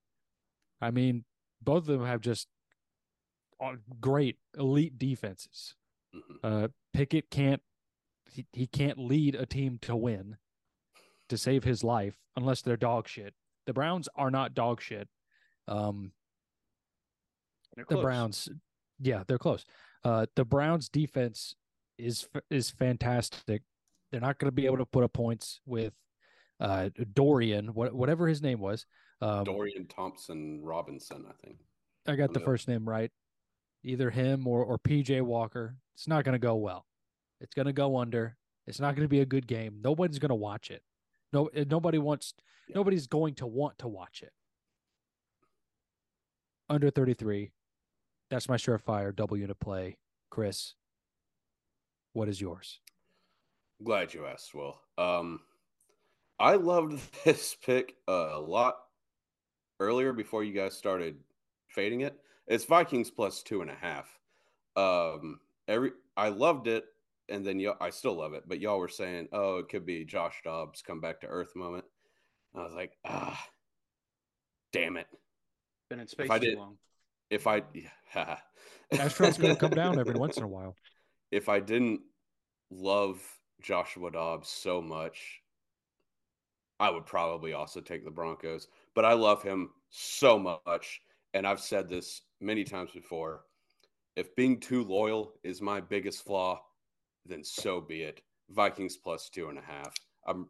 I 0.81 0.91
mean, 0.91 1.25
both 1.61 1.79
of 1.79 1.87
them 1.87 2.05
have 2.05 2.21
just 2.21 2.47
uh, 3.61 3.73
great 3.99 4.37
elite 4.57 4.97
defenses. 4.97 5.75
Mhm. 6.15 6.39
Uh, 6.43 6.67
Pickett 6.93 7.29
can't 7.29 7.61
he, 8.31 8.45
he 8.53 8.67
can't 8.67 8.97
lead 8.97 9.35
a 9.35 9.45
team 9.45 9.79
to 9.81 9.95
win 9.95 10.37
to 11.29 11.37
save 11.37 11.63
his 11.63 11.83
life 11.83 12.17
unless 12.35 12.61
they're 12.61 12.77
dog 12.77 13.07
shit. 13.07 13.33
The 13.65 13.73
Browns 13.73 14.07
are 14.15 14.31
not 14.31 14.53
dog 14.53 14.81
shit. 14.81 15.07
Um, 15.67 16.13
the. 17.75 17.97
Browns, 17.97 18.49
yeah, 18.99 19.23
they're 19.27 19.37
close. 19.37 19.65
Uh, 20.03 20.25
the 20.35 20.45
Browns 20.45 20.89
defense 20.89 21.55
is 21.99 22.27
is 22.49 22.69
fantastic. 22.69 23.61
They're 24.11 24.21
not 24.21 24.39
going 24.39 24.47
to 24.47 24.55
be 24.55 24.65
able 24.65 24.77
to 24.77 24.85
put 24.85 25.03
up 25.03 25.13
points 25.13 25.59
with 25.65 25.93
uh, 26.59 26.89
Dorian, 27.13 27.67
what, 27.73 27.93
whatever 27.93 28.27
his 28.27 28.41
name 28.41 28.59
was. 28.59 28.85
Um, 29.21 29.43
Dorian 29.43 29.87
Thompson 29.87 30.61
Robinson, 30.63 31.25
I 31.29 31.33
think. 31.45 31.57
I 32.07 32.15
got 32.15 32.33
the 32.33 32.39
first 32.39 32.67
name 32.67 32.87
right. 32.87 33.11
Either 33.83 34.09
him 34.09 34.47
or 34.47 34.63
or 34.63 34.79
PJ 34.79 35.21
Walker. 35.21 35.75
It's 35.95 36.07
not 36.07 36.23
going 36.23 36.33
to 36.33 36.39
go 36.39 36.55
well. 36.55 36.85
It's 37.41 37.53
going 37.53 37.67
to 37.67 37.73
go 37.73 37.97
under. 37.97 38.37
It's 38.65 38.79
not 38.79 38.95
going 38.95 39.05
to 39.05 39.09
be 39.09 39.21
a 39.21 39.25
good 39.25 39.47
game. 39.47 39.79
Nobody's 39.83 40.19
going 40.19 40.29
to 40.29 40.35
watch 40.35 40.71
it. 40.71 40.81
No, 41.31 41.47
eh, 41.47 41.65
nobody 41.69 41.97
wants. 41.97 42.33
Yeah. 42.67 42.75
Nobody's 42.75 43.07
going 43.07 43.35
to 43.35 43.47
want 43.47 43.77
to 43.79 43.87
watch 43.87 44.21
it. 44.21 44.31
Under 46.69 46.89
thirty 46.89 47.13
three. 47.13 47.51
That's 48.29 48.49
my 48.49 48.57
surefire 48.57 49.15
double 49.15 49.37
unit 49.37 49.59
play. 49.59 49.97
Chris, 50.29 50.75
what 52.13 52.29
is 52.29 52.39
yours? 52.41 52.79
Glad 53.83 54.13
you 54.13 54.25
asked, 54.25 54.53
Will. 54.53 54.79
Um, 54.97 55.39
I 56.39 56.55
loved 56.55 56.99
this 57.23 57.55
pick 57.55 57.95
a 58.07 58.39
lot 58.39 58.75
earlier 59.79 60.13
before 60.13 60.43
you 60.43 60.53
guys 60.53 60.77
started 60.77 61.17
fading 61.67 62.01
it. 62.01 62.19
It's 62.47 62.65
Vikings 62.65 63.11
plus 63.11 63.43
two 63.43 63.61
and 63.61 63.69
a 63.71 63.75
half. 63.75 64.07
Um, 64.75 65.39
every 65.67 65.91
I 66.17 66.29
loved 66.29 66.67
it, 66.67 66.85
and 67.29 67.45
then 67.45 67.59
y'all, 67.59 67.77
I 67.79 67.89
still 67.91 68.15
love 68.15 68.33
it, 68.33 68.43
but 68.47 68.59
y'all 68.59 68.79
were 68.79 68.87
saying, 68.87 69.27
"Oh, 69.31 69.57
it 69.59 69.69
could 69.69 69.85
be 69.85 70.03
Josh 70.03 70.35
Dobbs 70.43 70.81
come 70.81 70.99
back 70.99 71.21
to 71.21 71.27
earth 71.27 71.55
moment." 71.55 71.85
I 72.55 72.63
was 72.63 72.73
like, 72.73 72.97
"Ah, 73.05 73.39
damn 74.73 74.97
it! 74.97 75.07
Been 75.89 75.99
in 75.99 76.07
space 76.07 76.29
I 76.29 76.39
too 76.39 76.45
did- 76.47 76.57
long. 76.57 76.77
If 77.29 77.45
I, 77.45 77.61
Astron's 78.91 79.37
going 79.37 79.53
to 79.53 79.59
come 79.59 79.69
down 79.69 79.99
every 79.99 80.15
once 80.19 80.37
in 80.37 80.43
a 80.43 80.47
while. 80.47 80.75
If 81.31 81.49
I 81.49 81.59
didn't 81.59 82.01
love 82.71 83.21
Joshua 83.61 84.11
Dobbs 84.11 84.49
so 84.49 84.81
much, 84.81 85.41
I 86.79 86.89
would 86.89 87.05
probably 87.05 87.53
also 87.53 87.81
take 87.81 88.05
the 88.05 88.11
Broncos. 88.11 88.67
But 88.95 89.05
I 89.05 89.13
love 89.13 89.43
him 89.43 89.71
so 89.89 90.39
much. 90.39 91.01
And 91.33 91.45
I've 91.45 91.59
said 91.59 91.89
this 91.89 92.21
many 92.39 92.63
times 92.63 92.91
before. 92.91 93.41
If 94.15 94.35
being 94.35 94.59
too 94.59 94.83
loyal 94.83 95.33
is 95.43 95.61
my 95.61 95.79
biggest 95.79 96.25
flaw, 96.25 96.61
then 97.25 97.43
so 97.43 97.79
be 97.79 98.01
it. 98.01 98.21
Vikings 98.49 98.97
plus 98.97 99.29
two 99.29 99.49
and 99.49 99.57
a 99.57 99.61
half. 99.61 99.95
I'm 100.25 100.49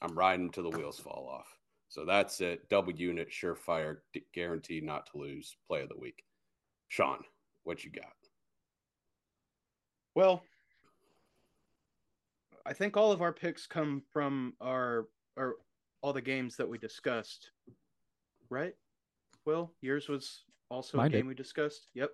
I'm 0.00 0.18
riding 0.18 0.50
till 0.50 0.68
the 0.68 0.76
wheels 0.76 0.98
fall 0.98 1.28
off. 1.32 1.56
So 1.88 2.04
that's 2.04 2.40
it. 2.40 2.68
Double 2.68 2.92
unit, 2.92 3.30
surefire, 3.30 3.98
guaranteed 4.34 4.82
not 4.82 5.06
to 5.12 5.18
lose. 5.18 5.56
Play 5.68 5.82
of 5.82 5.90
the 5.90 5.98
week. 5.98 6.24
Sean, 6.88 7.18
what 7.62 7.84
you 7.84 7.90
got? 7.90 8.21
Well, 10.14 10.42
I 12.66 12.72
think 12.72 12.96
all 12.96 13.12
of 13.12 13.22
our 13.22 13.32
picks 13.32 13.66
come 13.66 14.02
from 14.12 14.54
our 14.60 15.06
or 15.36 15.56
all 16.02 16.12
the 16.12 16.20
games 16.22 16.56
that 16.56 16.68
we 16.68 16.78
discussed, 16.78 17.50
right? 18.50 18.74
Well, 19.44 19.72
yours 19.80 20.08
was 20.08 20.44
also 20.70 20.96
Mine 20.98 21.06
a 21.06 21.10
did. 21.10 21.16
game 21.18 21.26
we 21.26 21.34
discussed. 21.34 21.88
Yep. 21.94 22.10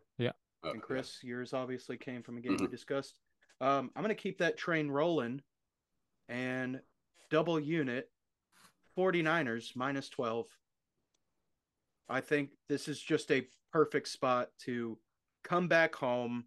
Oh, 0.65 0.71
And 0.71 0.83
Chris, 0.83 1.19
yours 1.23 1.53
obviously 1.55 1.97
came 1.97 2.23
from 2.23 2.37
a 2.39 2.41
game 2.41 2.57
we 2.61 2.67
discussed. 2.67 3.19
Um, 3.61 3.91
I'm 3.95 4.03
going 4.03 4.15
to 4.15 4.21
keep 4.21 4.39
that 4.39 4.57
train 4.57 4.89
rolling 4.91 5.41
and 6.29 6.81
double 7.31 7.61
unit 7.61 8.11
49ers 8.97 9.77
minus 9.77 10.09
12. 10.09 10.47
I 12.09 12.21
think 12.21 12.51
this 12.69 12.89
is 12.89 13.01
just 13.01 13.31
a 13.31 13.47
perfect 13.73 14.09
spot 14.09 14.49
to 14.65 14.99
come 15.45 15.69
back 15.69 15.95
home, 15.95 16.45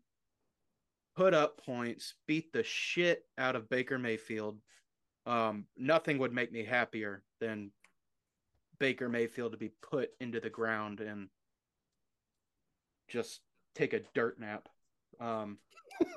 put 1.16 1.34
up 1.34 1.64
points, 1.66 2.16
beat 2.28 2.52
the 2.54 2.64
shit 2.64 3.24
out 3.38 3.56
of 3.56 3.70
Baker 3.70 4.00
Mayfield. 4.00 4.60
Um, 5.26 5.66
nothing 5.78 6.18
would 6.20 6.34
make 6.34 6.52
me 6.52 6.64
happier 6.64 7.24
than 7.40 7.72
Baker 8.80 9.10
Mayfield 9.10 9.52
to 9.52 9.58
be 9.58 9.72
put 9.82 10.10
into 10.20 10.40
the 10.40 10.50
ground 10.50 11.00
and 11.00 11.30
just 13.08 13.42
take 13.76 13.94
a 13.94 14.02
dirt 14.16 14.40
nap 14.40 14.68
um, 15.20 15.58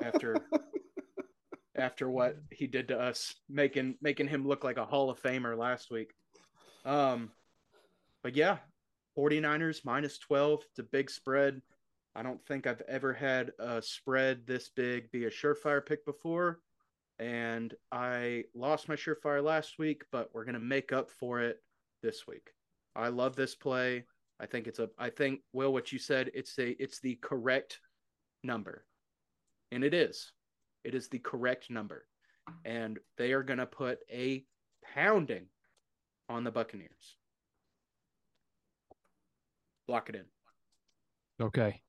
after 0.03 0.37
after 1.77 2.09
what 2.09 2.37
he 2.51 2.67
did 2.67 2.89
to 2.89 2.99
us, 2.99 3.35
making 3.49 3.97
making 4.01 4.29
him 4.29 4.47
look 4.47 4.65
like 4.65 4.77
a 4.77 4.87
Hall 4.87 5.11
of 5.11 5.21
Famer 5.21 5.57
last 5.59 5.91
week. 5.91 6.13
Um, 6.85 7.31
but 8.23 8.37
yeah, 8.37 8.59
49ers 9.19 9.85
minus 9.85 10.19
12. 10.19 10.63
It's 10.71 10.79
a 10.79 10.85
big 10.85 11.11
spread. 11.11 11.61
I 12.17 12.23
don't 12.23 12.45
think 12.47 12.67
I've 12.67 12.83
ever 12.89 13.13
had 13.13 13.53
a 13.59 13.83
spread 13.83 14.47
this 14.47 14.69
big 14.69 15.11
be 15.11 15.25
a 15.25 15.31
surefire 15.31 15.85
pick 15.85 16.05
before. 16.05 16.61
And 17.19 17.75
I 17.93 18.45
lost 18.55 18.89
my 18.89 18.97
surefire 18.97 19.43
last 19.43 19.79
week, 19.79 20.03
but 20.11 20.31
we're 20.33 20.45
going 20.45 20.55
to 20.55 20.61
make 20.61 20.93
up 20.93 21.11
for 21.11 21.41
it 21.41 21.63
this 22.03 22.27
week. 22.27 22.51
I 22.97 23.09
love 23.09 23.37
this 23.37 23.55
play. 23.55 24.05
I 24.41 24.47
think 24.47 24.67
it's 24.67 24.79
a 24.79 24.91
I 24.99 25.11
think 25.11 25.41
Will 25.53 25.73
what 25.73 25.93
you 25.93 25.99
said 25.99 26.31
it's 26.35 26.59
a 26.59 26.71
it's 26.83 27.01
the 27.01 27.17
correct 27.23 27.81
number. 28.43 28.85
And 29.73 29.85
it 29.85 29.95
is. 29.95 30.33
It 30.85 30.95
is 30.95 31.09
the 31.09 31.19
correct 31.19 31.71
number. 31.71 32.07
And 32.65 32.99
they 33.17 33.33
are 33.33 33.43
going 33.43 33.59
to 33.59 33.67
put 33.67 34.01
a 34.13 34.45
pounding 34.95 35.47
on 36.29 36.45
the 36.45 36.51
Buccaneers. 36.51 37.17
Lock 39.89 40.09
it 40.09 40.15
in. 40.17 40.25
Okay. 41.41 41.81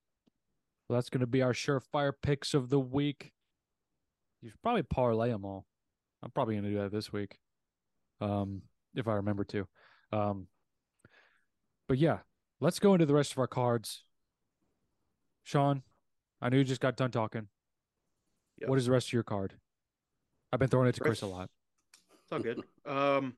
Well, 0.88 0.98
that's 0.98 1.10
going 1.10 1.22
to 1.22 1.28
be 1.28 1.42
our 1.42 1.54
surefire 1.54 2.14
picks 2.22 2.54
of 2.54 2.70
the 2.70 2.80
week. 2.80 3.32
You 4.42 4.50
should 4.50 4.62
probably 4.62 4.84
parlay 4.84 5.30
them 5.30 5.46
all. 5.46 5.66
I'm 6.22 6.32
probably 6.32 6.56
going 6.56 6.66
to 6.66 6.70
do 6.70 6.78
that 6.78 6.92
this 6.92 7.12
week, 7.12 7.38
um, 8.22 8.62
if 8.96 9.08
I 9.08 9.14
remember 9.14 9.44
to. 9.46 9.68
Um, 10.12 10.48
but 11.88 11.98
yeah, 11.98 12.20
let's 12.60 12.80
go 12.80 12.94
into 12.94 13.06
the 13.06 13.14
rest 13.14 13.32
of 13.32 13.40
our 13.40 13.48
cards. 13.48 14.04
Sean, 15.44 15.84
I 16.42 16.50
know 16.50 16.58
you 16.58 16.64
just 16.64 16.82
got 16.82 16.98
done 16.98 17.12
talking. 17.12 17.48
Yep. 18.60 18.70
What 18.70 18.78
is 18.78 18.86
the 18.86 18.92
rest 18.92 19.10
of 19.10 19.14
your 19.14 19.24
card? 19.24 19.54
I've 20.52 20.60
been 20.60 20.70
throwing 20.70 20.88
it 20.88 20.96
to 20.96 21.02
Chris 21.02 21.22
a 21.22 21.28
lot. 21.28 21.50
It's 22.24 22.32
all 22.32 22.40
good. 22.40 22.64
Um, 22.86 23.36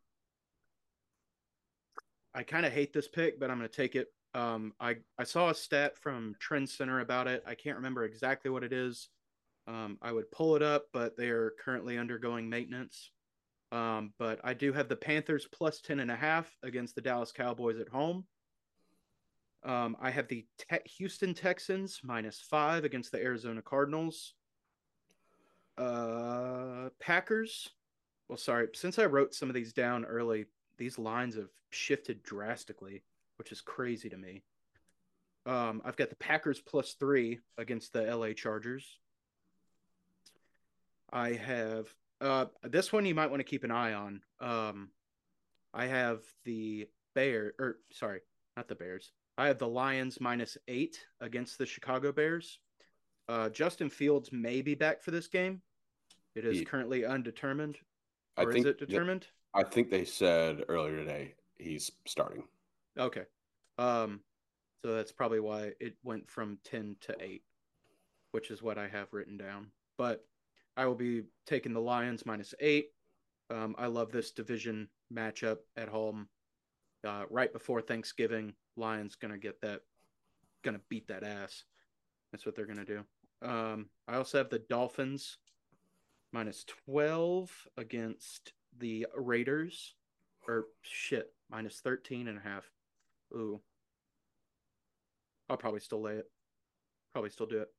I 2.34 2.44
kind 2.44 2.66
of 2.66 2.72
hate 2.72 2.94
this 2.94 3.08
pick, 3.08 3.40
but 3.40 3.50
I'm 3.50 3.58
going 3.58 3.70
to 3.70 3.76
take 3.76 3.96
it. 3.96 4.08
Um, 4.34 4.74
I 4.80 4.98
I 5.18 5.24
saw 5.24 5.50
a 5.50 5.56
stat 5.56 5.98
from 5.98 6.36
Trend 6.40 6.70
Center 6.70 7.00
about 7.00 7.28
it. 7.28 7.44
I 7.48 7.56
can't 7.56 7.78
remember 7.78 8.04
exactly 8.04 8.52
what 8.52 8.64
it 8.64 8.74
is. 8.74 9.10
Um, 9.68 9.98
I 10.02 10.12
would 10.12 10.32
pull 10.32 10.56
it 10.56 10.62
up, 10.62 10.86
but 10.94 11.18
they 11.18 11.30
are 11.30 11.54
currently 11.64 11.98
undergoing 11.98 12.50
maintenance. 12.50 13.12
Um, 13.72 14.14
but 14.18 14.40
I 14.44 14.54
do 14.54 14.72
have 14.72 14.88
the 14.88 14.96
Panthers 14.96 15.46
plus 15.52 15.82
10 15.82 16.00
and 16.00 16.10
a 16.10 16.16
half 16.16 16.50
against 16.64 16.96
the 16.96 17.02
Dallas 17.02 17.34
Cowboys 17.34 17.80
at 17.80 17.90
home. 17.90 18.26
Um, 19.64 19.98
I 20.00 20.10
have 20.10 20.30
the 20.30 20.46
Te- 20.58 20.90
Houston 20.98 21.34
Texans 21.34 22.00
minus 22.04 22.40
five 22.40 22.86
against 22.86 23.12
the 23.12 23.22
Arizona 23.22 23.62
Cardinals. 23.62 24.36
Uh, 25.78 26.90
Packers. 27.02 27.70
Well, 28.30 28.38
sorry. 28.38 28.68
Since 28.74 29.00
I 29.00 29.06
wrote 29.06 29.34
some 29.34 29.50
of 29.50 29.56
these 29.56 29.74
down 29.74 30.06
early, 30.06 30.46
these 30.78 30.98
lines 30.98 31.36
have 31.36 31.50
shifted 31.72 32.24
drastically, 32.24 33.04
which 33.38 33.52
is 33.52 33.62
crazy 33.62 34.10
to 34.10 34.18
me. 34.18 34.44
Um, 35.46 35.82
I've 35.86 35.96
got 35.96 36.10
the 36.10 36.16
Packers 36.18 36.60
plus 36.60 36.94
three 37.00 37.40
against 37.58 37.94
the 37.94 38.02
LA 38.04 38.34
Chargers. 38.34 38.86
I 41.12 41.34
have 41.34 41.88
uh, 42.20 42.46
this 42.64 42.92
one 42.92 43.06
you 43.06 43.16
might 43.16 43.30
want 43.30 43.40
to 43.40 43.46
keep 43.46 43.64
an 43.64 43.72
eye 43.72 43.94
on. 43.94 44.22
Um, 44.42 44.90
I 45.74 45.86
have 45.86 46.20
the 46.44 46.88
Bear, 47.16 47.54
or 47.60 47.78
sorry, 47.92 48.20
not 48.58 48.68
the 48.68 48.76
Bears. 48.76 49.12
I 49.38 49.48
have 49.48 49.60
the 49.60 49.68
Lions 49.68 50.20
minus 50.20 50.58
eight 50.68 51.00
against 51.22 51.58
the 51.58 51.66
Chicago 51.66 52.12
Bears. 52.12 52.60
Uh, 53.30 53.50
Justin 53.50 53.90
Fields 53.90 54.32
may 54.32 54.62
be 54.62 54.76
back 54.76 55.02
for 55.02 55.12
this 55.12 55.28
game. 55.28 55.62
It 56.36 56.46
is 56.46 56.60
He- 56.60 56.66
currently 56.66 57.06
undetermined. 57.06 57.78
I 58.36 58.44
Or 58.44 58.54
think 58.54 58.66
is 58.66 58.72
it 58.72 58.80
determined? 58.80 59.28
I 59.54 59.64
think 59.64 59.90
they 59.90 60.06
said 60.06 60.66
earlier 60.68 60.98
today 60.98 61.36
he's 61.58 61.92
starting. 62.06 62.48
Okay. 62.98 63.24
Um, 63.78 64.22
so 64.84 64.96
that's 64.96 65.12
probably 65.12 65.40
why 65.40 65.72
it 65.80 65.96
went 66.04 66.30
from 66.30 66.58
10 66.64 66.96
to 67.02 67.16
8, 67.20 67.44
which 68.32 68.52
is 68.52 68.62
what 68.62 68.78
I 68.78 68.88
have 68.88 69.14
written 69.14 69.38
down. 69.38 69.68
But 69.98 70.26
I 70.76 70.86
will 70.86 70.96
be 70.96 71.24
taking 71.46 71.74
the 71.74 71.82
Lions 71.82 72.26
minus 72.26 72.54
8. 72.60 72.88
Um, 73.50 73.76
I 73.78 73.88
love 73.88 74.12
this 74.12 74.32
division 74.32 74.90
matchup 75.14 75.58
at 75.76 75.90
home. 75.90 76.28
Uh, 77.06 77.24
right 77.30 77.54
before 77.54 77.82
Thanksgiving, 77.82 78.54
Lions 78.76 79.16
going 79.16 79.32
to 79.32 79.38
get 79.38 79.62
that, 79.62 79.82
going 80.64 80.76
to 80.76 80.84
beat 80.90 81.08
that 81.08 81.24
ass. 81.24 81.64
That's 82.32 82.46
what 82.46 82.56
they're 82.56 82.66
going 82.66 82.86
to 82.86 82.86
do. 82.86 83.04
Um, 83.42 83.88
I 84.08 84.16
also 84.16 84.38
have 84.40 84.50
the 84.50 84.60
Dolphins 84.60 85.38
minus 86.34 86.66
12 86.86 87.68
against 87.78 88.54
the 88.78 89.08
Raiders. 89.16 89.96
Or 90.48 90.68
shit, 90.82 91.34
minus 91.50 91.80
13 91.82 92.28
and 92.28 92.38
a 92.38 92.42
half. 92.42 92.72
Ooh. 93.34 93.62
I'll 95.50 95.58
probably 95.58 95.80
still 95.80 96.02
lay 96.02 96.14
it. 96.14 96.30
Probably 97.14 97.30
still 97.30 97.46
do 97.46 97.60
it. 97.60 97.70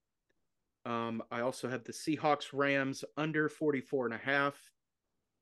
Um, 0.84 1.22
I 1.30 1.40
also 1.40 1.68
have 1.68 1.84
the 1.84 1.92
Seahawks 1.92 2.46
Rams 2.52 3.04
under 3.16 3.48
44 3.48 4.06
and 4.06 4.14
a 4.14 4.18
half. 4.18 4.54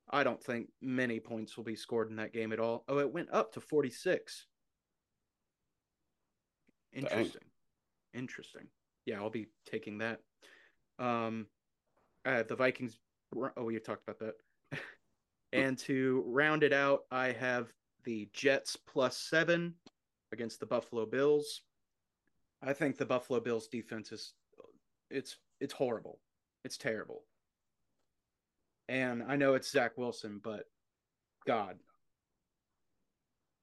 I 0.09 0.23
don't 0.23 0.41
think 0.41 0.69
many 0.81 1.19
points 1.19 1.57
will 1.57 1.63
be 1.63 1.75
scored 1.75 2.09
in 2.09 2.17
that 2.17 2.33
game 2.33 2.53
at 2.53 2.59
all. 2.59 2.83
Oh, 2.87 2.99
it 2.99 3.11
went 3.11 3.29
up 3.31 3.53
to 3.53 3.61
46. 3.61 4.45
Interesting. 6.93 7.41
Interesting. 8.13 8.67
Yeah, 9.05 9.17
I'll 9.17 9.29
be 9.29 9.47
taking 9.69 9.99
that. 9.99 10.19
Um, 10.99 11.47
I 12.25 12.31
have 12.31 12.47
the 12.47 12.55
Vikings. 12.55 12.97
Oh, 13.35 13.63
we 13.63 13.79
talked 13.79 14.03
about 14.07 14.19
that. 14.19 14.79
and 15.53 15.77
to 15.79 16.23
round 16.25 16.63
it 16.63 16.73
out, 16.73 17.01
I 17.11 17.31
have 17.31 17.71
the 18.03 18.29
Jets 18.33 18.75
plus 18.75 19.17
seven 19.17 19.75
against 20.31 20.59
the 20.59 20.65
Buffalo 20.65 21.05
Bills. 21.05 21.61
I 22.61 22.73
think 22.73 22.97
the 22.97 23.05
Buffalo 23.05 23.39
Bills 23.39 23.67
defense 23.67 24.11
is 24.11 24.33
it's 25.09 25.37
it's 25.59 25.73
horrible. 25.73 26.19
It's 26.63 26.77
terrible. 26.77 27.23
And 28.89 29.23
I 29.23 29.35
know 29.35 29.53
it's 29.53 29.71
Zach 29.71 29.97
Wilson, 29.97 30.39
but 30.43 30.65
God. 31.45 31.77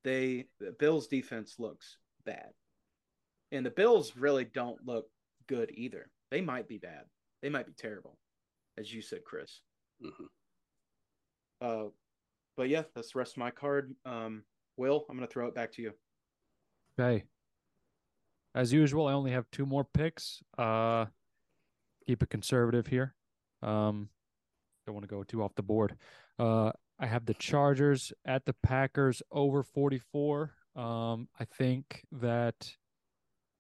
They 0.05 0.47
the 0.61 0.73
Bills 0.73 1.07
defense 1.07 1.57
looks 1.59 1.97
bad. 2.25 2.51
And 3.53 3.65
the 3.65 3.71
Bills 3.71 4.17
really 4.17 4.45
don't 4.45 4.85
look 4.85 5.07
good 5.47 5.71
either. 5.75 6.11
They 6.31 6.41
might 6.41 6.69
be 6.69 6.79
bad. 6.79 7.05
They 7.43 7.49
might 7.49 7.67
be 7.67 7.73
terrible, 7.73 8.19
as 8.79 8.93
you 8.93 9.03
said, 9.03 9.25
Chris. 9.25 9.61
Mhm. 10.03 10.29
Uh, 11.61 11.91
but 12.57 12.69
yeah, 12.69 12.83
that's 12.95 13.13
the 13.13 13.19
rest 13.19 13.33
of 13.33 13.39
my 13.39 13.51
card. 13.51 13.95
Um, 14.05 14.45
Will, 14.77 15.07
I'm 15.09 15.17
gonna 15.17 15.27
throw 15.27 15.47
it 15.47 15.55
back 15.55 15.73
to 15.73 15.83
you. 15.83 15.93
Okay. 16.99 17.25
As 18.55 18.73
usual, 18.73 19.07
I 19.09 19.13
only 19.13 19.33
have 19.33 19.51
two 19.51 19.67
more 19.67 19.85
picks. 19.85 20.43
Uh, 20.57 21.07
keep 22.07 22.23
it 22.23 22.31
conservative 22.31 22.87
here. 22.87 23.15
Um, 23.63 24.09
don't 24.87 24.95
want 24.95 25.09
to 25.09 25.15
go 25.15 25.25
too 25.25 25.43
off 25.43 25.55
the 25.57 25.63
board. 25.63 25.97
Uh, 26.39 26.71
I 26.99 27.07
have 27.07 27.27
the 27.27 27.35
Chargers 27.35 28.13
at 28.25 28.45
the 28.45 28.55
Packers 28.63 29.23
over 29.33 29.63
44. 29.63 30.53
Um, 30.77 31.29
I 31.39 31.45
think 31.45 32.05
that 32.13 32.77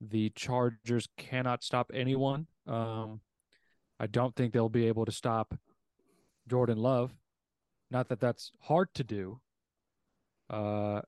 the 0.00 0.30
Chargers 0.30 1.08
cannot 1.16 1.64
stop 1.64 1.90
anyone. 1.92 2.46
Um, 2.66 3.20
I 3.98 4.06
don't 4.06 4.34
think 4.36 4.52
they'll 4.52 4.68
be 4.68 4.86
able 4.86 5.04
to 5.06 5.12
stop 5.12 5.54
Jordan 6.48 6.78
Love. 6.78 7.14
Not 7.90 8.08
that 8.08 8.20
that's 8.20 8.52
hard 8.60 8.92
to 8.94 9.04
do. 9.04 9.40
Uh, 10.50 11.00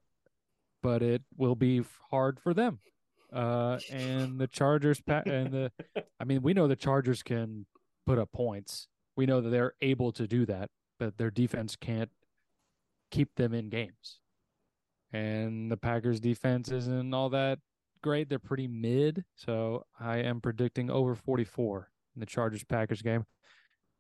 but 0.87 1.03
it 1.03 1.21
will 1.37 1.57
be 1.57 1.83
hard 2.13 2.39
for 2.39 2.55
them. 2.55 2.79
Uh, 3.33 3.77
and 3.91 4.39
the 4.39 4.47
Chargers 4.47 5.01
pa- 5.01 5.25
and 5.27 5.53
the, 5.53 5.73
I 6.21 6.25
mean, 6.25 6.43
we 6.43 6.55
know 6.55 6.69
the 6.69 6.77
Chargers 6.77 7.25
can 7.25 7.67
put 8.07 8.21
up 8.21 8.31
points. 8.31 8.87
We 9.17 9.27
know 9.27 9.41
that 9.41 9.51
they're 9.51 9.75
able 9.81 10.13
to 10.13 10.29
do 10.29 10.47
that, 10.47 10.71
but 11.01 11.19
their 11.19 11.33
defense 11.33 11.75
can't 11.75 12.11
keep 13.11 13.35
them 13.35 13.53
in 13.53 13.69
games. 13.69 14.21
And 15.13 15.73
the 15.73 15.77
Packers 15.77 16.21
defense 16.21 16.71
isn't 16.71 17.13
all 17.13 17.31
that 17.31 17.59
great. 18.01 18.29
They're 18.29 18.39
pretty 18.39 18.69
mid. 18.69 19.25
So 19.35 19.87
I 19.99 20.19
am 20.19 20.41
predicting 20.41 20.89
over 20.89 21.17
44 21.17 21.91
in 22.15 22.21
the 22.21 22.27
Chargers 22.27 22.63
Packers 22.63 23.03
game. 23.03 23.27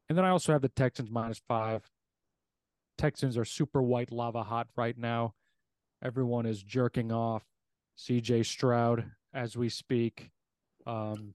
And 0.08 0.16
then 0.16 0.24
I 0.24 0.28
also 0.28 0.52
have 0.52 0.62
the 0.62 0.68
Texans 0.68 1.10
minus 1.10 1.40
five. 1.48 1.82
Texans 2.96 3.36
are 3.36 3.44
super 3.44 3.82
white 3.82 4.12
lava 4.12 4.44
hot 4.44 4.68
right 4.76 4.96
now. 4.96 5.34
Everyone 6.02 6.46
is 6.46 6.62
jerking 6.62 7.12
off 7.12 7.42
CJ 7.98 8.46
Stroud 8.46 9.10
as 9.32 9.56
we 9.56 9.68
speak. 9.68 10.30
Um, 10.86 11.34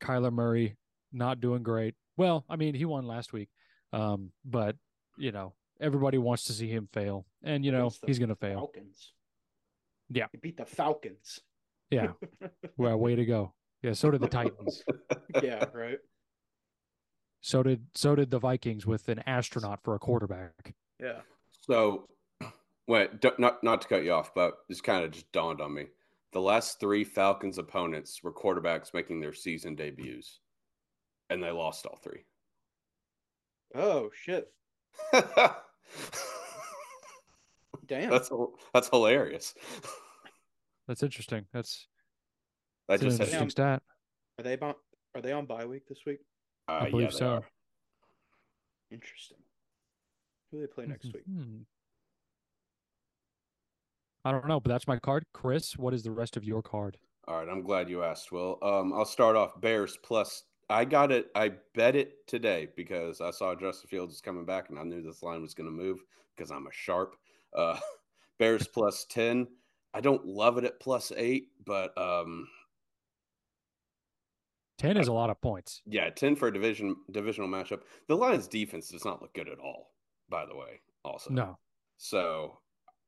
Kyler 0.00 0.32
Murray 0.32 0.76
not 1.12 1.40
doing 1.40 1.62
great. 1.62 1.94
Well, 2.16 2.44
I 2.48 2.56
mean, 2.56 2.74
he 2.74 2.84
won 2.84 3.06
last 3.06 3.32
week. 3.32 3.48
Um, 3.92 4.32
but 4.44 4.76
you 5.16 5.32
know, 5.32 5.54
everybody 5.80 6.18
wants 6.18 6.44
to 6.44 6.52
see 6.52 6.68
him 6.68 6.88
fail. 6.92 7.26
And 7.42 7.64
you 7.64 7.72
know, 7.72 7.90
he's 8.06 8.18
gonna 8.18 8.36
fail. 8.36 8.58
Falcons. 8.58 9.12
Yeah. 10.10 10.26
He 10.32 10.38
beat 10.38 10.56
the 10.56 10.64
Falcons. 10.64 11.40
Yeah. 11.90 12.12
well, 12.76 12.96
way 12.98 13.14
to 13.14 13.24
go. 13.24 13.54
Yeah, 13.82 13.92
so 13.92 14.10
did 14.10 14.20
the 14.20 14.28
Titans. 14.28 14.82
yeah, 15.42 15.64
right. 15.72 15.98
So 17.40 17.62
did 17.62 17.86
so 17.94 18.16
did 18.16 18.30
the 18.30 18.38
Vikings 18.38 18.86
with 18.86 19.08
an 19.08 19.20
astronaut 19.26 19.80
for 19.82 19.94
a 19.94 19.98
quarterback. 19.98 20.74
Yeah. 21.00 21.20
So, 21.60 22.08
wait, 22.88 23.20
d- 23.20 23.30
not 23.38 23.62
not 23.62 23.82
to 23.82 23.88
cut 23.88 24.02
you 24.02 24.12
off, 24.12 24.34
but 24.34 24.54
this 24.68 24.80
kind 24.80 25.04
of 25.04 25.12
just 25.12 25.30
dawned 25.30 25.60
on 25.60 25.72
me. 25.74 25.86
The 26.32 26.40
last 26.40 26.80
three 26.80 27.04
Falcons 27.04 27.56
opponents 27.58 28.22
were 28.22 28.32
quarterbacks 28.32 28.92
making 28.92 29.20
their 29.20 29.32
season 29.32 29.76
debuts, 29.76 30.40
and 31.30 31.42
they 31.42 31.50
lost 31.50 31.86
all 31.86 31.96
three. 32.02 32.24
Oh 33.74 34.10
shit. 34.14 34.50
Damn. 37.86 38.10
that's 38.10 38.30
that's 38.74 38.88
hilarious. 38.88 39.54
That's 40.86 41.02
interesting. 41.02 41.46
That's, 41.52 41.86
I 42.88 42.96
that's 42.96 43.02
an 43.02 43.08
just 43.08 43.18
had 43.18 43.26
interesting 43.28 43.46
Yeah. 43.46 43.50
stat. 43.50 43.82
Are 44.38 44.42
they 44.44 44.56
on? 44.58 44.74
Are 45.14 45.20
they 45.22 45.32
on 45.32 45.46
bye 45.46 45.64
week 45.64 45.86
this 45.88 46.00
week? 46.06 46.18
uh, 46.68 46.80
I 46.82 46.90
believe 46.90 47.12
they 47.12 47.16
so. 47.18 47.28
are. 47.30 47.44
Interesting. 48.90 49.38
Who 50.50 50.58
do 50.58 50.60
they 50.62 50.66
play 50.72 50.86
next 50.86 51.04
week? 51.12 51.24
I 54.24 54.32
don't 54.32 54.46
know, 54.46 54.60
but 54.60 54.70
that's 54.70 54.86
my 54.86 54.98
card. 54.98 55.24
Chris, 55.32 55.76
what 55.78 55.94
is 55.94 56.02
the 56.02 56.10
rest 56.10 56.36
of 56.36 56.44
your 56.44 56.62
card? 56.62 56.98
All 57.26 57.36
right, 57.36 57.48
I'm 57.48 57.62
glad 57.62 57.88
you 57.88 58.02
asked, 58.02 58.32
Will. 58.32 58.58
Um, 58.62 58.92
I'll 58.92 59.04
start 59.04 59.36
off 59.36 59.60
Bears 59.60 59.98
plus. 60.02 60.44
I 60.70 60.84
got 60.84 61.12
it. 61.12 61.28
I 61.34 61.52
bet 61.74 61.96
it 61.96 62.26
today 62.26 62.68
because 62.76 63.20
I 63.20 63.30
saw 63.30 63.54
Justin 63.54 63.88
Fields 63.88 64.12
was 64.12 64.20
coming 64.20 64.44
back, 64.44 64.70
and 64.70 64.78
I 64.78 64.82
knew 64.82 65.02
this 65.02 65.22
line 65.22 65.40
was 65.42 65.54
going 65.54 65.68
to 65.68 65.70
move 65.74 65.98
because 66.36 66.50
I'm 66.50 66.66
a 66.66 66.72
sharp. 66.72 67.16
Uh, 67.54 67.78
Bears 68.38 68.66
plus 68.66 69.04
ten. 69.08 69.46
I 69.94 70.00
don't 70.00 70.24
love 70.26 70.58
it 70.58 70.64
at 70.64 70.78
plus 70.80 71.12
eight, 71.16 71.48
but 71.64 71.96
um, 71.96 72.46
10 74.78 74.96
is 74.96 75.08
a 75.08 75.12
lot 75.12 75.30
of 75.30 75.40
points. 75.40 75.82
yeah, 75.86 76.08
ten 76.10 76.36
for 76.36 76.48
a 76.48 76.52
division 76.52 76.94
divisional 77.10 77.48
matchup. 77.48 77.80
The 78.06 78.16
Lions' 78.16 78.46
defense 78.46 78.90
does 78.90 79.04
not 79.04 79.20
look 79.22 79.34
good 79.34 79.48
at 79.48 79.58
all. 79.58 79.90
By 80.28 80.44
the 80.46 80.54
way, 80.54 80.80
also 81.04 81.30
No. 81.30 81.58
So 81.96 82.58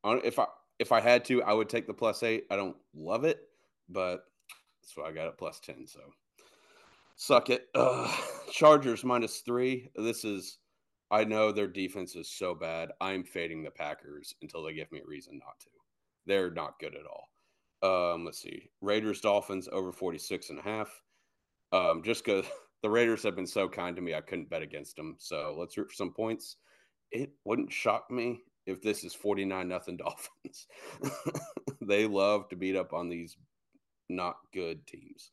on- 0.03 0.21
if 0.25 0.37
I 0.39 0.47
if 0.81 0.91
I 0.91 0.99
had 0.99 1.23
to, 1.25 1.43
I 1.43 1.53
would 1.53 1.69
take 1.69 1.85
the 1.85 1.93
plus 1.93 2.23
eight. 2.23 2.45
I 2.49 2.55
don't 2.55 2.75
love 2.95 3.23
it, 3.23 3.39
but 3.87 4.25
that's 4.81 4.97
why 4.97 5.07
I 5.07 5.11
got 5.11 5.27
it 5.27 5.37
plus 5.37 5.59
ten. 5.59 5.85
So 5.85 5.99
suck 7.15 7.51
it. 7.51 7.67
Uh, 7.75 8.11
Chargers 8.51 9.03
minus 9.03 9.41
three. 9.41 9.89
This 9.95 10.25
is 10.25 10.57
I 11.11 11.23
know 11.23 11.51
their 11.51 11.67
defense 11.67 12.15
is 12.15 12.31
so 12.31 12.55
bad. 12.55 12.89
I'm 12.99 13.23
fading 13.23 13.61
the 13.61 13.69
Packers 13.69 14.33
until 14.41 14.63
they 14.63 14.73
give 14.73 14.91
me 14.91 15.01
a 15.01 15.07
reason 15.07 15.39
not 15.39 15.59
to. 15.59 15.67
They're 16.25 16.49
not 16.49 16.79
good 16.79 16.95
at 16.95 17.05
all. 17.05 17.29
Um, 17.83 18.25
let's 18.25 18.41
see. 18.41 18.71
Raiders 18.81 19.21
Dolphins 19.21 19.69
over 19.71 19.91
46 19.91 20.49
and 20.49 20.59
a 20.59 20.63
half. 20.63 21.01
Um, 21.71 22.01
just 22.03 22.25
because 22.25 22.45
the 22.81 22.89
Raiders 22.89 23.21
have 23.21 23.35
been 23.35 23.45
so 23.45 23.69
kind 23.69 23.95
to 23.95 24.01
me, 24.01 24.15
I 24.15 24.21
couldn't 24.21 24.49
bet 24.49 24.63
against 24.63 24.95
them. 24.95 25.15
So 25.19 25.55
let's 25.59 25.77
root 25.77 25.89
for 25.89 25.95
some 25.95 26.13
points. 26.13 26.57
It 27.11 27.31
wouldn't 27.45 27.71
shock 27.71 28.09
me 28.09 28.41
if 28.65 28.81
this 28.81 29.03
is 29.03 29.13
49 29.13 29.67
nothing 29.67 29.97
Dolphins. 29.97 30.67
they 31.81 32.05
love 32.05 32.49
to 32.49 32.55
beat 32.55 32.75
up 32.75 32.93
on 32.93 33.09
these 33.09 33.37
not 34.09 34.35
good 34.53 34.85
teams. 34.85 35.31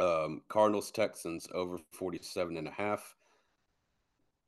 Um, 0.00 0.42
Cardinals 0.48 0.90
Texans 0.90 1.48
over 1.54 1.78
47 1.92 2.56
and 2.56 2.68
a 2.68 2.72
half. 2.72 3.14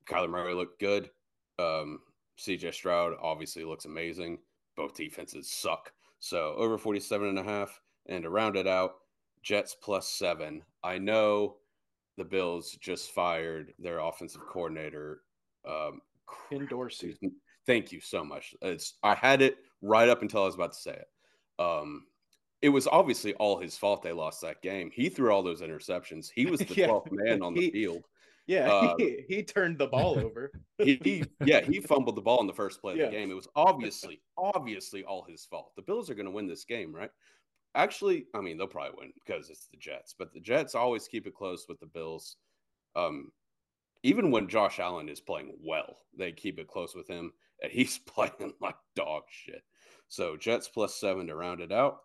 Kyler 0.08 0.30
Murray 0.30 0.54
looked 0.54 0.80
good. 0.80 1.10
Um, 1.58 2.00
CJ 2.38 2.72
Stroud 2.74 3.14
obviously 3.20 3.64
looks 3.64 3.84
amazing. 3.84 4.38
Both 4.76 4.94
defenses 4.94 5.50
suck. 5.50 5.92
So 6.20 6.54
over 6.56 6.78
47 6.78 7.28
and 7.28 7.38
a 7.38 7.42
half. 7.42 7.80
And 8.06 8.22
to 8.22 8.30
round 8.30 8.56
it 8.56 8.66
out, 8.66 8.96
Jets 9.42 9.74
plus 9.80 10.08
seven. 10.08 10.62
I 10.82 10.98
know 10.98 11.56
the 12.16 12.24
Bills 12.24 12.76
just 12.80 13.12
fired 13.12 13.72
their 13.78 13.98
offensive 13.98 14.42
coordinator. 14.46 15.22
Um, 15.68 16.00
Ken 16.48 16.66
Dorsey. 16.68 17.16
Thank 17.66 17.92
you 17.92 18.00
so 18.00 18.24
much. 18.24 18.54
It's 18.62 18.94
I 19.02 19.14
had 19.14 19.42
it 19.42 19.58
right 19.82 20.08
up 20.08 20.22
until 20.22 20.42
I 20.42 20.46
was 20.46 20.54
about 20.54 20.72
to 20.72 20.78
say 20.78 20.92
it. 20.92 21.62
Um, 21.62 22.06
it 22.62 22.68
was 22.70 22.86
obviously 22.86 23.34
all 23.34 23.58
his 23.58 23.76
fault 23.76 24.02
they 24.02 24.12
lost 24.12 24.42
that 24.42 24.60
game. 24.62 24.90
He 24.92 25.08
threw 25.08 25.32
all 25.32 25.42
those 25.42 25.62
interceptions. 25.62 26.30
He 26.34 26.46
was 26.46 26.60
the 26.60 26.74
Yeah. 26.76 26.88
12th 26.88 27.08
man 27.12 27.42
on 27.42 27.54
the 27.54 27.62
He- 27.62 27.70
field. 27.70 28.04
Yeah, 28.46 28.68
Um, 28.90 28.94
he, 28.98 29.24
he 29.28 29.42
turned 29.44 29.78
the 29.78 29.86
ball 29.86 30.18
over. 30.24 30.50
He, 30.78 30.98
he- 31.04 31.24
yeah, 31.44 31.60
he 31.60 31.80
fumbled 31.80 32.16
the 32.16 32.20
ball 32.22 32.40
in 32.40 32.46
the 32.46 32.52
first 32.52 32.80
play 32.80 32.94
of 32.94 32.98
Yeah. 32.98 33.06
the 33.06 33.12
game. 33.12 33.30
It 33.30 33.34
was 33.34 33.48
obviously, 33.54 34.20
obviously 34.36 35.04
all 35.04 35.22
his 35.28 35.44
fault. 35.44 35.72
The 35.76 35.82
Bills 35.82 36.10
are 36.10 36.14
going 36.14 36.26
to 36.26 36.32
win 36.32 36.46
this 36.48 36.64
game, 36.64 36.94
right? 36.94 37.10
Actually, 37.76 38.26
I 38.34 38.40
mean, 38.40 38.58
they'll 38.58 38.66
probably 38.66 38.98
win 38.98 39.12
because 39.24 39.48
it's 39.50 39.66
the 39.68 39.76
Jets, 39.76 40.14
but 40.18 40.32
the 40.32 40.40
Jets 40.40 40.74
always 40.74 41.06
keep 41.06 41.26
it 41.28 41.34
close 41.34 41.66
with 41.68 41.78
the 41.78 41.86
Bills. 41.86 42.36
Um, 42.96 43.30
even 44.02 44.30
when 44.32 44.48
Josh 44.48 44.80
Allen 44.80 45.08
is 45.08 45.20
playing 45.20 45.52
well, 45.62 45.98
they 46.16 46.32
keep 46.32 46.58
it 46.58 46.66
close 46.66 46.94
with 46.96 47.06
him, 47.06 47.32
and 47.62 47.72
he's 47.72 47.98
playing 48.06 48.54
like 48.60 48.76
dog 48.96 49.22
shit. 49.30 49.62
So 50.08 50.36
Jets 50.36 50.68
plus 50.68 50.94
seven 50.96 51.26
to 51.28 51.36
round 51.36 51.60
it 51.60 51.72
out, 51.72 51.98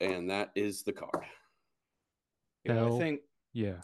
and 0.00 0.30
that 0.30 0.50
is 0.54 0.82
the 0.82 0.92
card. 0.92 1.24
Yeah, 2.64 2.86
I 2.86 2.98
think 2.98 3.20
Yeah. 3.52 3.80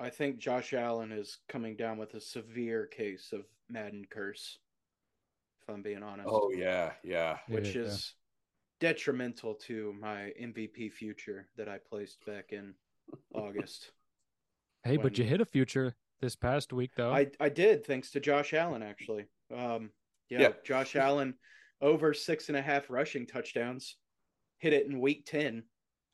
I 0.00 0.10
think 0.10 0.38
Josh 0.38 0.74
Allen 0.74 1.10
is 1.10 1.38
coming 1.48 1.74
down 1.76 1.98
with 1.98 2.14
a 2.14 2.20
severe 2.20 2.86
case 2.86 3.32
of 3.32 3.44
Madden 3.68 4.04
curse. 4.08 4.58
If 5.62 5.74
I'm 5.74 5.82
being 5.82 6.02
honest. 6.02 6.28
Oh 6.30 6.50
yeah, 6.54 6.92
yeah. 7.02 7.38
which 7.48 7.74
Yeah. 7.74 7.82
is 7.82 8.14
detrimental 8.80 9.54
to 9.54 9.92
my 10.00 10.32
MVP 10.40 10.92
future 10.92 11.48
that 11.56 11.68
I 11.68 11.78
placed 11.78 12.24
back 12.24 12.52
in 12.52 12.74
August. 13.34 13.90
Hey, 14.84 14.96
but 14.96 15.18
you 15.18 15.24
hit 15.24 15.40
a 15.40 15.44
future 15.46 15.96
this 16.20 16.36
past 16.36 16.72
week, 16.72 16.92
though. 16.96 17.12
I 17.12 17.26
I 17.40 17.48
did 17.48 17.84
thanks 17.84 18.10
to 18.12 18.20
Josh 18.20 18.54
Allen 18.54 18.82
actually. 18.82 19.26
Um, 19.54 19.90
yeah, 20.30 20.40
Yeah. 20.40 20.48
Josh 20.64 20.96
Allen 20.96 21.34
over 21.80 22.12
six 22.12 22.48
and 22.48 22.56
a 22.56 22.62
half 22.62 22.90
rushing 22.90 23.26
touchdowns, 23.26 23.96
hit 24.58 24.72
it 24.72 24.86
in 24.86 25.00
week 25.00 25.24
ten. 25.26 25.64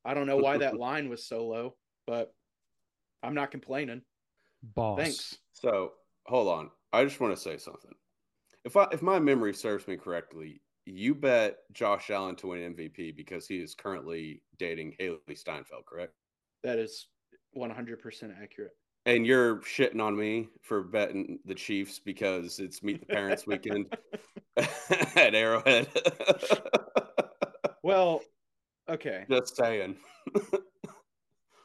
I 0.05 0.15
don't 0.15 0.27
know 0.27 0.37
why 0.37 0.59
that 0.59 0.77
line 0.79 1.09
was 1.09 1.27
so 1.27 1.47
low, 1.47 1.77
but 2.07 2.35
I'm 3.23 3.35
not 3.35 3.51
complaining. 3.51 4.03
Boss. 4.63 4.99
Thanks. 4.99 5.39
So 5.53 5.93
hold 6.27 6.49
on. 6.49 6.71
I 6.93 7.05
just 7.05 7.21
want 7.21 7.35
to 7.35 7.41
say 7.41 7.57
something. 7.59 7.93
If 8.65 8.77
I 8.77 8.87
if 8.93 9.03
my 9.03 9.19
memory 9.19 9.55
serves 9.55 9.89
me 9.89 9.97
correctly, 9.97 10.61
you 10.87 11.15
bet 11.15 11.59
Josh 11.73 12.11
Allen 12.11 12.37
to 12.37 12.49
win 12.49 12.75
MVP 12.75 13.17
because 13.17 13.47
he 13.47 13.57
is 13.57 13.75
currently 13.75 14.43
dating 14.59 14.95
Hailee 15.01 15.39
Steinfeld, 15.39 15.87
correct? 15.87 16.13
That 16.63 16.79
is 16.79 17.09
100% 17.57 18.43
accurate. 18.43 18.73
And 19.07 19.27
you're 19.27 19.57
shitting 19.59 20.01
on 20.01 20.17
me 20.17 20.49
for 20.63 20.83
betting 20.83 21.39
the 21.45 21.55
Chiefs 21.55 21.99
because 21.99 22.59
it's 22.59 22.83
Meet 22.83 23.01
the 23.01 23.07
Parents 23.07 23.47
weekend 23.47 23.95
at 24.57 25.35
Arrowhead. 25.35 25.89
Well, 27.83 28.23
okay. 28.89 29.27
Just 29.31 29.57
saying. 29.57 29.97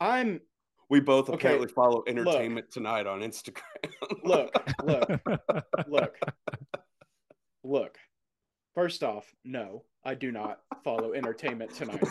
I'm 0.01 0.41
We 0.89 0.99
both 0.99 1.29
Okay, 1.29 1.35
apparently 1.35 1.67
follow 1.69 2.03
Entertainment 2.07 2.69
Tonight 2.71 3.07
on 3.07 3.21
Instagram. 3.21 3.61
look, 4.23 4.51
look, 4.83 5.09
look, 5.87 6.19
look. 7.63 7.97
First 8.75 9.03
off, 9.03 9.33
no, 9.45 9.83
I 10.03 10.13
do 10.13 10.31
not 10.31 10.59
follow 10.83 11.13
entertainment 11.13 11.73
tonight. 11.73 12.03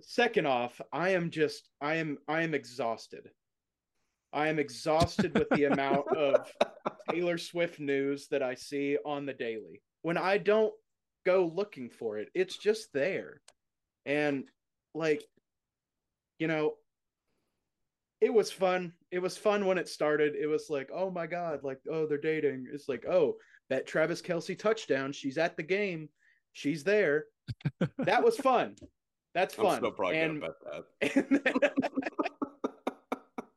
Second 0.00 0.46
off, 0.46 0.80
I 0.92 1.10
am 1.10 1.30
just 1.30 1.68
I 1.80 1.96
am 1.96 2.18
I 2.28 2.42
am 2.42 2.54
exhausted. 2.54 3.30
I 4.34 4.48
am 4.48 4.58
exhausted 4.58 5.38
with 5.38 5.48
the 5.50 5.64
amount 5.64 6.08
of 6.08 6.52
Taylor 7.10 7.38
Swift 7.38 7.78
news 7.78 8.26
that 8.28 8.42
I 8.42 8.56
see 8.56 8.98
on 9.04 9.26
the 9.26 9.32
daily. 9.32 9.80
When 10.02 10.18
I 10.18 10.38
don't 10.38 10.72
go 11.24 11.50
looking 11.54 11.88
for 11.88 12.18
it, 12.18 12.28
it's 12.34 12.58
just 12.58 12.92
there. 12.92 13.40
And 14.04 14.44
like 14.94 15.22
you 16.38 16.48
know, 16.48 16.74
it 18.20 18.34
was 18.34 18.50
fun. 18.50 18.92
It 19.12 19.20
was 19.20 19.36
fun 19.36 19.66
when 19.66 19.78
it 19.78 19.88
started. 19.88 20.34
It 20.34 20.46
was 20.46 20.66
like, 20.68 20.90
oh 20.92 21.10
my 21.10 21.26
god, 21.26 21.60
like 21.62 21.78
oh 21.90 22.06
they're 22.06 22.18
dating. 22.18 22.66
It's 22.72 22.88
like 22.88 23.04
oh 23.08 23.36
that 23.70 23.86
Travis 23.86 24.20
Kelce 24.20 24.58
touchdown. 24.58 25.12
She's 25.12 25.38
at 25.38 25.56
the 25.56 25.62
game. 25.62 26.08
She's 26.52 26.84
there. 26.84 27.26
That 27.98 28.24
was 28.24 28.36
fun. 28.36 28.74
That's 29.34 29.58
I'm 29.58 29.64
fun. 29.64 29.76
still 29.78 29.90
probably 29.90 30.18
and, 30.18 30.40
bet 30.40 30.52
that. 31.00 32.30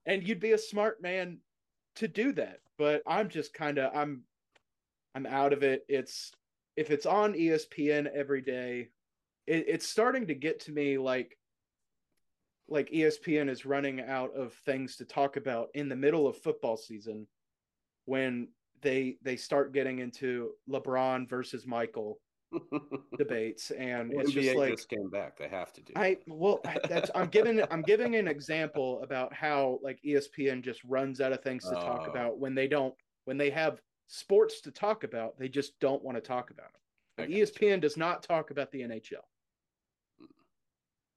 and, 0.08 0.28
you'd 0.28 0.40
be 0.40 0.54
a 0.54 0.58
smart 0.58 1.02
man 1.02 1.40
to 1.98 2.08
do 2.08 2.32
that. 2.34 2.60
But 2.78 3.04
I'm 3.06 3.30
just 3.30 3.54
kind 3.54 3.78
of 3.78 3.96
I'm 3.96 4.24
I'm 5.14 5.26
out 5.26 5.54
of 5.54 5.64
it. 5.64 5.84
It's 5.88 6.32
if 6.76 6.92
it's 6.92 7.06
on 7.06 7.34
ESPN 7.34 8.08
every 8.14 8.42
day, 8.42 8.90
it, 9.48 9.66
it's 9.68 9.88
starting 9.88 10.28
to 10.28 10.36
get 10.36 10.62
to 10.62 10.72
me 10.72 10.98
like 10.98 11.38
like 12.70 12.90
ESPN 12.92 13.50
is 13.50 13.66
running 13.66 14.02
out 14.02 14.36
of 14.36 14.54
things 14.66 14.98
to 14.98 15.06
talk 15.06 15.38
about 15.38 15.70
in 15.74 15.90
the 15.90 15.96
middle 15.96 16.28
of 16.28 16.38
football 16.38 16.78
season 16.78 17.28
when 18.06 18.48
they 18.82 19.18
they 19.22 19.36
start 19.36 19.74
getting 19.74 20.00
into 20.00 20.52
LeBron 20.70 21.30
versus 21.30 21.66
Michael 21.66 22.20
debates 23.18 23.72
and 23.72 24.10
Well, 24.14 24.22
it's 24.22 24.32
NBA 24.32 24.42
just 24.44 24.56
like 24.58 24.72
just 24.76 24.90
came 24.90 25.10
back. 25.10 25.38
They 25.38 25.48
have 25.48 25.74
to 25.74 25.82
do. 25.82 25.94
I 25.96 26.18
well 26.28 26.62
that's 26.88 27.12
I'm 27.16 27.28
giving 27.28 27.62
I'm 27.72 27.82
giving 27.82 28.16
an 28.16 28.28
example 28.28 29.02
about 29.04 29.34
how 29.34 29.80
like 29.82 30.00
ESPN 30.06 30.62
just 30.62 30.84
runs 30.84 31.20
out 31.22 31.34
of 31.34 31.42
things 31.44 31.64
to 31.66 31.72
talk 31.76 32.04
Oh. 32.08 32.10
about 32.12 32.40
when 32.40 32.56
they 32.56 32.68
don't 32.68 32.96
when 33.26 33.38
they 33.38 33.50
have 33.50 33.82
sports 34.08 34.62
to 34.62 34.72
talk 34.72 35.04
about 35.04 35.38
they 35.38 35.50
just 35.50 35.78
don't 35.80 36.04
want 36.04 36.16
to 36.16 36.22
talk 36.22 36.50
about 36.52 36.70
it. 36.74 37.22
I 37.24 37.26
you. 37.26 37.44
ESPN 37.44 37.82
does 37.82 37.98
not 37.98 38.24
talk 38.24 38.52
about 38.52 38.72
the 38.72 38.82
NHL. 38.82 39.24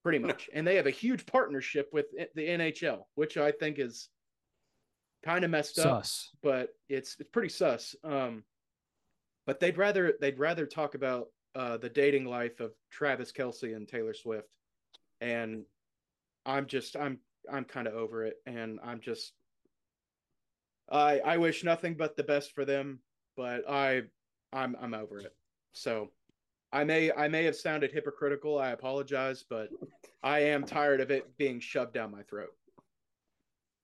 Pretty 0.02 0.18
much. 0.18 0.48
And 0.52 0.66
they 0.66 0.76
have 0.76 0.86
a 0.86 0.90
huge 0.90 1.26
partnership 1.26 1.90
with 1.92 2.06
the 2.34 2.48
NHL, 2.48 3.04
which 3.14 3.36
I 3.36 3.52
think 3.52 3.78
is 3.78 4.08
kind 5.22 5.44
of 5.44 5.50
messed 5.50 5.78
up 5.78 6.06
but 6.42 6.70
it's 6.88 7.16
it's 7.20 7.28
pretty 7.30 7.50
sus. 7.50 7.94
Um, 8.02 8.42
but 9.50 9.58
they'd 9.58 9.78
rather 9.78 10.14
they'd 10.20 10.38
rather 10.38 10.64
talk 10.64 10.94
about 10.94 11.26
uh, 11.56 11.76
the 11.76 11.88
dating 11.88 12.24
life 12.24 12.60
of 12.60 12.70
Travis 12.92 13.32
Kelce 13.32 13.74
and 13.74 13.88
Taylor 13.88 14.14
Swift, 14.14 14.54
and 15.20 15.64
I'm 16.46 16.66
just 16.66 16.96
I'm 16.96 17.18
I'm 17.52 17.64
kind 17.64 17.88
of 17.88 17.94
over 17.94 18.24
it, 18.24 18.36
and 18.46 18.78
I'm 18.84 19.00
just 19.00 19.32
I 20.88 21.18
I 21.18 21.36
wish 21.38 21.64
nothing 21.64 21.96
but 21.96 22.16
the 22.16 22.22
best 22.22 22.54
for 22.54 22.64
them, 22.64 23.00
but 23.36 23.68
I 23.68 24.02
I'm 24.52 24.76
I'm 24.80 24.94
over 24.94 25.18
it. 25.18 25.34
So 25.72 26.12
I 26.72 26.84
may 26.84 27.10
I 27.10 27.26
may 27.26 27.42
have 27.42 27.56
sounded 27.56 27.90
hypocritical. 27.90 28.56
I 28.56 28.70
apologize, 28.70 29.44
but 29.50 29.70
I 30.22 30.44
am 30.44 30.62
tired 30.62 31.00
of 31.00 31.10
it 31.10 31.36
being 31.38 31.58
shoved 31.58 31.92
down 31.92 32.12
my 32.12 32.22
throat. 32.22 32.50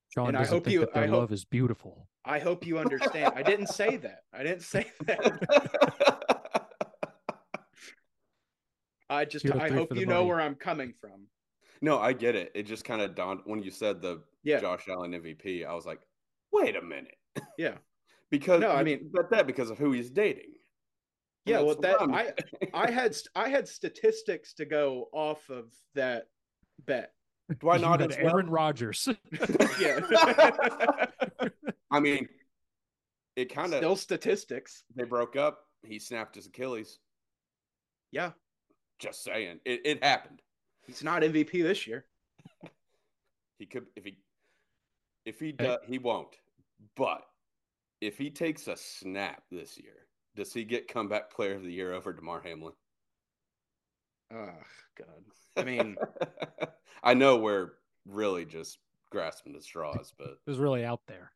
Sean 0.09 0.29
And 0.29 0.37
I 0.37 0.45
hope 0.45 0.67
you- 0.67 0.81
that 0.81 0.93
their 0.93 1.03
I 1.03 1.07
hope- 1.07 1.19
love 1.19 1.31
is 1.31 1.45
beautiful. 1.45 2.07
I 2.25 2.39
hope 2.39 2.65
you 2.65 2.77
understand. 2.77 3.33
I 3.35 3.43
didn't 3.43 3.67
say 3.67 3.97
that. 4.05 4.19
I 4.33 4.43
didn't 4.43 4.63
say 4.63 4.91
that. 5.05 6.67
I 9.09 9.25
just 9.25 9.45
Two 9.45 9.53
to 9.53 9.61
I 9.61 9.69
hope 9.69 9.89
for 9.89 9.93
the 9.93 10.01
you 10.01 10.05
know 10.05 10.15
money. 10.15 10.27
where 10.27 10.41
I'm 10.41 10.55
coming 10.55 10.93
from. 10.99 11.27
no, 11.81 11.99
I 11.99 12.11
get 12.13 12.35
it. 12.35 12.51
It 12.55 12.63
just 12.63 12.83
kind 12.83 13.01
of 13.01 13.15
dawned 13.15 13.41
when 13.45 13.63
you 13.63 13.71
said 13.71 14.01
the 14.01 14.21
Yeah. 14.43 14.59
Josh 14.59 14.85
Allen 14.89 15.11
MVP. 15.11 15.65
I 15.65 15.73
was 15.73 15.85
like, 15.85 15.99
wait 16.51 16.75
a 16.75 16.81
minute. 16.81 17.15
Yeah. 17.57 17.75
because 18.31 18.59
No, 18.61 18.71
I 18.71 18.83
mean- 18.83 19.09
but 19.13 19.29
that 19.31 19.47
because 19.47 19.69
of 19.69 19.77
who 19.77 19.91
he's 19.93 20.09
dating. 20.11 20.53
And 21.45 21.53
Yeah, 21.53 21.61
well 21.61 21.75
that 21.75 22.01
I'm 22.01 22.13
I 22.13 22.91
had 22.91 23.15
I 23.35 23.47
had 23.47 23.67
statistics 23.69 24.53
to 24.55 24.65
go 24.65 25.07
off 25.13 25.49
of 25.49 25.71
that 25.95 26.25
bet. 26.85 27.13
Do 27.59 27.69
I 27.69 27.75
You 27.77 27.81
not 27.81 27.99
got 27.99 28.11
as 28.11 28.17
well? 28.21 28.33
Aaron 28.35 28.49
Rodgers. 28.49 29.07
Yeah. 29.79 29.99
I 31.91 31.99
mean, 31.99 32.27
it 33.35 33.53
kind 33.53 33.73
of 33.73 33.77
Still 33.79 33.95
statistics. 33.95 34.83
they 34.95 35.03
broke 35.05 35.35
up. 35.35 35.59
He 35.85 35.99
snapped 35.99 36.35
his 36.35 36.47
Achilles. 36.47 36.99
Yeah. 38.11 38.31
Just 38.99 39.23
saying, 39.23 39.59
it, 39.63 39.81
it 39.85 40.03
happened. 40.03 40.41
He's 40.85 41.03
not 41.03 41.21
MVP 41.21 41.51
this 41.63 41.85
year. 41.87 42.05
He 43.59 43.65
could 43.65 43.85
if 43.95 44.03
he 44.03 44.17
if 45.25 45.39
he 45.39 45.51
does 45.51 45.77
he 45.87 45.97
won't. 45.99 46.35
But 46.95 47.21
if 48.01 48.17
he 48.17 48.29
takes 48.29 48.67
a 48.67 48.75
snap 48.75 49.43
this 49.51 49.77
year, 49.77 50.07
does 50.35 50.53
he 50.53 50.63
get 50.63 50.87
comeback 50.87 51.31
player 51.31 51.55
of 51.55 51.63
the 51.63 51.71
year 51.71 51.93
over 51.93 52.13
Damar 52.13 52.41
Hamlin? 52.43 52.73
Oh 54.33 54.49
god. 54.97 55.07
I 55.55 55.63
mean, 55.63 55.97
I 57.03 57.13
know 57.13 57.37
we're 57.37 57.71
really 58.05 58.45
just 58.45 58.79
grasping 59.09 59.53
the 59.53 59.61
straws, 59.61 60.13
but 60.17 60.29
It 60.29 60.49
was 60.49 60.59
really 60.59 60.83
out 60.83 61.01
there. 61.07 61.31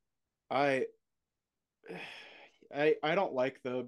I 0.50 0.86
I 2.76 2.96
I 3.04 3.16
don't 3.16 3.34
like 3.34 3.62
the 3.64 3.88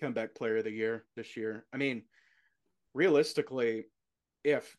comeback 0.00 0.34
player 0.34 0.58
of 0.58 0.64
the 0.64 0.70
year 0.70 1.04
this 1.16 1.36
year. 1.36 1.66
I 1.72 1.76
mean, 1.76 2.02
realistically, 2.94 3.86
if 4.44 4.76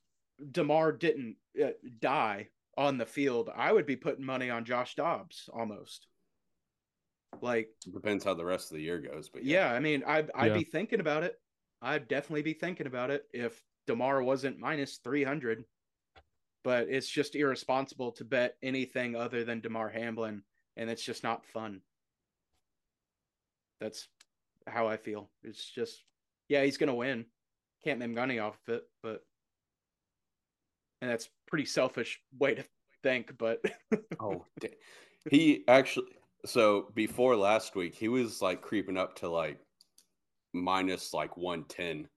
Damar 0.51 0.91
didn't 0.91 1.35
uh, 1.61 1.69
die 1.99 2.47
on 2.77 2.97
the 2.97 3.05
field, 3.05 3.49
I 3.55 3.71
would 3.71 3.85
be 3.85 3.95
putting 3.95 4.25
money 4.25 4.49
on 4.49 4.65
Josh 4.65 4.95
Dobbs 4.95 5.49
almost. 5.53 6.07
Like, 7.41 7.69
it 7.87 7.93
depends 7.93 8.23
how 8.23 8.33
the 8.33 8.45
rest 8.45 8.71
of 8.71 8.77
the 8.77 8.83
year 8.83 8.99
goes. 8.99 9.29
But 9.29 9.43
yeah, 9.43 9.71
I 9.71 9.79
mean, 9.79 10.03
I'd 10.05 10.31
I'd 10.35 10.47
Yeah. 10.47 10.57
be 10.57 10.63
thinking 10.63 10.99
about 10.99 11.23
it. 11.23 11.39
I'd 11.81 12.07
definitely 12.07 12.43
be 12.43 12.53
thinking 12.53 12.87
about 12.87 13.09
it 13.09 13.25
if 13.33 13.63
Damar 13.87 14.23
wasn't 14.23 14.59
minus 14.59 14.97
300. 14.97 15.65
But 16.63 16.89
it's 16.89 17.09
just 17.09 17.35
irresponsible 17.35 18.11
to 18.13 18.23
bet 18.23 18.55
anything 18.61 19.15
other 19.15 19.43
than 19.43 19.61
Damar 19.61 19.89
Hamlin, 19.89 20.43
and 20.77 20.89
it's 20.91 21.03
just 21.03 21.23
not 21.23 21.45
fun. 21.45 21.81
That's 23.79 24.07
how 24.67 24.87
I 24.87 24.97
feel. 24.97 25.31
It's 25.43 25.65
just, 25.65 26.03
yeah, 26.49 26.63
he's 26.63 26.77
gonna 26.77 26.93
win. 26.93 27.25
Can't 27.83 27.97
make 27.97 28.11
money 28.11 28.37
off 28.37 28.59
of 28.67 28.75
it, 28.75 28.83
but 29.01 29.23
and 31.01 31.09
that's 31.09 31.29
pretty 31.47 31.65
selfish 31.65 32.21
way 32.37 32.53
to 32.53 32.63
think. 33.01 33.35
But 33.39 33.65
Oh, 34.19 34.45
he 35.29 35.63
actually. 35.67 36.07
So 36.45 36.91
before 36.93 37.35
last 37.35 37.75
week, 37.75 37.95
he 37.95 38.07
was 38.07 38.41
like 38.41 38.61
creeping 38.61 38.97
up 38.97 39.15
to 39.17 39.29
like 39.29 39.59
minus 40.53 41.13
like 41.13 41.37
one 41.37 41.63
ten 41.65 42.07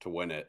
to 0.00 0.10
win 0.10 0.30
it, 0.30 0.46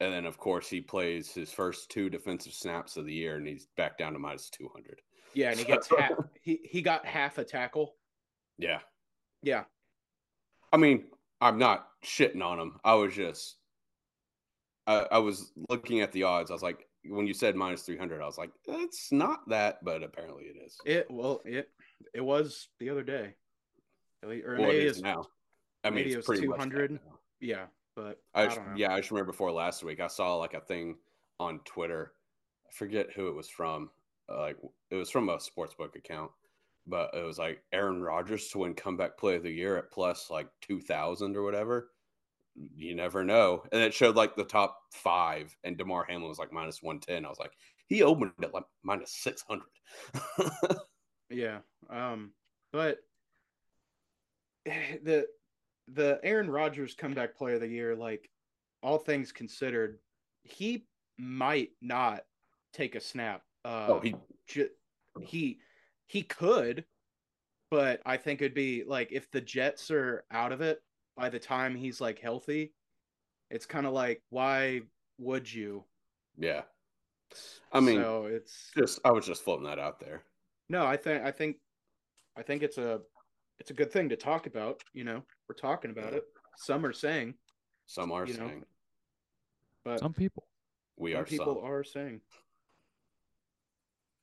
and 0.00 0.12
then 0.12 0.24
of 0.24 0.38
course 0.38 0.68
he 0.68 0.80
plays 0.80 1.32
his 1.32 1.52
first 1.52 1.90
two 1.90 2.08
defensive 2.10 2.52
snaps 2.52 2.96
of 2.96 3.04
the 3.06 3.12
year, 3.12 3.36
and 3.36 3.46
he's 3.46 3.66
back 3.76 3.98
down 3.98 4.12
to 4.12 4.18
minus 4.18 4.50
two 4.50 4.68
hundred. 4.72 5.00
yeah, 5.34 5.50
and 5.50 5.58
he 5.58 5.64
gets 5.64 5.88
half. 5.98 6.12
He 6.42 6.60
he 6.64 6.82
got 6.82 7.04
half 7.04 7.38
a 7.38 7.44
tackle. 7.44 7.94
Yeah, 8.58 8.80
Yeah, 9.42 9.64
I 10.72 10.76
mean, 10.78 11.04
I'm 11.40 11.58
not 11.58 11.86
shitting 12.04 12.42
on 12.42 12.58
him. 12.58 12.80
I 12.84 12.94
was 12.94 13.14
just, 13.14 13.56
I, 14.86 15.06
I 15.12 15.18
was 15.18 15.52
looking 15.68 16.00
at 16.00 16.10
the 16.10 16.24
odds. 16.24 16.50
I 16.50 16.54
was 16.54 16.62
like, 16.62 16.88
when 17.04 17.26
you 17.26 17.34
said 17.34 17.54
minus 17.54 17.82
three 17.82 17.96
hundred, 17.96 18.20
I 18.20 18.26
was 18.26 18.38
like, 18.38 18.50
it's 18.66 19.12
not 19.12 19.48
that, 19.48 19.84
but 19.84 20.02
apparently 20.02 20.44
it 20.44 20.56
is. 20.64 20.76
it 20.84 21.06
well 21.10 21.40
it 21.44 21.68
it 22.14 22.20
was 22.20 22.68
the 22.80 22.90
other 22.90 23.02
day. 23.02 23.34
Or 24.24 24.56
well, 24.58 24.70
it 24.70 24.82
is 24.82 25.00
now. 25.00 25.26
I 25.84 25.90
mean, 25.90 25.96
maybe 25.96 26.08
it's 26.08 26.14
it 26.14 26.18
was 26.18 26.26
pretty 26.26 26.46
200. 26.46 26.92
now. 26.92 26.98
Yeah, 27.40 27.66
but 27.94 28.20
I, 28.34 28.42
I, 28.42 28.44
just, 28.46 28.56
don't 28.56 28.68
know. 28.70 28.76
yeah, 28.76 28.92
I 28.92 28.98
just 28.98 29.10
remember 29.10 29.32
before 29.32 29.52
last 29.52 29.82
week, 29.82 30.00
I 30.00 30.08
saw 30.08 30.36
like 30.36 30.54
a 30.54 30.60
thing 30.60 30.96
on 31.38 31.60
Twitter. 31.64 32.12
I 32.68 32.72
forget 32.72 33.08
who 33.14 33.28
it 33.28 33.34
was 33.34 33.48
from. 33.48 33.90
Uh, 34.28 34.40
like 34.40 34.56
it 34.90 34.96
was 34.96 35.10
from 35.10 35.28
a 35.28 35.38
sportsbook 35.38 35.96
account, 35.96 36.30
but 36.86 37.10
it 37.14 37.24
was 37.24 37.38
like 37.38 37.62
Aaron 37.72 38.02
Rodgers 38.02 38.48
to 38.48 38.58
win 38.58 38.74
comeback 38.74 39.16
play 39.16 39.36
of 39.36 39.42
the 39.42 39.50
year 39.50 39.76
at 39.76 39.90
plus 39.90 40.30
like 40.30 40.48
two 40.60 40.80
thousand 40.80 41.36
or 41.36 41.42
whatever. 41.42 41.90
You 42.74 42.96
never 42.96 43.24
know, 43.24 43.62
and 43.72 43.80
it 43.80 43.94
showed 43.94 44.16
like 44.16 44.34
the 44.34 44.44
top 44.44 44.76
five, 44.92 45.56
and 45.62 45.78
Damar 45.78 46.04
Hamlin 46.08 46.28
was 46.28 46.38
like 46.38 46.52
minus 46.52 46.82
one 46.82 46.98
ten. 46.98 47.24
I 47.24 47.28
was 47.28 47.38
like, 47.38 47.52
he 47.86 48.02
opened 48.02 48.32
at 48.42 48.52
like 48.52 48.64
minus 48.82 49.12
six 49.12 49.44
hundred. 49.48 49.68
Yeah. 51.30 51.58
Um, 51.90 52.32
but 52.72 52.98
the 54.66 55.26
the 55.92 56.20
Aaron 56.22 56.50
Rodgers 56.50 56.94
comeback 56.94 57.36
player 57.36 57.54
of 57.54 57.60
the 57.60 57.68
year, 57.68 57.94
like 57.94 58.30
all 58.82 58.98
things 58.98 59.32
considered, 59.32 59.98
he 60.42 60.86
might 61.18 61.70
not 61.80 62.24
take 62.72 62.94
a 62.94 63.00
snap. 63.00 63.42
Uh, 63.64 63.86
oh, 63.88 64.00
he 64.00 64.14
ju- 64.46 64.70
he 65.20 65.58
he 66.06 66.22
could, 66.22 66.84
but 67.70 68.00
I 68.06 68.16
think 68.16 68.40
it'd 68.40 68.54
be 68.54 68.84
like 68.84 69.12
if 69.12 69.30
the 69.30 69.40
Jets 69.40 69.90
are 69.90 70.24
out 70.30 70.52
of 70.52 70.60
it 70.60 70.82
by 71.16 71.28
the 71.28 71.38
time 71.38 71.74
he's 71.74 72.00
like 72.00 72.18
healthy, 72.18 72.72
it's 73.50 73.66
kind 73.66 73.86
of 73.86 73.92
like 73.92 74.22
why 74.30 74.82
would 75.18 75.52
you? 75.52 75.84
yeah. 76.38 76.62
I 77.72 77.80
mean, 77.80 78.00
so 78.00 78.24
it's 78.24 78.70
just 78.74 79.00
I 79.04 79.10
was 79.10 79.26
just 79.26 79.42
floating 79.42 79.66
that 79.66 79.78
out 79.78 80.00
there. 80.00 80.22
no, 80.70 80.86
I 80.86 80.96
think 80.96 81.24
I 81.24 81.30
think 81.30 81.56
I 82.36 82.42
think 82.42 82.62
it's 82.62 82.78
a 82.78 83.00
it's 83.60 83.70
a 83.70 83.74
good 83.74 83.90
thing 83.92 84.08
to 84.10 84.16
talk 84.16 84.46
about. 84.46 84.82
You 84.92 85.04
know, 85.04 85.22
we're 85.48 85.54
talking 85.54 85.90
about 85.90 86.12
it. 86.14 86.24
Some 86.56 86.84
are 86.84 86.92
saying, 86.92 87.34
Some 87.86 88.12
are 88.12 88.26
You 88.26 88.34
know, 88.34 88.46
saying 88.48 88.64
but 89.84 90.00
Some 90.00 90.12
people. 90.12 90.44
we 90.96 91.12
some 91.12 91.20
are 91.20 91.24
people 91.24 91.54
some. 91.62 91.64
are 91.70 91.84
saying. 91.84 92.20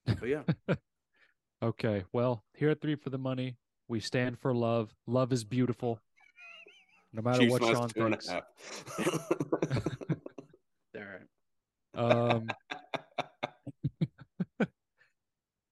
But 0.05 0.29
yeah, 0.29 0.43
Okay. 1.63 2.03
Well, 2.13 2.43
here 2.53 2.69
at 2.69 2.81
Three 2.81 2.95
for 2.95 3.09
the 3.09 3.17
Money, 3.17 3.57
we 3.87 3.99
stand 3.99 4.37
for 4.39 4.53
love. 4.53 4.93
Love 5.07 5.31
is 5.33 5.43
beautiful. 5.43 5.99
No 7.13 7.21
matter 7.21 7.39
Chiefs 7.39 7.51
what 7.51 7.61
minus 7.61 7.77
Sean 7.77 7.89
two 7.89 8.05
and 8.05 8.09
thinks. 8.13 8.27
half. 8.29 8.43
all 10.95 11.01
right. 11.01 12.31
Um, 12.33 12.47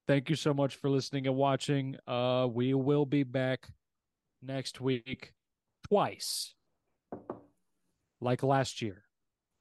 thank 0.06 0.30
you 0.30 0.36
so 0.36 0.54
much 0.54 0.76
for 0.76 0.88
listening 0.90 1.26
and 1.26 1.36
watching. 1.36 1.96
Uh, 2.06 2.48
we 2.50 2.74
will 2.74 3.06
be 3.06 3.22
back 3.22 3.68
next 4.42 4.80
week 4.80 5.32
twice, 5.88 6.54
like 8.20 8.42
last 8.42 8.82
year. 8.82 9.04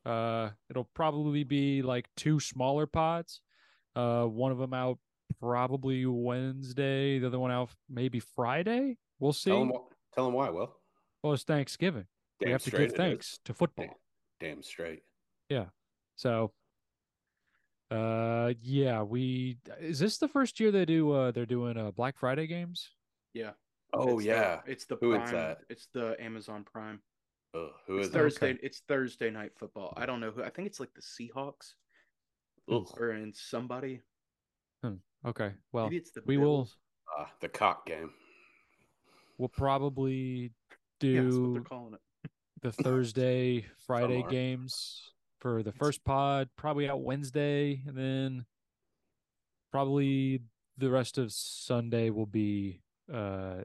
Uh, 0.06 0.50
it'll 0.70 0.90
probably 0.94 1.44
be 1.44 1.82
like 1.82 2.10
two 2.18 2.40
smaller 2.40 2.86
pods. 2.86 3.42
Uh, 3.96 4.26
one 4.26 4.52
of 4.52 4.58
them 4.58 4.74
out 4.74 5.00
probably 5.40 6.06
Wednesday, 6.06 7.20
the 7.20 7.28
other 7.28 7.40
one 7.40 7.52
out 7.52 7.70
maybe 7.90 8.20
Friday. 8.20 8.98
We'll 9.20 9.34
see. 9.34 9.52
tell 9.52 9.60
them 9.60 9.72
tell 10.14 10.26
them 10.26 10.34
why. 10.34 10.50
Well, 10.50 10.76
well, 11.22 11.34
it's 11.34 11.44
Thanksgiving. 11.44 12.06
damn 12.40 12.48
we 12.48 12.52
have 12.52 12.64
to 12.64 12.72
give 12.72 12.82
it 12.82 12.92
is. 12.92 12.94
thanks 12.94 13.40
to 13.46 13.54
football. 13.54 13.86
Damn, 14.40 14.56
damn 14.56 14.64
straight. 14.64 15.04
Yeah. 15.50 15.66
So 16.16 16.52
uh 17.92 18.54
yeah, 18.62 19.02
we 19.04 19.58
is 19.80 20.00
this 20.00 20.18
the 20.18 20.28
first 20.28 20.60
year 20.60 20.72
they 20.72 20.86
do 20.86 21.12
uh 21.12 21.32
they're 21.32 21.46
doing 21.46 21.78
uh 21.78 21.92
Black 21.92 22.18
Friday 22.18 22.48
games? 22.48 22.90
Yeah. 23.34 23.52
Oh 23.94 24.16
It's 24.18 24.24
the- 24.24 24.30
yeah. 24.32 24.62
it's 24.66 24.86
the 24.86 24.96
Who 24.98 25.14
is 25.14 25.20
Prime. 25.30 25.34
that? 25.34 25.58
It's 25.70 25.88
the 25.94 26.16
Amazon 26.20 26.64
Prime. 26.72 27.00
Ugh, 27.56 27.70
who 27.86 27.98
It's 28.00 28.08
is? 28.08 28.14
Thursday. 28.14 28.50
Okay. 28.52 28.60
It's 28.64 28.82
Thursday 28.88 29.30
night 29.30 29.52
football. 29.58 29.94
I 29.96 30.06
don't 30.08 30.20
know 30.20 30.32
who. 30.32 30.44
I 30.44 30.50
think 30.50 30.68
it's 30.68 30.80
like 30.80 30.90
the 30.96 31.02
Seahawks 31.02 31.74
Ugh. 32.72 32.88
or 33.00 33.12
in 33.12 33.32
somebody. 33.34 34.02
Okay. 35.26 35.54
Well, 35.72 35.86
Maybe 35.86 35.98
it's 35.98 36.12
the 36.12 36.22
we 36.26 36.36
will- 36.38 36.64
Bills. 36.64 36.78
Ah, 37.18 37.32
the 37.40 37.48
cock 37.48 37.86
game. 37.86 38.12
we'll 39.38 39.48
probably 39.50 40.52
Yeah, 41.02 41.22
that's 41.24 41.36
what 41.36 41.44
do 41.46 41.54
they're 41.54 41.62
calling 41.62 41.94
it. 41.94 42.02
the 42.62 42.72
Thursday, 42.84 43.66
Friday 43.88 44.16
Somewhere. 44.22 44.30
games 44.32 45.13
for 45.44 45.62
the 45.62 45.74
first 45.74 46.04
pod, 46.06 46.50
probably 46.56 46.88
out 46.90 47.02
Wednesday, 47.04 47.84
and 47.86 47.96
then 47.98 48.46
probably 49.72 50.42
the 50.78 50.90
rest 50.90 51.18
of 51.20 51.32
Sunday 51.32 52.10
will 52.10 52.26
be 52.26 52.82
uh 53.14 53.58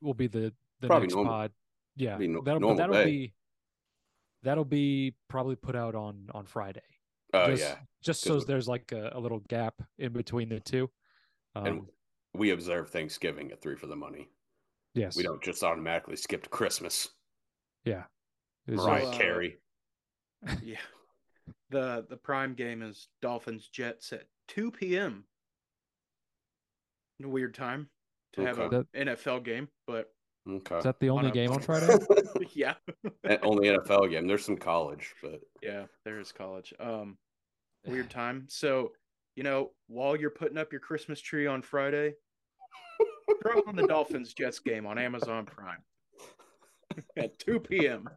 will 0.00 0.14
be 0.14 0.26
the 0.28 0.52
the 0.80 0.86
Probably 0.86 1.06
next 1.06 1.14
normal- 1.14 1.32
pod. 1.32 1.52
Yeah, 1.96 2.18
be 2.18 2.28
no- 2.28 2.42
that'll 2.42 2.60
normal 2.60 2.76
that'll 2.76 2.94
day. 2.94 3.04
be 3.06 3.34
that'll 4.42 4.64
be 4.66 5.14
probably 5.28 5.56
put 5.56 5.74
out 5.74 5.94
on 5.94 6.28
on 6.32 6.44
Friday. 6.44 6.82
Oh 7.32 7.46
just, 7.48 7.62
yeah, 7.62 7.78
just 8.02 8.22
'cause 8.24 8.42
so 8.42 8.46
there's 8.46 8.68
like 8.68 8.92
a, 8.92 9.10
a 9.14 9.18
little 9.18 9.40
gap 9.48 9.74
in 9.98 10.12
between 10.12 10.50
the 10.50 10.60
two. 10.60 10.90
Um, 11.54 11.66
and 11.66 11.86
we 12.34 12.50
observe 12.50 12.90
Thanksgiving 12.90 13.50
at 13.50 13.62
three 13.62 13.76
for 13.76 13.86
the 13.86 13.96
money. 13.96 14.28
yes, 14.94 15.16
We 15.16 15.22
don't 15.22 15.42
just 15.42 15.62
automatically 15.64 16.16
skip 16.16 16.42
to 16.42 16.50
Christmas. 16.50 17.08
Yeah, 17.86 18.04
It's 18.66 18.76
Mariah 18.76 19.00
just- 19.00 19.14
uh, 19.14 19.18
Carey. 19.18 19.58
Yeah. 20.62 20.76
The 21.70 22.06
the 22.08 22.16
prime 22.16 22.54
game 22.54 22.82
is 22.82 23.08
Dolphins 23.22 23.68
Jets 23.68 24.12
at 24.12 24.24
2 24.48 24.70
p.m. 24.70 25.24
A 27.24 27.28
weird 27.28 27.54
time 27.54 27.88
to 28.34 28.42
have 28.42 28.58
an 28.58 28.86
NFL 28.94 29.44
game, 29.44 29.68
but 29.86 30.12
Okay. 30.48 30.76
is 30.78 30.84
that 30.84 31.00
the 31.00 31.10
only 31.10 31.30
a- 31.30 31.32
game 31.32 31.50
on 31.50 31.60
Friday? 31.60 31.92
yeah. 32.54 32.74
And 33.24 33.38
only 33.42 33.68
NFL 33.68 34.10
game. 34.10 34.26
There's 34.28 34.44
some 34.44 34.56
college, 34.56 35.14
but 35.22 35.40
Yeah, 35.62 35.86
there 36.04 36.20
is 36.20 36.30
college. 36.32 36.72
Um 36.78 37.16
weird 37.86 38.10
time. 38.10 38.46
So, 38.48 38.92
you 39.34 39.42
know, 39.42 39.70
while 39.88 40.16
you're 40.16 40.30
putting 40.30 40.58
up 40.58 40.72
your 40.72 40.80
Christmas 40.80 41.20
tree 41.20 41.46
on 41.46 41.62
Friday, 41.62 42.14
throw 43.42 43.62
on 43.66 43.76
the 43.76 43.86
Dolphins 43.86 44.34
Jets 44.34 44.58
game 44.58 44.86
on 44.86 44.98
Amazon 44.98 45.46
Prime 45.46 45.82
at 47.16 47.38
2 47.40 47.60
p.m. 47.60 48.08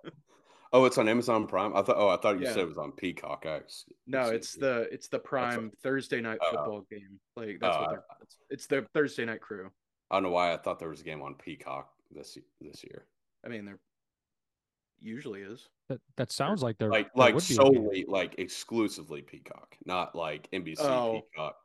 oh, 0.74 0.86
it's 0.86 0.98
on 0.98 1.08
Amazon 1.10 1.48
Prime. 1.48 1.76
I 1.76 1.82
thought. 1.82 1.98
Oh, 1.98 2.10
I 2.10 2.18
thought 2.18 2.40
you 2.40 2.46
Yeah. 2.46 2.54
said 2.54 2.60
it 2.64 2.68
was 2.68 2.78
on 2.78 2.92
Peacock. 2.92 3.46
I 3.46 3.58
s- 3.58 3.86
No, 4.08 4.30
see. 4.30 4.36
it's 4.36 4.54
the 4.56 4.88
it's 4.92 5.08
the 5.08 5.20
prime 5.20 5.72
Thursday 5.84 6.22
night 6.22 6.40
uh, 6.46 6.52
football 6.52 6.86
game. 6.90 7.20
Like 7.36 7.58
that's 7.60 7.78
what 7.78 7.88
uh, 7.88 7.90
they're 7.92 8.04
it's, 8.22 8.38
it's 8.50 8.68
the 8.68 8.86
Thursday 8.94 9.26
night 9.26 9.42
crew. 9.42 9.70
I 10.12 10.16
don't 10.16 10.24
know 10.24 10.32
why 10.32 10.54
I 10.54 10.58
thought 10.58 10.80
there 10.80 10.90
was 10.90 11.02
a 11.02 11.04
game 11.04 11.22
on 11.22 11.36
Peacock 11.36 11.92
this 12.12 12.38
this 12.62 12.84
year. 12.84 13.06
I 13.46 13.50
mean, 13.50 13.66
there 13.66 13.80
usually 15.00 15.42
is. 15.42 15.68
That 15.88 16.02
that 16.18 16.32
sounds 16.32 16.62
like 16.62 16.78
they're 16.78 16.90
Like 16.90 17.06
there 17.14 17.26
like 17.26 17.36
would 17.36 17.48
be 17.48 17.54
a 17.56 17.58
game. 17.58 17.66
solely 17.74 18.06
like 18.08 18.36
exclusively 18.38 19.22
Peacock, 19.22 19.76
not 19.86 20.16
like 20.16 20.50
NBC 20.52 20.80
Oh. 20.82 21.22
Peacock. 21.32 21.56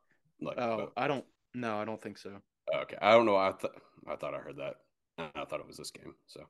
Like 0.40 0.58
Oh, 0.58 0.92
I 0.96 1.06
don't. 1.08 1.24
No, 1.54 1.76
I 1.78 1.84
don't 1.84 2.00
think 2.02 2.18
so. 2.18 2.40
okay, 2.74 2.96
I 3.00 3.12
don't 3.12 3.26
know. 3.26 3.36
I 3.36 3.52
thought 3.52 3.80
I 4.06 4.16
thought 4.16 4.34
I 4.34 4.38
heard 4.38 4.56
that. 4.56 4.76
I 5.18 5.44
thought 5.44 5.60
it 5.60 5.66
was 5.66 5.76
this 5.76 5.90
game. 5.90 6.14
So 6.26 6.40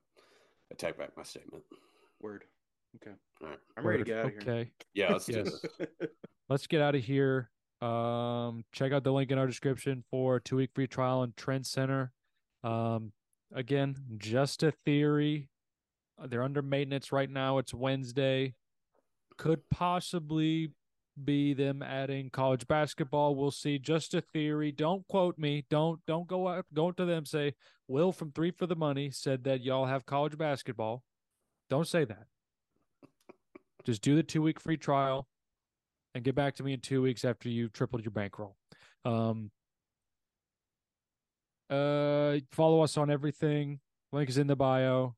I 0.71 0.75
take 0.77 0.97
back 0.99 1.11
my 1.17 1.23
statement. 1.23 1.63
Word. 2.21 2.45
Okay. 2.97 3.15
All 3.43 3.49
right. 3.49 3.59
I'm 3.77 3.87
ready 3.87 4.05
to 4.05 4.13
Word. 4.13 4.17
get 4.17 4.19
out 4.19 4.27
of 4.27 4.33
here. 4.45 4.55
Okay, 4.63 4.71
Yeah, 4.95 5.13
let's 5.13 5.27
do 5.27 5.43
this. 5.45 5.65
let's 6.49 6.67
get 6.67 6.81
out 6.81 6.95
of 6.95 7.03
here. 7.05 7.51
Um, 7.83 8.65
check 8.73 8.93
out 8.93 9.05
the 9.05 9.13
link 9.13 9.31
in 9.31 9.39
our 9.39 9.47
description 9.47 10.05
for 10.11 10.41
two 10.41 10.57
week 10.57 10.71
free 10.75 10.87
trial 10.87 11.19
on 11.21 11.35
Trend 11.37 11.67
Center. 11.67 12.13
Um, 12.63 13.13
again, 13.53 13.97
just 14.17 14.63
a 14.63 14.73
theory. 14.87 15.49
Uh, 16.21 16.27
They're 16.29 16.43
under 16.43 16.63
maintenance 16.63 17.13
right 17.13 17.29
now. 17.29 17.59
It's 17.59 17.75
Wednesday. 17.75 18.55
Could 19.37 19.69
possibly 19.69 20.71
be 21.25 21.53
them 21.55 21.83
adding 21.83 22.31
college 22.31 22.67
basketball. 22.67 23.35
We'll 23.35 23.51
see. 23.51 23.79
Just 23.79 24.15
a 24.15 24.21
theory. 24.21 24.73
Don't 24.73 25.07
quote 25.09 25.37
me. 25.39 25.65
Don't 25.71 26.01
don't 26.07 26.27
go 26.29 26.49
out 26.49 26.65
go 26.73 26.93
to 26.93 27.05
them. 27.05 27.25
Say 27.27 27.55
Will 27.89 28.13
from 28.13 28.31
Three 28.33 28.53
for 28.53 28.67
the 28.67 28.77
Money 28.77 29.11
said 29.11 29.45
that 29.45 29.63
y'all 29.63 29.87
have 29.87 30.07
college 30.07 30.39
basketball. 30.39 31.03
Don't 31.71 31.87
say 31.89 32.05
that. 32.05 32.27
Just 33.85 34.03
do 34.03 34.15
the 34.17 34.23
two 34.23 34.43
week 34.43 34.61
free 34.61 34.77
trial 34.77 35.27
and 36.15 36.25
get 36.25 36.35
back 36.35 36.55
to 36.57 36.63
me 36.63 36.73
in 36.73 36.81
two 36.81 37.03
weeks 37.03 37.25
after 37.25 37.49
you 37.49 37.69
tripled 37.69 38.05
your 38.05 38.13
bankroll. 38.13 38.57
Um, 39.05 39.51
uh, 41.71 42.37
follow 42.53 42.81
us 42.83 42.97
on 42.97 43.11
everything. 43.11 43.81
Link 44.13 44.29
is 44.29 44.39
in 44.39 44.47
the 44.47 44.57
bio 44.57 45.15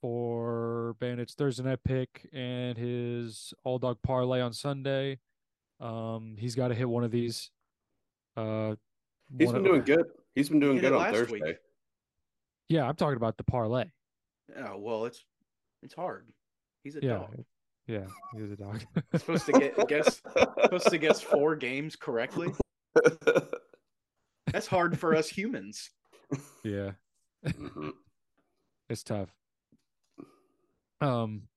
for 0.00 0.96
Bandits 1.00 1.34
Thursday 1.34 1.62
night 1.64 1.80
pick 1.84 2.28
and 2.32 2.76
his 2.76 3.52
all 3.64 3.78
dog 3.78 3.98
parlay 4.02 4.40
on 4.40 4.52
Sunday. 4.52 5.18
Um, 5.80 6.36
he's 6.38 6.54
got 6.54 6.68
to 6.68 6.74
hit 6.74 6.88
one 6.88 7.04
of 7.04 7.10
these. 7.10 7.50
Uh, 8.36 8.74
He's 9.38 9.46
one 9.46 9.56
been 9.62 9.66
of- 9.66 9.84
doing 9.86 9.98
good. 9.98 10.06
He's 10.34 10.48
been 10.48 10.60
doing 10.60 10.78
good 10.78 10.92
on 10.92 11.12
Thursday. 11.12 11.32
week. 11.40 11.56
Yeah, 12.68 12.88
I'm 12.88 12.96
talking 12.96 13.16
about 13.16 13.36
the 13.36 13.44
parlay. 13.44 13.84
Oh 14.58 14.78
well, 14.78 15.04
it's 15.06 15.24
it's 15.84 15.94
hard. 15.94 16.26
He's 16.82 16.96
a 16.96 17.00
Yeah, 17.02 17.18
dog. 17.18 17.44
yeah, 17.86 18.06
he's 18.34 18.50
a 18.50 18.56
dog. 18.56 18.80
Supposed 19.14 19.46
to 19.46 19.52
get 19.52 19.88
guess 19.88 20.20
supposed 20.62 20.88
to 20.90 20.98
guess 20.98 21.20
four 21.20 21.54
games 21.54 21.94
correctly. 21.94 22.52
That's 24.52 24.66
hard 24.66 24.98
for 24.98 25.14
us 25.14 25.28
humans. 25.28 25.90
yeah. 26.64 26.92
Mhm. 27.46 27.92
It's 28.90 29.02
tough. 29.02 29.34
Um, 31.00 31.48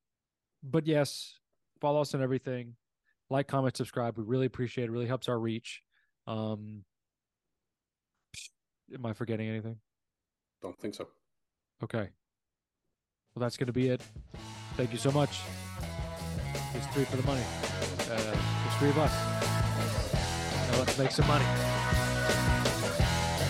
but 0.64 0.88
yes, 0.88 1.34
follow 1.82 2.00
us 2.00 2.16
on 2.16 2.22
everything. 2.24 2.76
Like, 3.30 3.48
comment, 3.50 3.76
subscribe. 3.76 4.18
We 4.18 4.24
really 4.24 4.46
appreciate 4.46 4.86
it. 4.86 4.92
Really 4.92 5.08
helps 5.08 5.28
our 5.28 5.38
reach. 5.38 5.82
Um, 6.26 6.86
am 8.94 9.06
I 9.06 9.12
forgetting 9.12 9.50
anything? 9.50 9.76
Don't 10.62 10.80
think 10.80 10.96
so. 10.96 11.10
Okay. 11.84 12.08
Well, 13.38 13.46
that's 13.46 13.56
going 13.56 13.68
to 13.68 13.72
be 13.72 13.90
it. 13.90 14.02
Thank 14.78 14.92
you 14.92 14.98
so 14.98 15.12
much. 15.12 15.42
It's 16.74 16.88
three 16.88 17.04
for 17.04 17.18
the 17.18 17.22
money. 17.22 17.44
Uh, 18.10 18.36
it's 18.66 18.76
three 18.78 18.90
of 18.90 18.98
us. 18.98 19.14
Now 20.72 20.80
let's 20.80 20.98
make 20.98 21.12
some 21.12 21.28
money. 21.28 21.46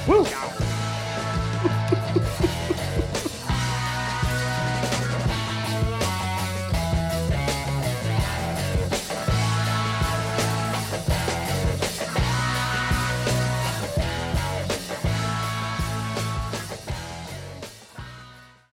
Woo! 0.06 0.28